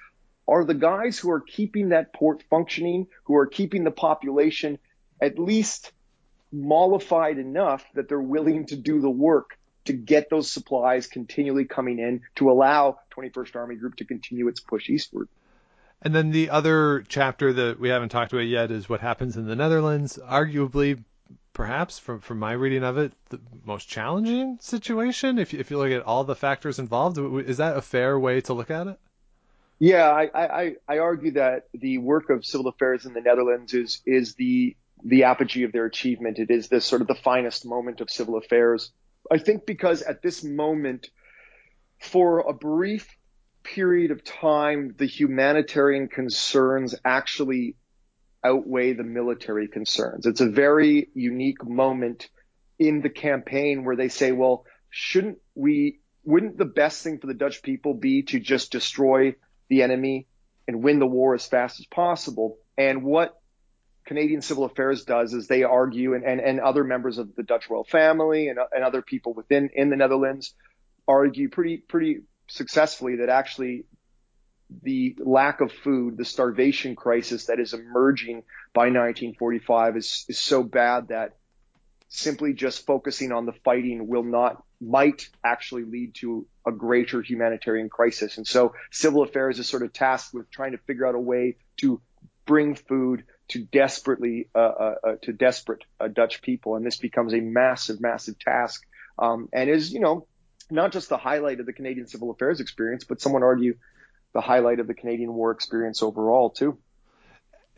are 0.46 0.64
the 0.64 0.74
guys 0.74 1.18
who 1.18 1.30
are 1.32 1.40
keeping 1.40 1.88
that 1.88 2.12
port 2.12 2.44
functioning, 2.48 3.08
who 3.24 3.34
are 3.36 3.46
keeping 3.46 3.82
the 3.82 3.90
population 3.90 4.78
at 5.20 5.38
least 5.38 5.92
mollified 6.56 7.38
enough 7.38 7.84
that 7.94 8.08
they're 8.08 8.20
willing 8.20 8.66
to 8.66 8.76
do 8.76 9.00
the 9.00 9.10
work 9.10 9.58
to 9.84 9.92
get 9.92 10.30
those 10.30 10.50
supplies 10.50 11.06
continually 11.06 11.64
coming 11.64 11.98
in 11.98 12.22
to 12.36 12.50
allow 12.50 12.98
21st 13.16 13.56
Army 13.56 13.76
Group 13.76 13.96
to 13.96 14.04
continue 14.04 14.48
its 14.48 14.60
push 14.60 14.90
eastward. 14.90 15.28
And 16.02 16.14
then 16.14 16.30
the 16.30 16.50
other 16.50 17.04
chapter 17.08 17.52
that 17.52 17.80
we 17.80 17.88
haven't 17.88 18.10
talked 18.10 18.32
about 18.32 18.40
yet 18.46 18.70
is 18.70 18.88
what 18.88 19.00
happens 19.00 19.36
in 19.36 19.46
the 19.46 19.56
Netherlands. 19.56 20.18
Arguably, 20.22 21.02
perhaps 21.52 21.98
from 21.98 22.20
from 22.20 22.38
my 22.38 22.52
reading 22.52 22.84
of 22.84 22.98
it, 22.98 23.12
the 23.30 23.40
most 23.64 23.88
challenging 23.88 24.58
situation. 24.60 25.38
If 25.38 25.52
you, 25.52 25.58
if 25.58 25.70
you 25.70 25.78
look 25.78 25.90
at 25.90 26.02
all 26.02 26.24
the 26.24 26.36
factors 26.36 26.78
involved, 26.78 27.18
is 27.18 27.56
that 27.56 27.76
a 27.76 27.82
fair 27.82 28.18
way 28.18 28.40
to 28.42 28.52
look 28.52 28.70
at 28.70 28.88
it? 28.88 28.98
Yeah, 29.78 30.08
I, 30.08 30.30
I, 30.34 30.76
I 30.88 30.98
argue 30.98 31.32
that 31.32 31.68
the 31.74 31.98
work 31.98 32.30
of 32.30 32.44
civil 32.44 32.68
affairs 32.68 33.04
in 33.06 33.14
the 33.14 33.20
Netherlands 33.20 33.74
is 33.74 34.02
is 34.04 34.34
the 34.34 34.76
the 35.04 35.24
apogee 35.24 35.64
of 35.64 35.72
their 35.72 35.86
achievement. 35.86 36.38
It 36.38 36.50
is 36.50 36.68
this 36.68 36.84
sort 36.84 37.02
of 37.02 37.08
the 37.08 37.14
finest 37.14 37.66
moment 37.66 38.00
of 38.00 38.10
civil 38.10 38.36
affairs. 38.36 38.92
I 39.30 39.38
think 39.38 39.66
because 39.66 40.02
at 40.02 40.22
this 40.22 40.44
moment, 40.44 41.08
for 42.00 42.40
a 42.40 42.52
brief 42.52 43.08
period 43.62 44.10
of 44.10 44.24
time, 44.24 44.94
the 44.98 45.06
humanitarian 45.06 46.08
concerns 46.08 46.94
actually 47.04 47.76
outweigh 48.44 48.92
the 48.92 49.02
military 49.02 49.66
concerns. 49.68 50.26
It's 50.26 50.40
a 50.40 50.48
very 50.48 51.08
unique 51.14 51.64
moment 51.64 52.28
in 52.78 53.00
the 53.00 53.10
campaign 53.10 53.84
where 53.84 53.96
they 53.96 54.08
say, 54.08 54.32
well, 54.32 54.64
shouldn't 54.90 55.38
we, 55.54 56.00
wouldn't 56.24 56.58
the 56.58 56.64
best 56.64 57.02
thing 57.02 57.18
for 57.18 57.26
the 57.26 57.34
Dutch 57.34 57.62
people 57.62 57.94
be 57.94 58.22
to 58.24 58.38
just 58.38 58.70
destroy 58.70 59.34
the 59.68 59.82
enemy 59.82 60.28
and 60.68 60.82
win 60.82 60.98
the 61.00 61.06
war 61.06 61.34
as 61.34 61.46
fast 61.46 61.80
as 61.80 61.86
possible? 61.86 62.58
And 62.78 63.02
what 63.02 63.40
Canadian 64.06 64.40
Civil 64.40 64.64
Affairs 64.64 65.04
does 65.04 65.34
is 65.34 65.48
they 65.48 65.64
argue, 65.64 66.14
and, 66.14 66.24
and, 66.24 66.40
and 66.40 66.60
other 66.60 66.84
members 66.84 67.18
of 67.18 67.34
the 67.34 67.42
Dutch 67.42 67.68
royal 67.68 67.84
family 67.84 68.48
and, 68.48 68.58
and 68.72 68.84
other 68.84 69.02
people 69.02 69.34
within 69.34 69.70
in 69.74 69.90
the 69.90 69.96
Netherlands 69.96 70.54
argue 71.08 71.48
pretty 71.48 71.76
pretty 71.76 72.22
successfully 72.48 73.16
that 73.16 73.28
actually 73.28 73.84
the 74.82 75.16
lack 75.20 75.60
of 75.60 75.72
food, 75.72 76.16
the 76.16 76.24
starvation 76.24 76.96
crisis 76.96 77.46
that 77.46 77.60
is 77.60 77.72
emerging 77.72 78.42
by 78.72 78.86
1945 78.86 79.96
is, 79.96 80.24
is 80.28 80.38
so 80.38 80.62
bad 80.62 81.08
that 81.08 81.36
simply 82.08 82.52
just 82.52 82.86
focusing 82.86 83.32
on 83.32 83.46
the 83.46 83.52
fighting 83.64 84.08
will 84.08 84.24
not, 84.24 84.62
might 84.80 85.28
actually 85.44 85.84
lead 85.84 86.14
to 86.14 86.46
a 86.66 86.72
greater 86.72 87.22
humanitarian 87.22 87.88
crisis. 87.88 88.36
And 88.36 88.46
so 88.46 88.74
civil 88.90 89.22
affairs 89.22 89.58
is 89.58 89.68
sort 89.68 89.82
of 89.82 89.92
tasked 89.92 90.34
with 90.34 90.50
trying 90.50 90.72
to 90.72 90.78
figure 90.78 91.06
out 91.06 91.14
a 91.14 91.20
way 91.20 91.56
to 91.78 92.00
bring 92.44 92.74
food 92.74 93.24
to 93.48 93.60
desperately, 93.60 94.48
uh, 94.54 94.58
uh, 94.58 94.94
uh, 95.04 95.14
to 95.22 95.32
desperate 95.32 95.84
uh, 96.00 96.08
Dutch 96.08 96.42
people. 96.42 96.76
And 96.76 96.84
this 96.84 96.96
becomes 96.96 97.32
a 97.32 97.40
massive, 97.40 98.00
massive 98.00 98.38
task. 98.38 98.84
Um, 99.18 99.48
and 99.52 99.70
is, 99.70 99.92
you 99.92 100.00
know, 100.00 100.26
not 100.70 100.92
just 100.92 101.08
the 101.08 101.16
highlight 101.16 101.60
of 101.60 101.66
the 101.66 101.72
Canadian 101.72 102.06
civil 102.06 102.30
affairs 102.30 102.60
experience, 102.60 103.04
but 103.04 103.20
someone 103.20 103.42
argue 103.42 103.76
the 104.32 104.40
highlight 104.40 104.80
of 104.80 104.86
the 104.86 104.94
Canadian 104.94 105.32
war 105.32 105.52
experience 105.52 106.02
overall 106.02 106.50
too. 106.50 106.78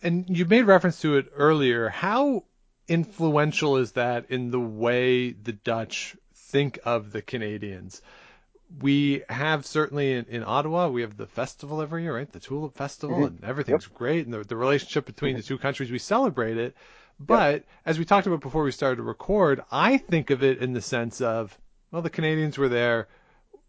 And 0.02 0.28
you 0.28 0.44
made 0.44 0.62
reference 0.62 1.00
to 1.02 1.16
it 1.16 1.30
earlier. 1.36 1.88
How 1.88 2.44
influential 2.86 3.76
is 3.76 3.92
that 3.92 4.30
in 4.30 4.50
the 4.50 4.60
way 4.60 5.32
the 5.32 5.52
Dutch 5.52 6.16
think 6.34 6.78
of 6.84 7.12
the 7.12 7.22
Canadians? 7.22 8.00
We 8.80 9.22
have 9.28 9.64
certainly 9.64 10.12
in, 10.12 10.26
in 10.26 10.44
Ottawa, 10.44 10.88
we 10.88 11.00
have 11.02 11.16
the 11.16 11.26
festival 11.26 11.80
every 11.80 12.02
year, 12.02 12.16
right? 12.16 12.30
The 12.30 12.40
Tulip 12.40 12.76
Festival, 12.76 13.16
mm-hmm. 13.16 13.36
and 13.36 13.44
everything's 13.44 13.84
yep. 13.84 13.94
great. 13.94 14.24
And 14.26 14.34
the, 14.34 14.44
the 14.44 14.56
relationship 14.56 15.06
between 15.06 15.32
mm-hmm. 15.32 15.40
the 15.40 15.46
two 15.46 15.58
countries, 15.58 15.90
we 15.90 15.98
celebrate 15.98 16.58
it. 16.58 16.76
But 17.18 17.52
yep. 17.52 17.66
as 17.86 17.98
we 17.98 18.04
talked 18.04 18.26
about 18.26 18.40
before 18.40 18.62
we 18.62 18.72
started 18.72 18.96
to 18.96 19.02
record, 19.02 19.62
I 19.70 19.96
think 19.96 20.30
of 20.30 20.42
it 20.42 20.58
in 20.58 20.72
the 20.72 20.82
sense 20.82 21.20
of, 21.20 21.56
well, 21.90 22.02
the 22.02 22.10
Canadians 22.10 22.58
were 22.58 22.68
there 22.68 23.08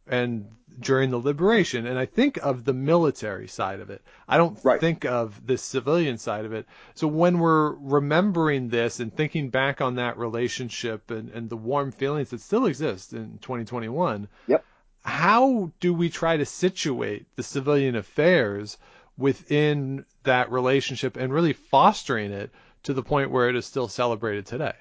and 0.06 0.50
during 0.80 1.10
the 1.10 1.20
liberation. 1.20 1.86
And 1.86 1.98
I 1.98 2.06
think 2.06 2.38
of 2.38 2.64
the 2.64 2.74
military 2.74 3.48
side 3.48 3.80
of 3.80 3.90
it. 3.90 4.02
I 4.28 4.38
don't 4.38 4.58
Right. 4.64 4.80
think 4.80 5.06
of 5.06 5.46
the 5.46 5.58
civilian 5.58 6.18
side 6.18 6.46
of 6.46 6.54
it. 6.54 6.66
So 6.96 7.08
when 7.08 7.40
we're 7.40 7.74
remembering 7.74 8.70
this 8.70 9.00
and 9.00 9.14
thinking 9.14 9.50
back 9.50 9.82
on 9.82 9.96
that 9.96 10.18
relationship 10.18 11.12
and, 11.12 11.30
and 11.30 11.50
the 11.50 11.58
warm 11.58 11.92
feelings 11.92 12.30
that 12.30 12.42
still 12.42 12.66
exist 12.66 13.14
in 13.14 13.40
2021, 13.40 14.28
Yep. 14.48 14.66
How 15.10 15.72
do 15.80 15.94
we 15.94 16.10
try 16.10 16.38
to 16.38 16.46
situate 16.46 17.26
the 17.36 17.44
civilian 17.44 17.96
affairs 17.96 18.78
within 19.18 20.06
that 20.24 20.52
relationship 20.52 21.18
and 21.18 21.34
really 21.34 21.54
fostering 21.54 22.32
it 22.32 22.52
to 22.84 22.94
the 22.94 23.04
point 23.04 23.32
where 23.32 23.50
it 23.50 23.56
is 23.56 23.66
still 23.66 23.88
celebrated 23.88 24.46
today? 24.46 24.74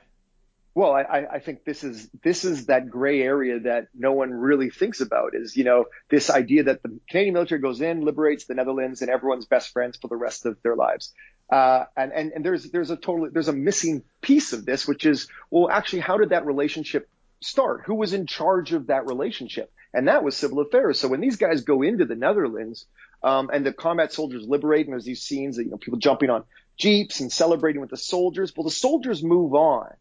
Well, 0.74 0.92
I, 0.92 1.26
I 1.32 1.38
think 1.40 1.64
this 1.64 1.82
is 1.82 2.08
this 2.22 2.44
is 2.44 2.66
that 2.66 2.88
gray 2.88 3.20
area 3.20 3.58
that 3.60 3.88
no 3.94 4.12
one 4.12 4.30
really 4.30 4.70
thinks 4.70 5.00
about. 5.00 5.34
Is 5.34 5.56
you 5.56 5.64
know 5.64 5.86
this 6.08 6.30
idea 6.30 6.64
that 6.64 6.84
the 6.84 7.00
Canadian 7.10 7.34
military 7.34 7.60
goes 7.60 7.80
in, 7.80 8.02
liberates 8.02 8.44
the 8.44 8.54
Netherlands, 8.54 9.02
and 9.02 9.10
everyone's 9.10 9.46
best 9.46 9.72
friends 9.72 9.98
for 10.00 10.06
the 10.06 10.14
rest 10.14 10.46
of 10.46 10.56
their 10.62 10.76
lives. 10.76 11.12
Uh, 11.50 11.86
and, 11.96 12.12
and 12.12 12.32
and 12.32 12.44
there's 12.44 12.70
there's 12.70 12.90
a 12.90 12.96
totally 12.96 13.30
there's 13.32 13.48
a 13.48 13.52
missing 13.52 14.04
piece 14.20 14.52
of 14.52 14.64
this, 14.64 14.86
which 14.86 15.04
is 15.04 15.26
well, 15.50 15.68
actually, 15.68 16.00
how 16.00 16.16
did 16.16 16.28
that 16.28 16.46
relationship 16.46 17.08
start? 17.40 17.82
Who 17.86 17.96
was 17.96 18.12
in 18.12 18.26
charge 18.26 18.72
of 18.72 18.86
that 18.86 19.06
relationship? 19.06 19.72
And 19.94 20.08
that 20.08 20.22
was 20.22 20.36
civil 20.36 20.60
affairs. 20.60 21.00
So 21.00 21.08
when 21.08 21.20
these 21.20 21.36
guys 21.36 21.62
go 21.62 21.82
into 21.82 22.04
the 22.04 22.14
Netherlands, 22.14 22.86
um, 23.22 23.50
and 23.52 23.64
the 23.64 23.72
combat 23.72 24.12
soldiers 24.12 24.46
liberate, 24.46 24.86
and 24.86 24.92
there's 24.92 25.04
these 25.04 25.22
scenes 25.22 25.58
of 25.58 25.64
you 25.64 25.70
know 25.70 25.76
people 25.76 25.98
jumping 25.98 26.30
on 26.30 26.44
jeeps 26.76 27.20
and 27.20 27.32
celebrating 27.32 27.80
with 27.80 27.90
the 27.90 27.96
soldiers. 27.96 28.52
Well, 28.56 28.64
the 28.64 28.70
soldiers 28.70 29.22
move 29.22 29.54
on. 29.54 29.92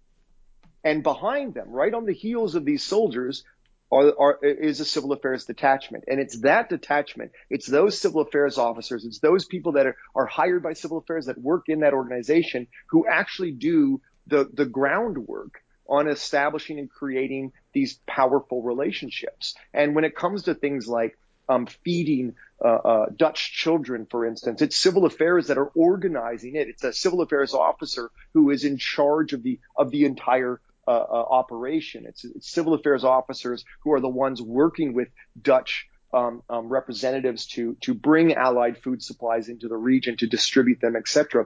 And 0.83 1.03
behind 1.03 1.53
them, 1.53 1.69
right 1.69 1.93
on 1.93 2.05
the 2.05 2.13
heels 2.13 2.55
of 2.55 2.63
these 2.63 2.83
soldiers, 2.83 3.43
are, 3.91 4.13
are, 4.19 4.39
is 4.43 4.79
a 4.79 4.85
civil 4.85 5.11
affairs 5.13 5.45
detachment. 5.45 6.05
And 6.07 6.19
it's 6.19 6.39
that 6.41 6.69
detachment, 6.69 7.31
it's 7.49 7.67
those 7.67 7.97
civil 7.99 8.21
affairs 8.21 8.57
officers, 8.57 9.05
it's 9.05 9.19
those 9.19 9.45
people 9.45 9.73
that 9.73 9.88
are, 9.88 9.97
are 10.15 10.25
hired 10.25 10.63
by 10.63 10.73
civil 10.73 10.97
affairs 10.97 11.25
that 11.25 11.39
work 11.39 11.69
in 11.69 11.79
that 11.79 11.93
organization 11.93 12.67
who 12.89 13.07
actually 13.07 13.51
do 13.51 14.01
the, 14.27 14.49
the 14.53 14.65
groundwork 14.65 15.61
on 15.89 16.07
establishing 16.07 16.79
and 16.79 16.89
creating 16.89 17.53
these 17.78 17.99
powerful 18.07 18.59
relationships. 18.63 19.55
And 19.73 19.93
when 19.95 20.05
it 20.09 20.15
comes 20.15 20.43
to 20.43 20.55
things 20.55 20.88
like 20.88 21.13
um, 21.49 21.67
feeding 21.84 22.36
uh, 22.63 22.67
uh, 22.67 23.05
Dutch 23.15 23.53
children, 23.53 24.07
for 24.09 24.25
instance. 24.25 24.61
It's 24.61 24.75
civil 24.75 25.05
affairs 25.05 25.47
that 25.47 25.57
are 25.57 25.71
organizing 25.75 26.55
it. 26.55 26.67
It's 26.67 26.84
a 26.84 26.91
civil 26.91 27.21
affairs 27.21 27.53
officer 27.53 28.09
who 28.34 28.49
is 28.49 28.63
in 28.63 28.78
charge 28.78 29.34
of 29.34 29.43
the 29.43 29.59
of 29.78 29.91
the 29.91 30.05
entire 30.05 30.59
uh, 30.88 30.91
uh, 30.91 31.25
operation. 31.41 32.05
It's, 32.07 32.25
it's 32.25 32.49
civil 32.49 32.73
affairs 32.73 33.03
officers 33.03 33.63
who 33.82 33.93
are 33.93 34.01
the 34.01 34.09
ones 34.09 34.41
working 34.41 34.93
with 34.93 35.09
Dutch 35.39 35.88
um, 36.13 36.41
um, 36.49 36.69
representatives 36.69 37.45
to 37.53 37.78
to 37.82 37.93
bring 37.93 38.34
Allied 38.34 38.78
food 38.80 39.03
supplies 39.03 39.49
into 39.49 39.67
the 39.67 39.78
region 39.78 40.17
to 40.17 40.28
distribute 40.28 40.82
them, 40.82 40.95
etc. 40.95 41.45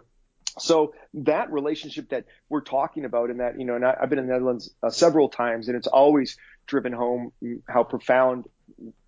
So 0.60 0.94
that 1.14 1.52
relationship 1.52 2.10
that 2.10 2.26
we're 2.50 2.62
talking 2.62 3.06
about, 3.06 3.30
and 3.30 3.40
that 3.40 3.60
you 3.60 3.66
know, 3.66 3.76
and 3.76 3.86
I, 3.86 3.96
I've 4.02 4.10
been 4.10 4.20
in 4.20 4.28
the 4.28 4.34
Netherlands 4.34 4.74
uh, 4.84 4.90
several 4.90 5.30
times, 5.30 5.68
and 5.68 5.78
it's 5.78 5.88
always 5.88 6.38
driven 6.68 6.94
home 6.94 7.32
how 7.68 7.84
profound, 7.84 8.46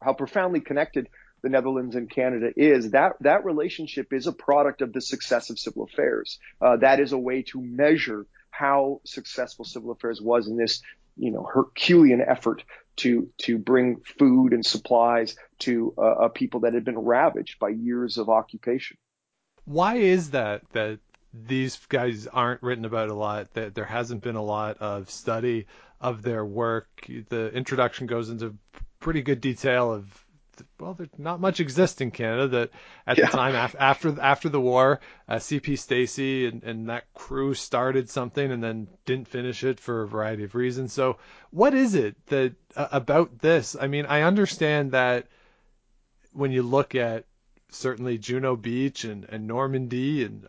how 0.02 0.14
profoundly 0.14 0.62
connected 0.62 1.10
the 1.42 1.50
Netherlands 1.50 1.96
and 1.96 2.10
Canada 2.10 2.52
is. 2.56 2.92
That 2.92 3.14
that 3.22 3.46
relationship 3.46 4.14
is 4.14 4.28
a 4.28 4.32
product 4.32 4.82
of 4.82 4.94
the 4.94 5.02
success 5.02 5.50
of 5.50 5.60
civil 5.60 5.84
affairs. 5.84 6.40
Uh, 6.62 6.78
that 6.78 7.00
is 7.00 7.12
a 7.12 7.18
way 7.18 7.44
to 7.44 7.62
measure 7.62 8.26
how 8.50 9.02
successful 9.04 9.66
civil 9.66 9.92
affairs 9.92 10.22
was 10.22 10.48
in 10.48 10.58
this, 10.58 10.82
you 11.18 11.32
know, 11.32 11.44
Herculean 11.44 12.22
effort 12.22 12.64
to 12.98 13.30
to 13.40 13.58
bring 13.58 14.02
food 14.20 14.54
and 14.54 14.66
supplies 14.66 15.36
to 15.60 15.94
uh, 15.98 16.26
a 16.26 16.30
people 16.30 16.62
that 16.62 16.74
had 16.74 16.86
been 16.86 17.00
ravaged 17.00 17.60
by 17.60 17.70
years 17.70 18.18
of 18.18 18.30
occupation. 18.30 18.98
Why 19.66 19.96
is 19.96 20.32
that 20.32 20.62
that 20.74 21.00
these 21.34 21.78
guys 21.90 22.28
aren't 22.28 22.62
written 22.62 22.86
about 22.86 23.10
a 23.10 23.14
lot. 23.16 23.54
That 23.54 23.74
there 23.76 23.86
hasn't 23.86 24.22
been 24.22 24.36
a 24.36 24.44
lot 24.44 24.78
of 24.78 25.10
study 25.10 25.66
of 26.00 26.22
their 26.22 26.46
work. 26.46 26.88
The 27.30 27.52
introduction 27.54 28.08
goes 28.08 28.30
into 28.30 28.56
pretty 29.00 29.22
good 29.22 29.42
detail 29.42 29.92
of 29.94 30.26
well 30.80 30.94
there's 30.94 31.10
not 31.18 31.42
much 31.42 31.60
exists 31.60 32.00
in 32.00 32.12
canada 32.12 32.48
that 32.48 32.70
at 33.08 33.18
Yeah. 33.18 33.26
the 33.26 33.32
time 33.32 33.56
af- 33.56 33.76
after 33.80 34.22
after 34.22 34.50
the 34.50 34.62
war 34.62 35.00
uh, 35.28 35.40
C.P. 35.40 35.76
Stacey 35.78 36.46
and, 36.46 36.64
and 36.64 36.90
that 36.90 37.12
crew 37.16 37.56
started 37.56 38.08
something 38.10 38.52
and 38.52 38.64
then 38.64 38.88
didn't 39.06 39.28
finish 39.28 39.64
it 39.64 39.80
for 39.80 40.04
a 40.04 40.08
variety 40.08 40.44
of 40.44 40.54
reasons. 40.54 40.94
So 40.94 41.18
what 41.50 41.74
is 41.74 41.96
it 41.96 42.16
that 42.28 42.54
uh, 42.76 42.88
about 42.92 43.40
this? 43.40 43.76
I 43.80 43.88
mean 43.88 44.06
i 44.06 44.22
understand 44.22 44.92
that 44.92 45.26
when 46.34 46.52
you 46.52 46.62
look 46.64 46.94
at 46.96 47.26
certainly 47.70 48.20
Juno 48.20 48.56
Beach 48.56 49.04
and, 49.06 49.26
and 49.26 49.48
Normandy 49.48 50.24
and 50.24 50.48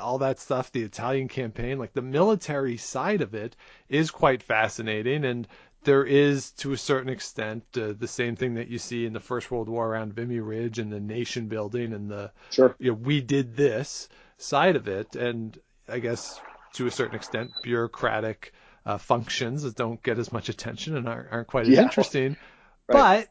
all 0.00 0.18
that 0.18 0.38
stuff, 0.38 0.72
the 0.72 0.82
Italian 0.82 1.28
campaign, 1.28 1.78
like 1.78 1.92
the 1.92 2.02
military 2.02 2.76
side 2.76 3.20
of 3.22 3.34
it 3.34 3.56
is 3.88 4.10
quite 4.10 4.42
fascinating. 4.42 5.24
And 5.24 5.46
there 5.84 6.04
is, 6.04 6.50
to 6.52 6.72
a 6.72 6.76
certain 6.76 7.08
extent, 7.08 7.64
uh, 7.76 7.92
the 7.98 8.08
same 8.08 8.36
thing 8.36 8.54
that 8.54 8.68
you 8.68 8.78
see 8.78 9.06
in 9.06 9.12
the 9.12 9.20
First 9.20 9.50
World 9.50 9.68
War 9.68 9.86
around 9.88 10.14
Vimy 10.14 10.40
Ridge 10.40 10.78
and 10.78 10.92
the 10.92 11.00
nation 11.00 11.46
building 11.48 11.92
and 11.92 12.10
the, 12.10 12.32
Sure. 12.50 12.74
you 12.78 12.90
know, 12.90 12.98
we 12.98 13.20
did 13.20 13.56
this 13.56 14.08
side 14.36 14.76
of 14.76 14.88
it. 14.88 15.16
And 15.16 15.58
I 15.88 15.98
guess 16.00 16.40
to 16.74 16.86
a 16.86 16.90
certain 16.90 17.14
extent, 17.16 17.50
bureaucratic 17.62 18.52
uh, 18.84 18.98
functions 18.98 19.62
that 19.62 19.76
don't 19.76 20.02
get 20.02 20.18
as 20.18 20.32
much 20.32 20.48
attention 20.48 20.96
and 20.96 21.08
aren't, 21.08 21.32
aren't 21.32 21.48
quite 21.48 21.64
as 21.66 21.70
Yeah. 21.70 21.82
interesting. 21.82 22.36
Right. 22.88 23.26
But 23.26 23.28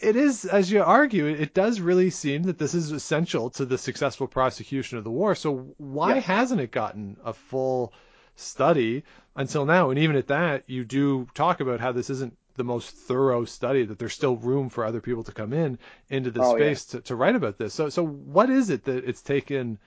it 0.00 0.16
is, 0.16 0.44
as 0.44 0.70
you 0.70 0.82
argue, 0.82 1.26
it 1.26 1.54
does 1.54 1.80
really 1.80 2.10
seem 2.10 2.44
that 2.44 2.58
this 2.58 2.74
is 2.74 2.92
essential 2.92 3.50
to 3.50 3.64
the 3.64 3.78
successful 3.78 4.26
prosecution 4.26 4.98
of 4.98 5.04
the 5.04 5.10
war. 5.10 5.34
So 5.34 5.74
why 5.78 6.16
Yes. 6.16 6.20
hasn't 6.20 6.60
it 6.60 6.70
gotten 6.70 7.16
a 7.24 7.32
full 7.32 7.92
study 8.36 9.04
until 9.36 9.64
now? 9.66 9.90
And 9.90 9.98
even 9.98 10.16
at 10.16 10.28
that, 10.28 10.64
you 10.68 10.84
do 10.84 11.26
talk 11.34 11.60
about 11.60 11.80
how 11.80 11.92
this 11.92 12.10
isn't 12.10 12.36
the 12.54 12.64
most 12.64 12.90
thorough 12.90 13.44
study, 13.44 13.84
that 13.84 13.98
there's 13.98 14.14
still 14.14 14.36
room 14.36 14.68
for 14.70 14.84
other 14.84 15.00
people 15.00 15.24
to 15.24 15.32
come 15.32 15.52
in 15.52 15.78
into 16.08 16.30
the 16.30 16.42
Oh, 16.42 16.56
yeah. 16.56 16.74
space 16.74 16.84
to, 16.86 17.00
to 17.02 17.16
write 17.16 17.36
about 17.36 17.58
this. 17.58 17.74
So, 17.74 17.88
so 17.90 18.04
what 18.06 18.50
is 18.50 18.70
it 18.70 18.84
that 18.84 19.04
it's 19.04 19.22
taken 19.22 19.78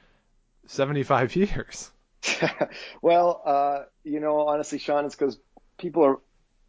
75 0.67 1.35
years? 1.37 1.91
well, 3.01 3.41
uh, 3.45 3.83
you 4.03 4.19
know, 4.19 4.39
honestly, 4.47 4.77
Sean, 4.79 5.05
it's 5.05 5.15
because 5.15 5.39
people 5.77 6.03
are 6.05 6.19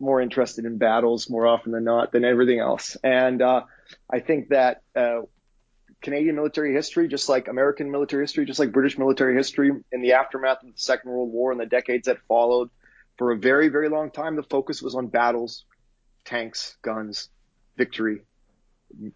more 0.01 0.21
interested 0.21 0.65
in 0.65 0.79
battles 0.79 1.29
more 1.29 1.47
often 1.47 1.73
than 1.73 1.85
not 1.85 2.13
than 2.13 2.25
everything 2.25 2.61
else. 2.61 2.97
And 3.03 3.43
uh, 3.43 3.63
I 4.11 4.21
think 4.21 4.49
that 4.49 4.83
uh, 4.97 5.23
Canadian 6.03 6.37
military 6.37 6.73
history, 6.73 7.09
just 7.09 7.29
like 7.29 7.49
American 7.49 7.91
military 7.91 8.23
history, 8.23 8.47
just 8.47 8.59
like 8.59 8.73
British 8.73 8.99
military 8.99 9.37
history, 9.37 9.71
in 9.93 10.03
the 10.03 10.15
aftermath 10.15 10.63
of 10.63 10.73
the 10.73 10.81
Second 10.81 11.11
World 11.11 11.31
War 11.31 11.53
and 11.53 11.61
the 11.61 11.67
decades 11.67 12.07
that 12.07 12.19
followed, 12.27 12.71
for 13.19 13.33
a 13.33 13.37
very, 13.37 13.69
very 13.69 13.91
long 13.91 14.11
time, 14.11 14.37
the 14.37 14.43
focus 14.43 14.81
was 14.81 14.95
on 14.95 15.09
battles, 15.09 15.65
tanks, 16.25 16.77
guns, 16.81 17.29
victory, 17.77 18.23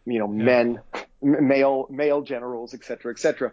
you 0.05 0.19
know, 0.19 0.29
men, 0.29 0.81
m- 1.23 1.49
male, 1.49 1.87
male 1.91 2.21
generals, 2.21 2.75
et 2.75 2.85
cetera, 2.85 3.13
et 3.13 3.19
cetera. 3.19 3.53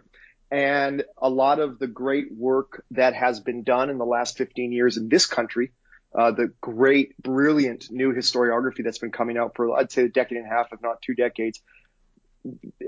And 0.50 1.04
a 1.16 1.30
lot 1.30 1.58
of 1.58 1.78
the 1.78 1.86
great 1.86 2.26
work 2.30 2.84
that 2.90 3.14
has 3.14 3.40
been 3.40 3.62
done 3.62 3.88
in 3.88 3.96
the 3.96 4.04
last 4.04 4.36
15 4.36 4.72
years 4.72 4.98
in 4.98 5.08
this 5.08 5.24
country, 5.24 5.72
uh, 6.14 6.30
the 6.30 6.52
great, 6.60 7.16
brilliant 7.22 7.90
new 7.90 8.14
historiography 8.14 8.84
that's 8.84 8.98
been 8.98 9.12
coming 9.12 9.38
out 9.38 9.54
for, 9.56 9.74
I'd 9.76 9.90
say, 9.90 10.04
a 10.04 10.08
decade 10.08 10.38
and 10.38 10.46
a 10.46 10.50
half, 10.50 10.72
if 10.72 10.82
not 10.82 11.00
two 11.00 11.14
decades. 11.14 11.60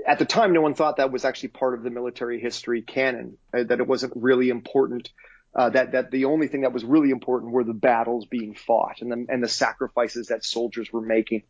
At 0.05 0.19
the 0.19 0.25
time, 0.25 0.53
no 0.53 0.61
one 0.61 0.75
thought 0.75 0.97
that 0.97 1.11
was 1.11 1.25
actually 1.25 1.49
part 1.49 1.73
of 1.73 1.83
the 1.83 1.89
military 1.89 2.39
history 2.39 2.81
canon, 2.81 3.37
uh, 3.53 3.63
that 3.63 3.79
it 3.79 3.87
wasn't 3.87 4.13
really 4.15 4.49
important. 4.49 5.11
Uh, 5.55 5.69
that 5.69 5.93
that 5.93 6.11
the 6.11 6.25
only 6.25 6.49
thing 6.49 6.61
that 6.61 6.73
was 6.73 6.83
really 6.83 7.11
important 7.11 7.53
were 7.53 7.63
the 7.63 7.73
battles 7.73 8.25
being 8.25 8.53
fought 8.53 9.01
and 9.01 9.09
the 9.09 9.25
and 9.29 9.41
the 9.41 9.47
sacrifices 9.47 10.27
that 10.27 10.43
soldiers 10.43 10.91
were 10.91 11.01
making. 11.01 11.43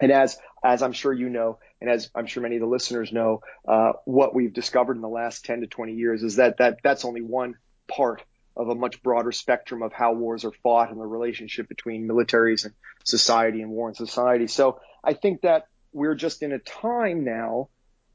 And 0.00 0.10
as 0.10 0.38
as 0.64 0.82
I'm 0.82 0.92
sure 0.92 1.12
you 1.12 1.28
know, 1.28 1.58
and 1.78 1.90
as 1.90 2.10
I'm 2.14 2.26
sure 2.26 2.42
many 2.42 2.56
of 2.56 2.62
the 2.62 2.66
listeners 2.66 3.12
know, 3.12 3.42
uh, 3.68 3.92
what 4.06 4.34
we've 4.34 4.54
discovered 4.54 4.96
in 4.96 5.02
the 5.02 5.08
last 5.08 5.44
10 5.44 5.60
to 5.60 5.66
20 5.66 5.92
years 5.92 6.22
is 6.22 6.36
that 6.36 6.56
that 6.56 6.78
that's 6.82 7.04
only 7.04 7.20
one 7.20 7.56
part 7.86 8.22
of 8.56 8.68
a 8.68 8.74
much 8.74 9.02
broader 9.02 9.32
spectrum 9.32 9.82
of 9.82 9.92
how 9.92 10.12
wars 10.12 10.44
are 10.44 10.52
fought 10.62 10.90
and 10.90 11.00
the 11.00 11.06
relationship 11.06 11.68
between 11.68 12.08
militaries 12.08 12.64
and 12.64 12.74
society 13.04 13.62
and 13.62 13.70
war 13.70 13.88
and 13.88 13.96
society. 13.96 14.46
So 14.46 14.80
I 15.02 15.14
think 15.14 15.42
that 15.42 15.66
we're 15.92 16.14
just 16.14 16.42
in 16.42 16.52
a 16.52 16.58
time 16.58 17.24
now 17.24 17.68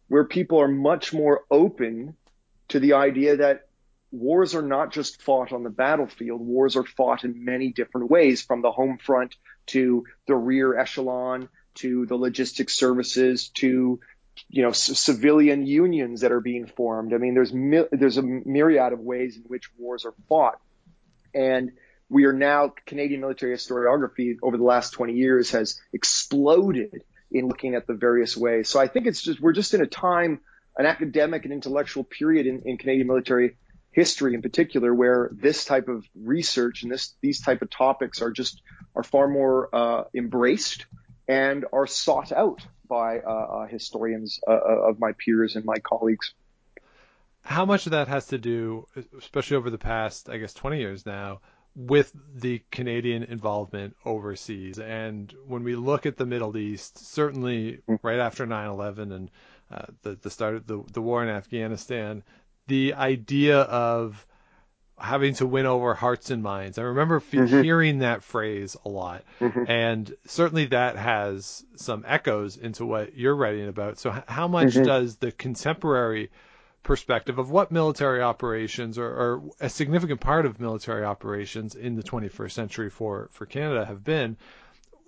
where 0.08 0.26
people 0.26 0.62
are 0.62 0.68
much 0.68 1.14
more 1.14 1.42
open 1.52 2.16
to 2.70 2.80
the 2.80 2.94
idea 2.94 3.38
that 3.38 3.68
wars 4.12 4.56
are 4.56 4.62
not 4.62 4.92
just 4.92 5.22
fought 5.22 5.52
on 5.52 5.64
the 5.64 5.70
battlefield. 5.70 6.42
Wars 6.42 6.76
are 6.76 6.86
fought 6.86 7.24
in 7.24 7.44
many 7.44 7.72
different 7.72 8.10
ways, 8.10 8.42
from 8.42 8.62
the 8.62 8.72
home 8.72 8.98
front 8.98 9.36
to 9.68 10.06
the 10.28 10.36
rear 10.36 10.78
echelon 10.78 11.50
to 11.76 12.06
the 12.06 12.16
logistics 12.16 12.76
services 12.76 13.50
to 13.50 14.00
you 14.50 14.64
know 14.64 14.72
c- 14.72 14.94
civilian 14.94 15.66
unions 15.66 16.22
that 16.22 16.32
are 16.32 16.42
being 16.42 16.68
formed. 16.68 17.14
I 17.14 17.18
mean, 17.18 17.34
there's 17.34 17.54
mi- 17.54 17.88
there's 17.92 18.18
a 18.18 18.22
myriad 18.24 18.94
of 18.94 19.00
ways 19.00 19.38
in 19.38 19.44
which 19.44 19.70
wars 19.78 20.06
are 20.06 20.14
fought, 20.30 20.60
and 21.34 21.72
we 22.10 22.26
are 22.26 22.34
now 22.34 22.74
Canadian 22.86 23.22
military 23.22 23.56
historiography 23.56 24.38
over 24.42 24.58
the 24.58 24.64
last 24.64 24.92
20 24.92 25.14
years 25.14 25.52
has 25.52 25.80
exploded 25.92 27.04
in 27.32 27.48
looking 27.48 27.76
at 27.76 27.86
the 27.88 27.94
various 27.94 28.38
ways. 28.38 28.70
So 28.70 28.80
I 28.80 28.88
think 28.88 29.08
it's 29.08 29.22
just 29.22 29.42
we're 29.42 29.54
just 29.54 29.74
in 29.74 29.82
a 29.82 29.88
time, 29.88 30.40
an 30.78 30.86
academic 30.86 31.44
and 31.44 31.54
intellectual 31.54 32.04
period 32.04 32.48
in, 32.48 32.62
in 32.66 32.78
Canadian 32.78 33.08
military 33.08 33.58
history 33.92 34.36
in 34.36 34.42
particular, 34.42 34.94
where 34.94 35.30
this 35.34 35.66
type 35.66 35.88
of 35.88 36.06
research 36.16 36.84
and 36.84 36.92
this 36.92 37.16
these 37.22 37.42
type 37.42 37.62
of 37.62 37.70
topics 37.70 38.22
are 38.22 38.32
just 38.32 38.62
are 38.96 39.04
far 39.04 39.28
more 39.28 39.76
uh, 39.76 40.04
embraced 40.16 40.86
and 41.28 41.66
are 41.74 41.88
sought 41.88 42.32
out 42.32 42.66
by 42.88 43.20
uh, 43.20 43.30
uh 43.30 43.68
historians 43.68 44.40
uh, 44.48 44.52
of 44.52 45.00
my 45.00 45.12
peers 45.14 45.56
and 45.56 45.66
my 45.66 45.78
colleagues. 45.78 46.34
How 47.42 47.66
much 47.66 47.86
of 47.86 47.92
that 47.92 48.10
has 48.10 48.28
to 48.28 48.38
do, 48.38 48.88
especially 49.18 49.56
over 49.56 49.70
the 49.70 49.78
past, 49.78 50.30
I 50.30 50.38
guess, 50.38 50.54
20 50.54 50.80
years 50.80 51.06
now, 51.06 51.40
with 51.78 52.12
the 52.36 52.62
Canadian 52.72 53.24
involvement 53.24 53.96
overseas. 54.04 54.80
And 54.80 55.34
when 55.46 55.64
we 55.64 55.76
look 55.76 56.06
at 56.06 56.18
the 56.18 56.26
Middle 56.26 56.58
East, 56.58 56.98
certainly 56.98 57.80
mm. 57.88 58.00
right 58.02 58.20
after 58.20 58.46
9/11 58.46 59.14
and 59.14 59.32
uh, 59.72 59.86
the 60.02 60.16
the 60.16 60.30
start 60.30 60.56
of 60.56 60.68
the 60.68 60.84
the 60.92 61.02
war 61.02 61.24
in 61.24 61.30
Afghanistan, 61.30 62.24
the 62.68 62.96
idea 62.96 63.60
of 63.62 64.26
having 65.00 65.36
to 65.36 65.46
win 65.46 65.66
over 65.66 65.94
hearts 65.94 66.32
and 66.32 66.42
minds. 66.42 66.78
I 66.78 66.84
remember 66.84 67.20
fe- 67.20 67.38
mm-hmm. 67.38 67.62
hearing 67.62 68.00
that 68.00 68.24
phrase 68.24 68.76
a 68.84 68.90
lot, 68.90 69.24
mm-hmm. 69.40 69.70
and 69.70 70.16
certainly 70.26 70.66
that 70.68 70.96
has 70.96 71.64
some 71.76 72.04
echoes 72.08 72.58
into 72.58 72.86
what 72.86 73.16
you're 73.16 73.36
writing 73.36 73.68
about. 73.68 74.00
So, 74.00 74.14
h- 74.14 74.24
how 74.28 74.48
much 74.48 74.70
mm-hmm. 74.70 74.84
does 74.84 75.18
the 75.18 75.32
contemporary 75.32 76.32
perspective 76.88 77.38
of 77.38 77.52
what 77.52 77.70
military 77.70 78.22
operations 78.22 78.98
or, 78.98 79.08
or, 79.08 79.44
a 79.60 79.70
significant 79.70 80.22
part 80.22 80.46
of 80.46 80.60
military 80.60 81.04
operations 81.04 81.76
in 81.76 81.96
the 81.96 82.02
21st 82.02 82.52
century 82.52 82.90
for, 82.90 83.28
for 83.34 83.46
Canada 83.46 83.86
have 83.86 84.04
been. 84.04 84.38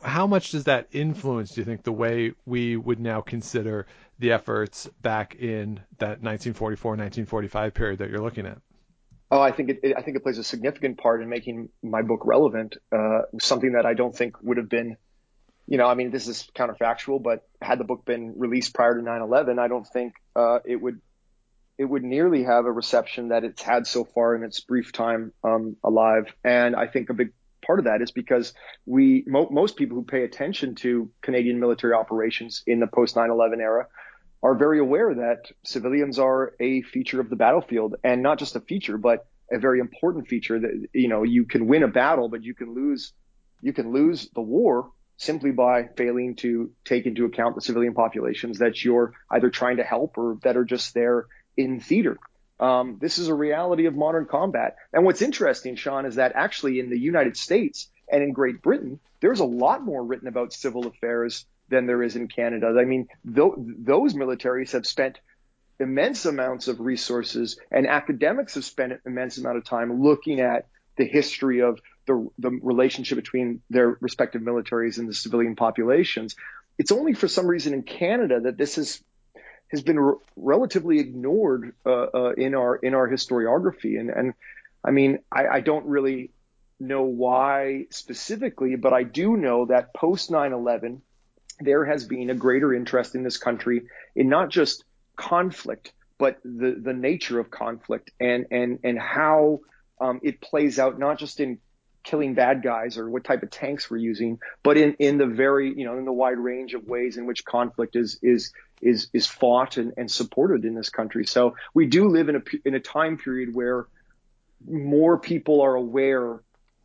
How 0.01 0.27
much 0.27 0.51
does 0.51 0.65
that 0.65 0.87
influence, 0.91 1.51
do 1.51 1.61
you 1.61 1.65
think, 1.65 1.83
the 1.83 1.93
way 1.93 2.33
we 2.45 2.75
would 2.75 2.99
now 2.99 3.21
consider 3.21 3.87
the 4.19 4.33
efforts 4.33 4.89
back 5.01 5.35
in 5.35 5.79
that 5.99 6.21
1944, 6.21 6.91
1945 6.91 7.73
period 7.73 7.99
that 7.99 8.09
you're 8.09 8.21
looking 8.21 8.45
at? 8.45 8.57
Oh, 9.31 9.39
I 9.39 9.51
think 9.51 9.69
it, 9.69 9.79
it 9.83 9.95
I 9.97 10.01
think 10.01 10.17
it 10.17 10.23
plays 10.23 10.37
a 10.37 10.43
significant 10.43 10.97
part 10.97 11.21
in 11.21 11.29
making 11.29 11.69
my 11.83 12.01
book 12.01 12.21
relevant. 12.25 12.77
Uh, 12.91 13.21
something 13.39 13.73
that 13.73 13.85
I 13.85 13.93
don't 13.93 14.15
think 14.15 14.41
would 14.41 14.57
have 14.57 14.69
been, 14.69 14.97
you 15.67 15.77
know, 15.77 15.85
I 15.85 15.93
mean, 15.93 16.09
this 16.09 16.27
is 16.27 16.47
counterfactual, 16.55 17.21
but 17.21 17.47
had 17.61 17.79
the 17.79 17.83
book 17.83 18.05
been 18.05 18.33
released 18.37 18.73
prior 18.73 18.95
to 18.95 19.01
9/11, 19.01 19.59
I 19.59 19.67
don't 19.67 19.85
think 19.87 20.13
uh, 20.35 20.59
it 20.65 20.77
would 20.77 20.99
it 21.77 21.85
would 21.85 22.03
nearly 22.03 22.43
have 22.43 22.65
a 22.65 22.71
reception 22.71 23.29
that 23.29 23.43
it's 23.43 23.61
had 23.61 23.87
so 23.87 24.03
far 24.03 24.35
in 24.35 24.43
its 24.43 24.59
brief 24.59 24.91
time 24.91 25.31
um, 25.43 25.77
alive. 25.83 26.25
And 26.43 26.75
I 26.75 26.87
think 26.87 27.09
a 27.09 27.13
big 27.13 27.31
part 27.65 27.79
of 27.79 27.85
that 27.85 28.01
is 28.01 28.11
because 28.11 28.53
we 28.85 29.23
mo- 29.27 29.47
most 29.51 29.77
people 29.77 29.95
who 29.95 30.03
pay 30.03 30.23
attention 30.23 30.75
to 30.75 31.11
Canadian 31.21 31.59
military 31.59 31.93
operations 31.93 32.63
in 32.65 32.79
the 32.79 32.87
post 32.87 33.15
9/11 33.15 33.59
era 33.61 33.87
are 34.41 34.55
very 34.55 34.79
aware 34.79 35.13
that 35.15 35.51
civilians 35.63 36.19
are 36.19 36.53
a 36.59 36.81
feature 36.81 37.19
of 37.19 37.29
the 37.29 37.35
battlefield, 37.35 37.95
and 38.03 38.23
not 38.23 38.39
just 38.39 38.55
a 38.55 38.61
feature, 38.61 38.97
but 38.97 39.25
a 39.51 39.59
very 39.59 39.79
important 39.79 40.27
feature. 40.27 40.59
That 40.59 40.87
you 40.93 41.07
know 41.07 41.23
you 41.23 41.45
can 41.45 41.67
win 41.67 41.83
a 41.83 41.87
battle, 41.87 42.29
but 42.29 42.43
you 42.43 42.53
can 42.53 42.73
lose 42.73 43.13
you 43.61 43.73
can 43.73 43.91
lose 43.91 44.29
the 44.29 44.41
war 44.41 44.91
simply 45.17 45.51
by 45.51 45.83
failing 45.97 46.35
to 46.37 46.71
take 46.85 47.05
into 47.05 47.25
account 47.25 47.55
the 47.55 47.61
civilian 47.61 47.93
populations 47.93 48.59
that 48.59 48.83
you're 48.83 49.13
either 49.29 49.49
trying 49.49 49.77
to 49.77 49.83
help 49.83 50.17
or 50.17 50.37
that 50.43 50.55
are 50.55 50.63
just 50.63 50.93
there 50.93 51.25
in 51.57 51.81
theater. 51.81 52.17
Um, 52.59 52.97
this 53.01 53.17
is 53.17 53.27
a 53.27 53.33
reality 53.33 53.85
of 53.85 53.95
modern 53.95 54.25
combat. 54.25 54.77
And 54.93 55.05
what's 55.05 55.21
interesting, 55.21 55.75
Sean, 55.75 56.05
is 56.05 56.15
that 56.15 56.33
actually 56.35 56.79
in 56.79 56.89
the 56.89 56.99
United 56.99 57.35
States 57.35 57.89
and 58.09 58.23
in 58.23 58.31
Great 58.31 58.61
Britain, 58.61 58.99
there's 59.19 59.41
a 59.41 59.45
lot 59.45 59.83
more 59.83 60.03
written 60.03 60.27
about 60.27 60.53
civil 60.53 60.87
affairs 60.87 61.45
than 61.69 61.85
there 61.85 62.03
is 62.03 62.15
in 62.15 62.27
Canada. 62.27 62.75
I 62.79 62.85
mean, 62.85 63.07
th- 63.25 63.53
those 63.57 64.13
militaries 64.13 64.71
have 64.71 64.85
spent 64.85 65.19
immense 65.79 66.25
amounts 66.25 66.67
of 66.67 66.79
resources 66.79 67.57
and 67.71 67.87
academics 67.87 68.55
have 68.55 68.65
spent 68.65 68.91
an 68.91 68.99
immense 69.05 69.37
amount 69.37 69.57
of 69.57 69.63
time 69.63 70.03
looking 70.03 70.41
at 70.41 70.67
the 70.97 71.05
history 71.05 71.61
of 71.61 71.79
the, 72.05 72.29
the 72.37 72.49
relationship 72.49 73.15
between 73.15 73.61
their 73.69 73.97
respective 74.01 74.41
militaries 74.41 74.97
and 74.97 75.07
the 75.07 75.13
civilian 75.13 75.55
populations. 75.55 76.35
It's 76.77 76.91
only 76.91 77.13
for 77.13 77.27
some 77.27 77.47
reason 77.47 77.73
in 77.73 77.83
Canada 77.83 78.41
that 78.41 78.57
this 78.57 78.77
is 78.77 79.01
has 79.71 79.83
been 79.83 79.99
re- 79.99 80.15
relatively 80.35 80.99
ignored 80.99 81.73
uh, 81.85 81.89
uh, 81.89 82.31
in 82.35 82.55
our 82.55 82.75
in 82.75 82.93
our 82.93 83.07
historiography. 83.07 83.99
And 83.99 84.09
and 84.09 84.33
I 84.83 84.91
mean, 84.91 85.19
I, 85.31 85.47
I 85.47 85.59
don't 85.61 85.85
really 85.85 86.31
know 86.79 87.03
why 87.03 87.85
specifically, 87.91 88.75
but 88.75 88.93
I 88.93 89.03
do 89.03 89.37
know 89.37 89.65
that 89.65 89.93
post 89.93 90.31
9/11, 90.31 91.01
there 91.59 91.85
has 91.85 92.05
been 92.05 92.29
a 92.29 92.35
greater 92.35 92.73
interest 92.73 93.15
in 93.15 93.23
this 93.23 93.37
country 93.37 93.83
in 94.15 94.29
not 94.29 94.49
just 94.49 94.83
conflict, 95.15 95.91
but 96.17 96.39
the 96.43 96.79
the 96.81 96.93
nature 96.93 97.39
of 97.39 97.49
conflict 97.51 98.11
and 98.19 98.45
and 98.51 98.79
and 98.83 98.99
how 98.99 99.59
um, 99.99 100.19
it 100.23 100.41
plays 100.41 100.79
out 100.79 100.97
not 100.99 101.19
just 101.19 101.39
in 101.39 101.59
killing 102.03 102.33
bad 102.33 102.63
guys 102.63 102.97
or 102.97 103.09
what 103.09 103.23
type 103.23 103.43
of 103.43 103.49
tanks 103.51 103.89
we're 103.89 103.97
using, 103.97 104.39
but 104.63 104.77
in, 104.77 104.93
in 104.99 105.17
the 105.17 105.25
very, 105.25 105.73
you 105.77 105.85
know, 105.85 105.97
in 105.97 106.05
the 106.05 106.13
wide 106.13 106.37
range 106.37 106.73
of 106.73 106.87
ways 106.87 107.17
in 107.17 107.25
which 107.25 107.43
conflict 107.45 107.95
is, 107.95 108.17
is, 108.21 108.53
is, 108.81 109.09
is 109.13 109.27
fought 109.27 109.77
and, 109.77 109.93
and 109.97 110.09
supported 110.09 110.65
in 110.65 110.73
this 110.73 110.89
country. 110.89 111.25
So 111.25 111.55
we 111.73 111.87
do 111.87 112.07
live 112.07 112.29
in 112.29 112.37
a, 112.37 112.41
in 112.65 112.75
a 112.75 112.79
time 112.79 113.17
period 113.17 113.53
where 113.53 113.85
more 114.67 115.17
people 115.17 115.61
are 115.61 115.75
aware 115.75 116.41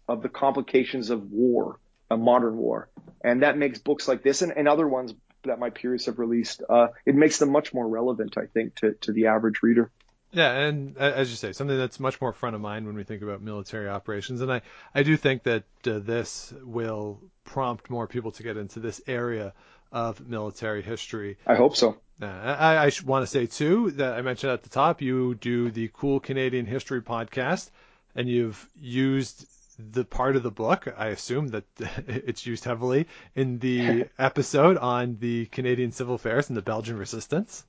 of 0.08 0.22
the 0.22 0.28
complications 0.28 1.10
of 1.10 1.30
war, 1.30 1.78
a 2.14 2.16
modern 2.16 2.56
war. 2.56 2.88
And 3.22 3.42
that 3.42 3.58
makes 3.58 3.78
books 3.78 4.08
like 4.08 4.22
this 4.22 4.42
and, 4.42 4.52
and 4.56 4.68
other 4.68 4.86
ones 4.86 5.14
that 5.44 5.58
my 5.58 5.70
peers 5.70 6.06
have 6.06 6.18
released, 6.18 6.62
uh, 6.68 6.88
it 7.04 7.14
makes 7.14 7.38
them 7.38 7.50
much 7.50 7.74
more 7.74 7.86
relevant, 7.86 8.38
I 8.38 8.46
think, 8.46 8.76
to, 8.76 8.94
to 9.02 9.12
the 9.12 9.26
average 9.26 9.62
reader. 9.62 9.90
Yeah, 10.32 10.50
and 10.52 10.96
as 10.98 11.30
you 11.30 11.36
say, 11.36 11.52
something 11.52 11.76
that's 11.76 12.00
much 12.00 12.20
more 12.20 12.32
front 12.32 12.56
of 12.56 12.60
mind 12.60 12.86
when 12.86 12.96
we 12.96 13.04
think 13.04 13.22
about 13.22 13.40
military 13.40 13.88
operations, 13.88 14.40
and 14.40 14.52
I, 14.52 14.62
I 14.92 15.04
do 15.04 15.16
think 15.16 15.44
that 15.44 15.62
uh, 15.86 16.00
this 16.00 16.52
will 16.62 17.20
prompt 17.44 17.88
more 17.88 18.08
people 18.08 18.32
to 18.32 18.42
get 18.42 18.56
into 18.56 18.80
this 18.80 19.00
area 19.06 19.52
of 19.92 20.26
military 20.26 20.82
history. 20.82 21.36
I 21.46 21.54
hope 21.54 21.76
so. 21.76 21.96
Uh, 22.20 22.26
I, 22.26 22.86
I 22.86 22.92
want 23.04 23.22
to 23.22 23.26
say 23.28 23.46
too 23.46 23.92
that 23.92 24.14
I 24.14 24.22
mentioned 24.22 24.52
at 24.52 24.64
the 24.64 24.70
top, 24.70 25.02
you 25.02 25.36
do 25.36 25.70
the 25.70 25.88
Cool 25.92 26.18
Canadian 26.18 26.66
History 26.66 27.00
podcast, 27.00 27.70
and 28.16 28.28
you've 28.28 28.68
used 28.80 29.46
the 29.78 30.04
part 30.04 30.36
of 30.36 30.42
the 30.42 30.50
book. 30.50 30.92
I 30.96 31.08
assume 31.08 31.48
that 31.48 31.64
it's 32.06 32.46
used 32.46 32.64
heavily 32.64 33.06
in 33.34 33.58
the 33.58 34.06
episode 34.18 34.76
on 34.76 35.18
the 35.20 35.46
Canadian 35.46 35.92
Civil 35.92 36.14
Affairs 36.14 36.48
and 36.48 36.56
the 36.56 36.62
Belgian 36.62 36.96
Resistance. 36.96 37.64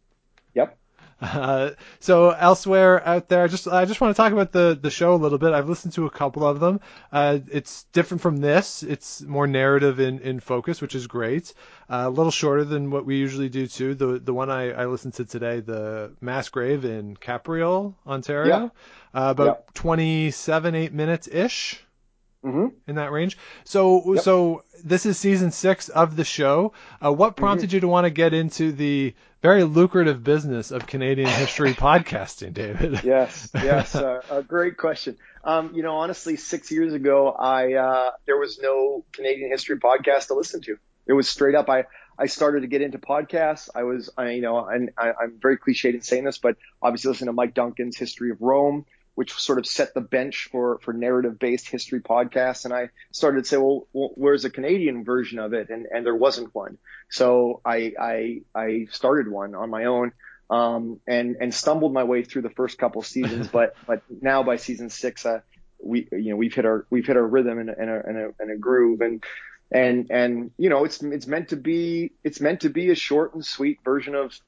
Yep. 0.53 0.77
Uh, 1.21 1.71
so 2.01 2.31
elsewhere 2.31 3.05
out 3.07 3.29
there, 3.29 3.43
I 3.43 3.47
just 3.47 3.67
I 3.69 3.85
just 3.85 4.01
want 4.01 4.13
to 4.13 4.21
talk 4.21 4.33
about 4.33 4.51
the 4.51 4.77
the 4.79 4.89
show 4.89 5.13
a 5.13 5.15
little 5.15 5.37
bit. 5.37 5.53
I've 5.53 5.69
listened 5.69 5.93
to 5.93 6.05
a 6.05 6.09
couple 6.09 6.45
of 6.45 6.59
them. 6.59 6.81
Uh, 7.11 7.39
it's 7.49 7.83
different 7.93 8.21
from 8.21 8.37
this. 8.37 8.83
It's 8.83 9.21
more 9.21 9.47
narrative 9.47 10.01
in, 10.01 10.19
in 10.19 10.41
focus, 10.41 10.81
which 10.81 10.93
is 10.93 11.07
great. 11.07 11.53
Uh, 11.89 12.03
a 12.05 12.09
little 12.09 12.31
shorter 12.31 12.65
than 12.65 12.91
what 12.91 13.05
we 13.05 13.15
usually 13.15 13.47
do 13.47 13.65
too. 13.65 13.95
The 13.95 14.19
the 14.19 14.33
one 14.33 14.49
I, 14.49 14.71
I 14.71 14.85
listened 14.87 15.13
to 15.15 15.25
today, 15.25 15.61
the 15.61 16.11
mass 16.19 16.49
grave 16.49 16.83
in 16.83 17.15
Capreol, 17.15 17.93
Ontario, 18.05 18.71
yeah. 19.13 19.21
Uh, 19.21 19.31
about 19.31 19.45
yeah. 19.45 19.71
27 19.73 20.75
8 20.75 20.93
minutes 20.93 21.29
ish. 21.29 21.81
Mm-hmm. 22.45 22.67
in 22.87 22.95
that 22.95 23.11
range. 23.11 23.39
So 23.63 24.13
yep. 24.13 24.23
so 24.23 24.63
this 24.83 25.07
is 25.07 25.17
season 25.17 25.51
six 25.51 25.89
of 25.89 26.15
the 26.15 26.23
show. 26.23 26.73
Uh, 27.03 27.11
what 27.11 27.35
prompted 27.35 27.69
mm-hmm. 27.69 27.75
you 27.77 27.79
to 27.81 27.87
want 27.87 28.05
to 28.05 28.11
get 28.11 28.35
into 28.35 28.71
the 28.71 29.15
very 29.41 29.63
lucrative 29.63 30.23
business 30.23 30.69
of 30.69 30.85
Canadian 30.85 31.27
history 31.27 31.73
podcasting, 31.73 32.53
David? 32.53 33.03
Yes, 33.03 33.49
yes, 33.55 33.95
uh, 33.95 34.21
a 34.29 34.43
great 34.43 34.77
question. 34.77 35.17
Um, 35.43 35.71
you 35.73 35.81
know, 35.81 35.95
honestly, 35.95 36.35
six 36.35 36.71
years 36.71 36.93
ago, 36.93 37.31
I 37.31 37.73
uh, 37.73 38.11
there 38.27 38.37
was 38.37 38.59
no 38.61 39.03
Canadian 39.11 39.49
history 39.49 39.79
podcast 39.79 40.27
to 40.27 40.35
listen 40.35 40.61
to. 40.61 40.77
It 41.07 41.13
was 41.13 41.27
straight 41.27 41.55
up. 41.55 41.67
I 41.67 41.85
I 42.17 42.27
started 42.27 42.61
to 42.61 42.67
get 42.67 42.81
into 42.81 42.97
podcasts. 42.97 43.69
I 43.75 43.83
was, 43.83 44.09
I, 44.17 44.31
you 44.31 44.41
know, 44.41 44.65
and 44.65 44.91
I, 44.97 45.11
I'm 45.21 45.39
very 45.41 45.57
cliched 45.57 45.93
in 45.93 46.01
saying 46.01 46.23
this, 46.23 46.37
but 46.37 46.57
obviously 46.81 47.09
listen 47.09 47.27
to 47.27 47.33
Mike 47.33 47.53
Duncan's 47.53 47.97
History 47.97 48.31
of 48.31 48.41
Rome 48.41 48.85
which 49.15 49.33
sort 49.33 49.57
of 49.57 49.65
set 49.65 49.93
the 49.93 50.01
bench 50.01 50.49
for, 50.51 50.77
for 50.79 50.93
narrative 50.93 51.39
based 51.39 51.69
history 51.69 52.01
podcasts. 52.01 52.65
And 52.65 52.73
I 52.73 52.89
started 53.11 53.43
to 53.43 53.49
say, 53.49 53.57
well, 53.57 53.87
where's 53.93 54.45
a 54.45 54.49
Canadian 54.49 55.05
version 55.05 55.39
of 55.39 55.53
it? 55.53 55.69
And, 55.69 55.87
and 55.91 56.05
there 56.05 56.15
wasn't 56.15 56.53
one. 56.53 56.77
So 57.09 57.61
I, 57.65 57.93
I, 57.99 58.41
I 58.53 58.87
started 58.91 59.29
one 59.29 59.55
on 59.55 59.69
my 59.69 59.85
own. 59.85 60.11
Um, 60.47 60.99
and, 61.07 61.37
and 61.41 61.51
stumbled 61.51 61.91
my 61.91 62.03
way 62.03 62.23
through 62.23 62.43
the 62.43 62.51
first 62.51 62.77
couple 62.77 63.01
seasons, 63.01 63.47
but, 63.51 63.75
but 63.87 64.03
now 64.21 64.43
by 64.43 64.57
season 64.57 64.91
six, 64.91 65.25
uh, 65.25 65.39
we, 65.81 66.07
you 66.11 66.29
know, 66.29 66.35
we've 66.35 66.53
hit 66.53 66.67
our, 66.67 66.85
we've 66.91 67.07
hit 67.07 67.17
our 67.17 67.25
rhythm 67.25 67.57
and 67.57 67.71
a, 67.71 67.79
and 67.79 67.89
a, 67.89 68.07
and 68.07 68.17
a, 68.17 68.29
and 68.37 68.51
a 68.51 68.55
groove 68.55 69.01
and, 69.01 69.23
and, 69.71 70.11
and, 70.11 70.51
you 70.59 70.69
know, 70.69 70.85
it's, 70.85 71.01
it's 71.01 71.25
meant 71.25 71.49
to 71.49 71.55
be, 71.55 72.11
it's 72.23 72.39
meant 72.39 72.59
to 72.59 72.69
be 72.69 72.91
a 72.91 72.95
short 72.95 73.33
and 73.33 73.43
sweet 73.43 73.79
version 73.83 74.13
of 74.13 74.39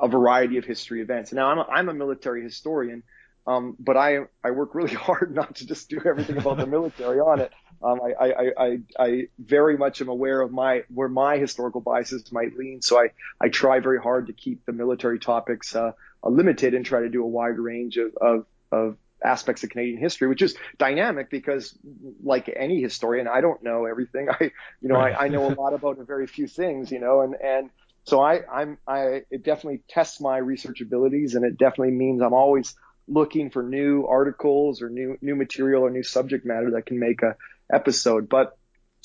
a 0.00 0.08
variety 0.08 0.56
of 0.56 0.64
history 0.64 1.00
events. 1.02 1.32
Now 1.32 1.50
I'm 1.50 1.58
a, 1.58 1.66
I'm 1.70 1.88
a 1.88 1.94
military 1.94 2.42
historian 2.42 3.04
Um, 3.48 3.76
but 3.78 3.96
I 3.96 4.18
I 4.44 4.50
work 4.50 4.74
really 4.74 4.94
hard 5.08 5.34
not 5.34 5.56
to 5.56 5.66
just 5.66 5.88
do 5.88 6.00
everything 6.04 6.36
about 6.36 6.58
the 6.58 6.66
military 6.76 7.18
on 7.18 7.40
it. 7.40 7.52
Um, 7.80 8.00
I, 8.02 8.26
I, 8.26 8.50
I, 8.58 8.78
I 8.98 9.28
very 9.38 9.78
much 9.78 10.00
am 10.00 10.08
aware 10.08 10.40
of 10.40 10.50
my 10.50 10.82
where 10.92 11.08
my 11.08 11.38
historical 11.38 11.80
biases 11.80 12.32
might 12.32 12.56
lean, 12.56 12.82
so 12.82 12.98
I, 12.98 13.10
I 13.40 13.48
try 13.48 13.78
very 13.78 14.00
hard 14.00 14.26
to 14.26 14.32
keep 14.32 14.66
the 14.66 14.72
military 14.72 15.20
topics 15.20 15.76
uh, 15.76 15.92
limited 16.24 16.74
and 16.74 16.84
try 16.84 17.00
to 17.00 17.08
do 17.08 17.22
a 17.22 17.26
wide 17.26 17.58
range 17.58 17.96
of, 17.96 18.16
of, 18.16 18.46
of 18.72 18.96
aspects 19.24 19.62
of 19.62 19.70
Canadian 19.70 19.98
history, 19.98 20.28
which 20.28 20.42
is 20.42 20.56
dynamic 20.76 21.30
because 21.30 21.76
like 22.22 22.52
any 22.54 22.82
historian, 22.82 23.28
I 23.28 23.40
don't 23.40 23.62
know 23.62 23.86
everything. 23.86 24.28
I, 24.40 24.50
you 24.80 24.88
know, 24.88 24.96
right. 24.96 25.14
I, 25.16 25.26
I 25.26 25.28
know 25.28 25.46
a 25.46 25.54
lot 25.54 25.72
about 25.72 25.98
a 25.98 26.04
very 26.04 26.26
few 26.26 26.46
things, 26.46 26.90
you 26.90 26.98
know, 26.98 27.20
and, 27.22 27.34
and 27.34 27.70
so 28.04 28.20
I, 28.20 28.40
I'm, 28.50 28.78
I, 28.86 29.22
it 29.30 29.44
definitely 29.44 29.82
tests 29.88 30.20
my 30.20 30.38
research 30.38 30.80
abilities 30.80 31.34
and 31.34 31.44
it 31.44 31.58
definitely 31.58 31.92
means 31.92 32.22
I'm 32.22 32.32
always 32.32 32.74
looking 33.08 33.50
for 33.50 33.62
new 33.62 34.06
articles 34.06 34.82
or 34.82 34.90
new, 34.90 35.16
new 35.20 35.34
material 35.34 35.84
or 35.84 35.90
new 35.90 36.02
subject 36.02 36.46
matter 36.46 36.72
that 36.72 36.86
can 36.86 36.98
make 36.98 37.22
a 37.22 37.36
episode. 37.72 38.28
But, 38.28 38.56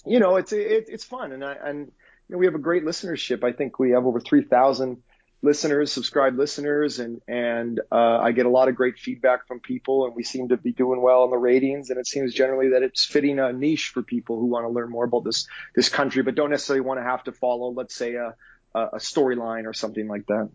you 0.05 0.19
know, 0.19 0.35
it's, 0.35 0.51
it, 0.51 0.85
it's 0.89 1.03
fun. 1.03 1.31
And 1.31 1.43
I, 1.43 1.53
and, 1.53 1.79
you 1.87 1.91
know, 2.29 2.37
we 2.37 2.45
have 2.45 2.55
a 2.55 2.59
great 2.59 2.83
listenership. 2.83 3.43
I 3.43 3.53
think 3.53 3.79
we 3.79 3.91
have 3.91 4.05
over 4.05 4.19
3,000 4.19 5.01
listeners, 5.43 5.91
subscribed 5.91 6.37
listeners, 6.37 6.99
and 6.99 7.21
and 7.27 7.81
uh, 7.91 8.17
I 8.19 8.31
get 8.31 8.45
a 8.45 8.49
lot 8.49 8.69
of 8.69 8.75
great 8.75 8.97
feedback 8.97 9.45
from 9.45 9.59
people, 9.59 10.05
and 10.05 10.15
we 10.15 10.23
seem 10.23 10.49
to 10.49 10.57
be 10.57 10.71
doing 10.71 11.01
well 11.01 11.25
in 11.25 11.31
the 11.31 11.37
ratings. 11.37 11.89
And 11.89 11.99
it 11.99 12.07
seems 12.07 12.33
generally 12.33 12.69
that 12.69 12.81
it's 12.81 13.05
fitting 13.05 13.39
a 13.39 13.51
niche 13.51 13.91
for 13.93 14.01
people 14.01 14.39
who 14.39 14.45
want 14.45 14.65
to 14.65 14.69
learn 14.69 14.89
more 14.89 15.03
about 15.03 15.25
this 15.25 15.47
this 15.75 15.89
country, 15.89 16.23
but 16.23 16.33
don't 16.33 16.49
necessarily 16.49 16.81
want 16.81 16.99
to 16.99 17.03
have 17.03 17.23
to 17.25 17.33
follow, 17.33 17.71
let's 17.71 17.93
say, 17.93 18.15
a 18.15 18.33
a 18.73 18.97
storyline 18.97 19.65
or 19.65 19.73
something 19.73 20.07
like 20.07 20.25
that. 20.27 20.49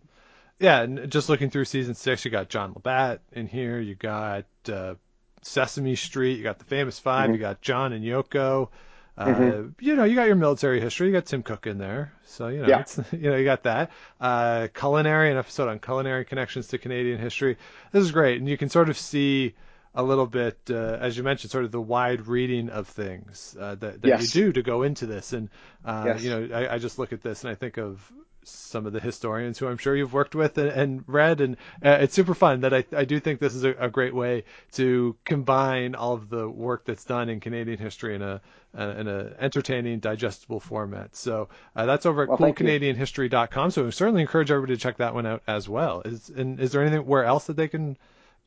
Yeah, 0.59 0.81
and 0.81 1.09
just 1.09 1.29
looking 1.29 1.49
through 1.49 1.65
season 1.65 1.95
six, 1.95 2.25
you 2.25 2.31
got 2.31 2.49
John 2.49 2.73
Labatt 2.73 3.21
in 3.31 3.47
here, 3.47 3.79
you 3.79 3.95
got 3.95 4.45
uh, 4.71 4.95
Sesame 5.41 5.95
Street, 5.95 6.37
you 6.37 6.43
got 6.43 6.59
the 6.59 6.65
Famous 6.65 6.99
5 6.99 7.23
mm-hmm. 7.23 7.33
you 7.33 7.39
got 7.39 7.61
John 7.61 7.93
and 7.93 8.03
Yoko. 8.03 8.69
Uh, 9.17 9.25
mm-hmm. 9.25 9.69
You 9.79 9.95
know, 9.95 10.05
you 10.05 10.15
got 10.15 10.27
your 10.27 10.37
military 10.37 10.79
history. 10.79 11.07
You 11.07 11.13
got 11.13 11.25
Tim 11.25 11.43
Cook 11.43 11.67
in 11.67 11.77
there, 11.77 12.13
so 12.25 12.47
you 12.47 12.61
know, 12.61 12.67
yeah. 12.69 12.85
you 13.11 13.29
know, 13.29 13.35
you 13.35 13.43
got 13.43 13.63
that. 13.63 13.91
Uh, 14.19 14.69
culinary, 14.73 15.29
an 15.29 15.37
episode 15.37 15.67
on 15.67 15.79
culinary 15.79 16.23
connections 16.23 16.67
to 16.67 16.77
Canadian 16.77 17.19
history. 17.19 17.57
This 17.91 18.03
is 18.03 18.11
great, 18.11 18.39
and 18.39 18.47
you 18.47 18.57
can 18.57 18.69
sort 18.69 18.89
of 18.89 18.97
see 18.97 19.55
a 19.93 20.03
little 20.03 20.25
bit, 20.25 20.57
uh, 20.69 20.97
as 21.01 21.17
you 21.17 21.23
mentioned, 21.23 21.51
sort 21.51 21.65
of 21.65 21.71
the 21.71 21.81
wide 21.81 22.27
reading 22.27 22.69
of 22.69 22.87
things 22.87 23.57
uh, 23.59 23.75
that, 23.75 24.01
that 24.01 24.07
yes. 24.07 24.35
you 24.35 24.45
do 24.45 24.53
to 24.53 24.61
go 24.61 24.83
into 24.83 25.05
this. 25.05 25.33
And 25.33 25.49
uh, 25.83 26.03
yes. 26.07 26.23
you 26.23 26.29
know, 26.29 26.55
I, 26.55 26.75
I 26.75 26.77
just 26.77 26.97
look 26.97 27.11
at 27.11 27.21
this 27.21 27.43
and 27.43 27.51
I 27.51 27.55
think 27.55 27.77
of 27.77 27.99
some 28.43 28.85
of 28.85 28.93
the 28.93 28.99
historians 28.99 29.57
who 29.57 29.67
I'm 29.67 29.77
sure 29.77 29.95
you've 29.95 30.13
worked 30.13 30.35
with 30.35 30.57
and, 30.57 30.69
and 30.69 31.03
read, 31.07 31.41
and 31.41 31.57
uh, 31.83 31.97
it's 32.01 32.13
super 32.13 32.33
fun. 32.33 32.61
That 32.61 32.73
I, 32.73 32.83
I 32.95 33.05
do 33.05 33.19
think 33.19 33.39
this 33.39 33.55
is 33.55 33.63
a, 33.63 33.71
a, 33.73 33.89
great 33.89 34.13
way 34.13 34.43
to 34.73 35.15
combine 35.25 35.95
all 35.95 36.13
of 36.13 36.29
the 36.29 36.49
work 36.49 36.85
that's 36.85 37.05
done 37.05 37.29
in 37.29 37.39
Canadian 37.39 37.77
history 37.77 38.15
in 38.15 38.21
a, 38.21 38.41
in 38.73 39.07
a 39.07 39.33
entertaining, 39.39 39.99
digestible 39.99 40.59
format. 40.59 41.15
So 41.15 41.49
uh, 41.75 41.85
that's 41.85 42.05
over 42.05 42.23
at 42.23 42.29
well, 42.29 42.37
coolcanadianhistory.com. 42.37 43.71
So 43.71 43.85
we 43.85 43.91
certainly 43.91 44.21
encourage 44.21 44.51
everybody 44.51 44.75
to 44.75 44.81
check 44.81 44.97
that 44.97 45.13
one 45.13 45.25
out 45.25 45.43
as 45.47 45.67
well. 45.67 46.01
Is 46.05 46.29
and 46.29 46.59
is 46.59 46.71
there 46.71 46.81
anything 46.81 47.05
where 47.05 47.25
else 47.25 47.45
that 47.45 47.57
they 47.57 47.67
can 47.67 47.97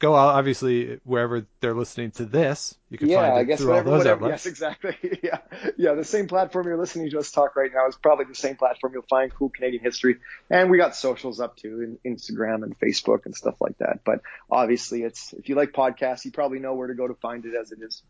go 0.02 0.16
out 0.16 0.34
obviously 0.34 0.98
wherever 1.04 1.46
they're 1.60 1.74
listening 1.74 2.10
to 2.10 2.24
this. 2.24 2.74
You 2.90 2.98
can 2.98 3.08
yeah, 3.08 3.22
find 3.22 3.36
it 3.36 3.40
I 3.40 3.44
guess 3.44 3.60
through 3.60 3.68
whatever, 3.68 3.88
all 3.88 3.92
those 3.92 4.04
whatever, 4.04 4.24
outlets. 4.24 4.44
Yes, 4.44 4.52
exactly. 4.52 4.96
yeah, 5.22 5.38
yeah. 5.78 5.94
The 5.94 6.04
same 6.04 6.26
platform 6.26 6.66
you're 6.66 6.76
listening 6.76 7.08
to 7.10 7.18
us 7.20 7.30
talk 7.30 7.54
right 7.54 7.70
now 7.72 7.86
is 7.86 7.94
probably 7.94 8.24
the 8.24 8.34
same 8.34 8.56
platform 8.56 8.92
you'll 8.94 9.04
find 9.08 9.32
Cool 9.32 9.48
Canadian 9.48 9.82
History, 9.82 10.16
and 10.50 10.70
we 10.70 10.76
got 10.76 10.96
socials 10.96 11.40
up 11.40 11.56
too, 11.56 11.98
in 12.04 12.14
Instagram 12.14 12.64
and 12.64 12.78
Facebook 12.78 13.26
and 13.26 13.34
stuff 13.34 13.60
like 13.60 13.78
that. 13.78 14.00
But 14.04 14.22
obviously, 14.50 15.04
it's 15.04 15.32
if 15.32 15.48
you 15.48 15.54
like 15.54 15.72
podcasts, 15.72 16.24
you 16.24 16.32
probably 16.32 16.58
know 16.58 16.74
where 16.74 16.88
to 16.88 16.94
go 16.94 17.06
to 17.06 17.14
find 17.14 17.46
it 17.46 17.54
as 17.54 17.70
it 17.70 17.78
is. 17.80 18.02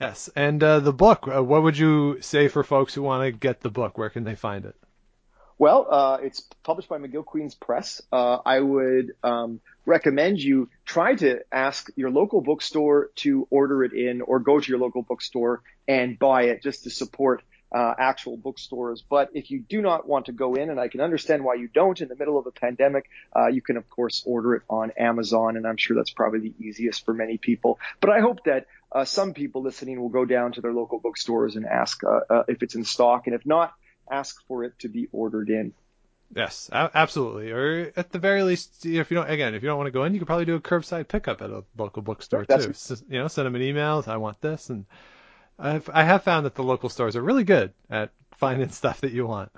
Yes, 0.00 0.30
and 0.36 0.62
uh, 0.62 0.78
the 0.78 0.92
book. 0.92 1.28
Uh, 1.28 1.42
what 1.42 1.64
would 1.64 1.76
you 1.76 2.18
say 2.20 2.46
for 2.46 2.62
folks 2.62 2.94
who 2.94 3.02
want 3.02 3.24
to 3.24 3.32
get 3.32 3.60
the 3.60 3.70
book? 3.70 3.98
Where 3.98 4.10
can 4.10 4.22
they 4.22 4.36
find 4.36 4.64
it? 4.64 4.76
Well, 5.56 5.86
uh, 5.88 6.18
it's 6.20 6.40
published 6.64 6.88
by 6.88 6.98
McGill-Queen's 6.98 7.54
Press. 7.54 8.02
Uh, 8.10 8.38
I 8.44 8.58
would 8.58 9.12
um, 9.22 9.60
recommend 9.86 10.40
you 10.40 10.68
try 10.84 11.14
to 11.14 11.40
ask 11.52 11.88
your 11.94 12.10
local 12.10 12.40
bookstore 12.40 13.10
to 13.16 13.46
order 13.50 13.84
it 13.84 13.92
in 13.92 14.20
or 14.20 14.40
go 14.40 14.58
to 14.58 14.68
your 14.68 14.80
local 14.80 15.02
bookstore 15.02 15.62
and 15.86 16.18
buy 16.18 16.44
it 16.44 16.62
just 16.62 16.84
to 16.84 16.90
support 16.90 17.42
uh, 17.70 17.94
actual 17.98 18.36
bookstores. 18.36 19.04
But 19.08 19.30
if 19.34 19.50
you 19.50 19.60
do 19.60 19.80
not 19.80 20.08
want 20.08 20.26
to 20.26 20.32
go 20.32 20.54
in, 20.54 20.70
and 20.70 20.80
I 20.80 20.88
can 20.88 21.00
understand 21.00 21.44
why 21.44 21.54
you 21.54 21.68
don't 21.68 22.00
in 22.00 22.08
the 22.08 22.16
middle 22.16 22.38
of 22.38 22.46
a 22.46 22.52
pandemic, 22.52 23.08
uh, 23.34 23.46
you 23.46 23.62
can 23.62 23.76
of 23.76 23.88
course 23.88 24.22
order 24.26 24.56
it 24.56 24.62
on 24.68 24.92
Amazon, 24.96 25.56
and 25.56 25.66
I'm 25.66 25.76
sure 25.76 25.96
that's 25.96 26.12
probably 26.12 26.40
the 26.40 26.54
easiest 26.58 27.04
for 27.04 27.14
many 27.14 27.36
people. 27.36 27.78
But 28.00 28.10
I 28.10 28.20
hope 28.20 28.44
that 28.44 28.66
uh, 28.90 29.04
some 29.04 29.34
people 29.34 29.62
listening 29.62 30.00
will 30.00 30.08
go 30.08 30.24
down 30.24 30.52
to 30.52 30.60
their 30.60 30.72
local 30.72 31.00
bookstores 31.00 31.56
and 31.56 31.64
ask 31.64 32.02
uh, 32.04 32.44
if 32.48 32.62
it's 32.62 32.74
in 32.74 32.84
stock, 32.84 33.26
and 33.26 33.34
if 33.34 33.44
not, 33.44 33.74
ask 34.10 34.36
for 34.46 34.64
it 34.64 34.78
to 34.80 34.88
be 34.88 35.08
ordered 35.12 35.50
in. 35.50 35.72
Yes, 36.34 36.68
absolutely. 36.72 37.52
Or 37.52 37.92
at 37.96 38.10
the 38.10 38.18
very 38.18 38.42
least, 38.42 38.84
if 38.84 39.10
you 39.10 39.16
don't, 39.16 39.30
again, 39.30 39.54
if 39.54 39.62
you 39.62 39.68
don't 39.68 39.76
want 39.76 39.86
to 39.86 39.92
go 39.92 40.04
in, 40.04 40.14
you 40.14 40.18
could 40.18 40.26
probably 40.26 40.46
do 40.46 40.56
a 40.56 40.60
curbside 40.60 41.06
pickup 41.06 41.42
at 41.42 41.50
a 41.50 41.64
local 41.78 42.02
bookstore 42.02 42.44
That's 42.48 42.66
too. 42.66 42.72
So, 42.72 42.96
you 43.08 43.18
know, 43.18 43.28
send 43.28 43.46
them 43.46 43.54
an 43.54 43.62
email. 43.62 44.02
I 44.06 44.16
want 44.16 44.40
this, 44.40 44.70
and 44.70 44.84
I've, 45.58 45.88
I 45.92 46.02
have 46.02 46.24
found 46.24 46.46
that 46.46 46.54
the 46.54 46.64
local 46.64 46.88
stores 46.88 47.14
are 47.14 47.22
really 47.22 47.44
good 47.44 47.72
at 47.88 48.10
finding 48.38 48.70
stuff 48.70 49.02
that 49.02 49.12
you 49.12 49.26
want. 49.26 49.52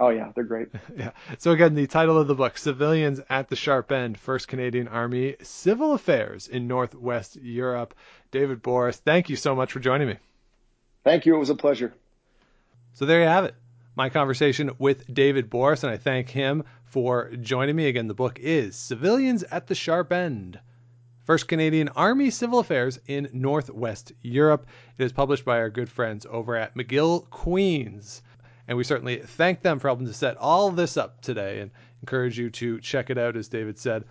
Oh 0.00 0.08
yeah, 0.08 0.32
they're 0.34 0.44
great. 0.44 0.68
yeah. 0.96 1.10
So 1.38 1.52
again, 1.52 1.74
the 1.74 1.86
title 1.86 2.18
of 2.18 2.26
the 2.26 2.34
book: 2.34 2.58
Civilians 2.58 3.20
at 3.28 3.48
the 3.48 3.56
Sharp 3.56 3.92
End, 3.92 4.18
First 4.18 4.48
Canadian 4.48 4.88
Army 4.88 5.36
Civil 5.42 5.92
Affairs 5.92 6.48
in 6.48 6.66
Northwest 6.66 7.36
Europe. 7.36 7.94
David 8.32 8.62
Borys, 8.62 8.96
thank 8.96 9.28
you 9.28 9.36
so 9.36 9.54
much 9.54 9.72
for 9.72 9.80
joining 9.80 10.08
me. 10.08 10.16
Thank 11.04 11.26
you. 11.26 11.36
It 11.36 11.38
was 11.38 11.50
a 11.50 11.54
pleasure. 11.54 11.94
So 12.94 13.04
there 13.04 13.20
you 13.20 13.28
have 13.28 13.44
it 13.44 13.54
my 14.00 14.08
conversation 14.08 14.70
with 14.78 15.12
David 15.12 15.50
Borys, 15.50 15.84
and 15.84 15.92
I 15.92 15.98
thank 15.98 16.30
him 16.30 16.64
for 16.84 17.30
joining 17.42 17.76
me. 17.76 17.86
Again, 17.86 18.08
the 18.08 18.14
book 18.14 18.38
is 18.40 18.74
Civilians 18.74 19.42
at 19.50 19.66
the 19.66 19.74
Sharp 19.74 20.10
End. 20.10 20.58
First 21.24 21.48
Canadian 21.48 21.90
Army 21.90 22.30
Civil 22.30 22.60
Affairs 22.60 22.98
in 23.08 23.28
Northwest 23.34 24.12
Europe. 24.22 24.66
It 24.96 25.04
is 25.04 25.12
published 25.12 25.44
by 25.44 25.58
our 25.58 25.68
good 25.68 25.90
friends 25.90 26.26
over 26.30 26.56
at 26.56 26.74
McGill 26.74 27.28
Queens. 27.28 28.22
And 28.66 28.78
we 28.78 28.84
certainly 28.84 29.18
thank 29.18 29.60
them 29.60 29.78
for 29.78 29.88
helping 29.88 30.06
to 30.06 30.14
set 30.14 30.38
all 30.38 30.70
this 30.70 30.96
up 30.96 31.20
today 31.20 31.60
and 31.60 31.70
encourage 32.00 32.38
you 32.38 32.48
to 32.52 32.80
check 32.80 33.10
it 33.10 33.18
out, 33.18 33.36
as 33.36 33.48
David 33.48 33.78
said, 33.78 34.04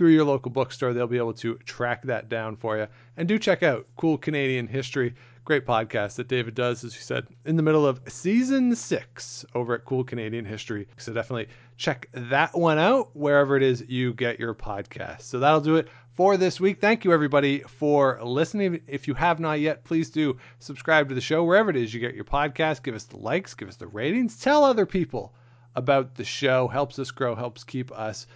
through 0.00 0.08
your 0.08 0.24
local 0.24 0.50
bookstore. 0.50 0.94
They'll 0.94 1.06
be 1.06 1.18
able 1.18 1.34
to 1.34 1.56
track 1.56 2.04
that 2.04 2.30
down 2.30 2.56
for 2.56 2.78
you. 2.78 2.86
And 3.18 3.28
do 3.28 3.38
check 3.38 3.62
out 3.62 3.86
Cool 3.98 4.16
Canadian 4.16 4.66
History 4.66 5.14
great 5.44 5.66
podcast 5.66 6.14
that 6.14 6.26
David 6.26 6.54
does, 6.54 6.84
as 6.84 6.94
you 6.94 7.02
said, 7.02 7.26
in 7.44 7.56
the 7.56 7.62
middle 7.62 7.86
of 7.86 8.00
season 8.08 8.74
six 8.74 9.44
over 9.54 9.74
at 9.74 9.84
Cool 9.84 10.04
Canadian 10.04 10.46
History. 10.46 10.88
So 10.96 11.12
definitely 11.12 11.48
check 11.76 12.08
that 12.14 12.56
one 12.56 12.78
out 12.78 13.14
wherever 13.14 13.58
it 13.58 13.62
is 13.62 13.84
you 13.88 14.14
get 14.14 14.40
your 14.40 14.54
podcast. 14.54 15.20
So 15.22 15.38
that'll 15.38 15.60
do 15.60 15.76
it 15.76 15.88
for 16.14 16.38
this 16.38 16.60
week. 16.60 16.80
Thank 16.80 17.04
you, 17.04 17.12
everybody, 17.12 17.58
for 17.60 18.18
listening. 18.22 18.80
If 18.86 19.06
you 19.06 19.12
have 19.12 19.38
not 19.38 19.60
yet, 19.60 19.84
please 19.84 20.08
do 20.08 20.38
subscribe 20.60 21.10
to 21.10 21.14
the 21.14 21.20
show 21.20 21.44
wherever 21.44 21.68
it 21.68 21.76
is 21.76 21.92
you 21.92 22.00
get 22.00 22.14
your 22.14 22.24
podcast. 22.24 22.82
Give 22.82 22.94
us 22.94 23.04
the 23.04 23.18
likes, 23.18 23.52
give 23.52 23.68
us 23.68 23.76
the 23.76 23.86
ratings, 23.86 24.40
tell 24.40 24.64
other 24.64 24.86
people 24.86 25.34
about 25.74 26.14
the 26.14 26.24
show. 26.24 26.68
Helps 26.68 26.98
us 26.98 27.10
grow, 27.10 27.34
helps 27.34 27.64
keep 27.64 27.92
us 27.92 28.26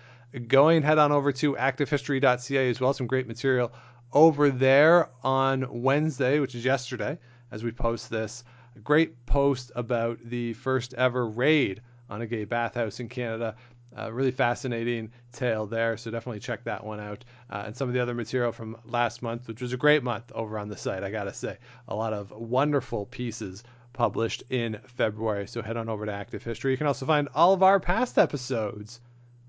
going. 0.41 0.83
Head 0.83 0.99
on 0.99 1.13
over 1.13 1.33
to 1.33 1.55
activehistory.ca 1.55 2.71
as 2.71 2.81
well. 2.81 2.93
Some 2.93 3.07
great 3.07 3.27
material 3.27 3.73
over 4.13 4.51
there 4.51 5.11
on 5.23 5.83
Wednesday, 5.83 6.39
which 6.39 6.55
is 6.55 6.65
yesterday, 6.65 7.19
as 7.51 7.65
we 7.65 7.73
post 7.73 8.11
this. 8.11 8.45
A 8.77 8.81
great 8.81 9.27
post 9.27 9.73
about 9.75 10.19
the 10.25 10.55
first 10.55 10.95
ever 10.95 11.27
raid 11.27 11.81
on 12.11 12.23
a 12.23 12.27
gay 12.27 12.45
bathhouse 12.45 13.01
in 13.01 13.09
Canada. 13.09 13.57
Uh, 13.97 14.13
really 14.13 14.33
fascinating 14.33 15.13
tale 15.33 15.67
there, 15.67 15.97
so 15.97 16.11
definitely 16.11 16.41
check 16.41 16.65
that 16.65 16.85
one 16.85 16.99
out. 16.99 17.25
Uh, 17.49 17.63
and 17.67 17.77
some 17.77 17.89
of 17.89 17.95
the 17.95 18.01
other 18.01 18.15
material 18.15 18.51
from 18.51 18.77
last 18.85 19.23
month, 19.23 19.47
which 19.47 19.63
was 19.63 19.73
a 19.73 19.77
great 19.77 20.03
month 20.03 20.33
over 20.35 20.59
on 20.59 20.69
the 20.69 20.77
site, 20.77 21.05
I 21.05 21.11
gotta 21.11 21.33
say. 21.33 21.59
A 21.87 21.95
lot 21.95 22.13
of 22.13 22.33
wonderful 22.33 23.07
pieces 23.07 23.63
published 23.93 24.43
in 24.51 24.81
February, 24.85 25.47
so 25.47 25.63
head 25.63 25.77
on 25.77 25.89
over 25.89 26.07
to 26.07 26.13
Active 26.13 26.43
History. 26.43 26.73
You 26.73 26.77
can 26.77 26.89
also 26.89 27.07
find 27.07 27.29
all 27.35 27.53
of 27.53 27.63
our 27.63 27.79
past 27.79 28.19
episodes 28.19 29.01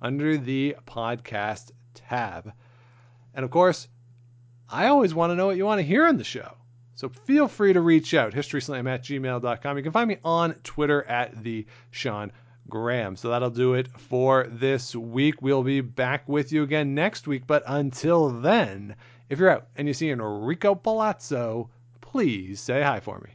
under 0.01 0.37
the 0.37 0.75
podcast 0.85 1.71
tab. 1.93 2.53
And 3.33 3.43
of 3.43 3.51
course, 3.51 3.87
I 4.69 4.87
always 4.87 5.13
want 5.13 5.31
to 5.31 5.35
know 5.35 5.47
what 5.47 5.57
you 5.57 5.65
want 5.65 5.79
to 5.79 5.85
hear 5.85 6.07
on 6.07 6.17
the 6.17 6.23
show. 6.23 6.53
So 6.95 7.09
feel 7.09 7.47
free 7.47 7.73
to 7.73 7.81
reach 7.81 8.13
out, 8.13 8.33
historyslam 8.33 8.89
at 8.89 9.03
gmail.com. 9.03 9.77
You 9.77 9.83
can 9.83 9.91
find 9.91 10.07
me 10.07 10.17
on 10.23 10.53
Twitter 10.63 11.03
at 11.03 11.43
the 11.43 11.65
Sean 11.91 12.31
Graham. 12.69 13.15
So 13.15 13.29
that'll 13.29 13.49
do 13.49 13.73
it 13.73 13.89
for 13.99 14.47
this 14.49 14.95
week. 14.95 15.41
We'll 15.41 15.63
be 15.63 15.81
back 15.81 16.27
with 16.27 16.51
you 16.51 16.63
again 16.63 16.95
next 16.95 17.27
week. 17.27 17.45
But 17.45 17.63
until 17.67 18.29
then, 18.29 18.95
if 19.29 19.39
you're 19.39 19.49
out 19.49 19.67
and 19.75 19.87
you 19.87 19.93
see 19.93 20.09
Enrico 20.09 20.73
Palazzo, 20.73 21.69
please 21.99 22.61
say 22.61 22.81
hi 22.81 23.01
for 23.01 23.19
me. 23.19 23.34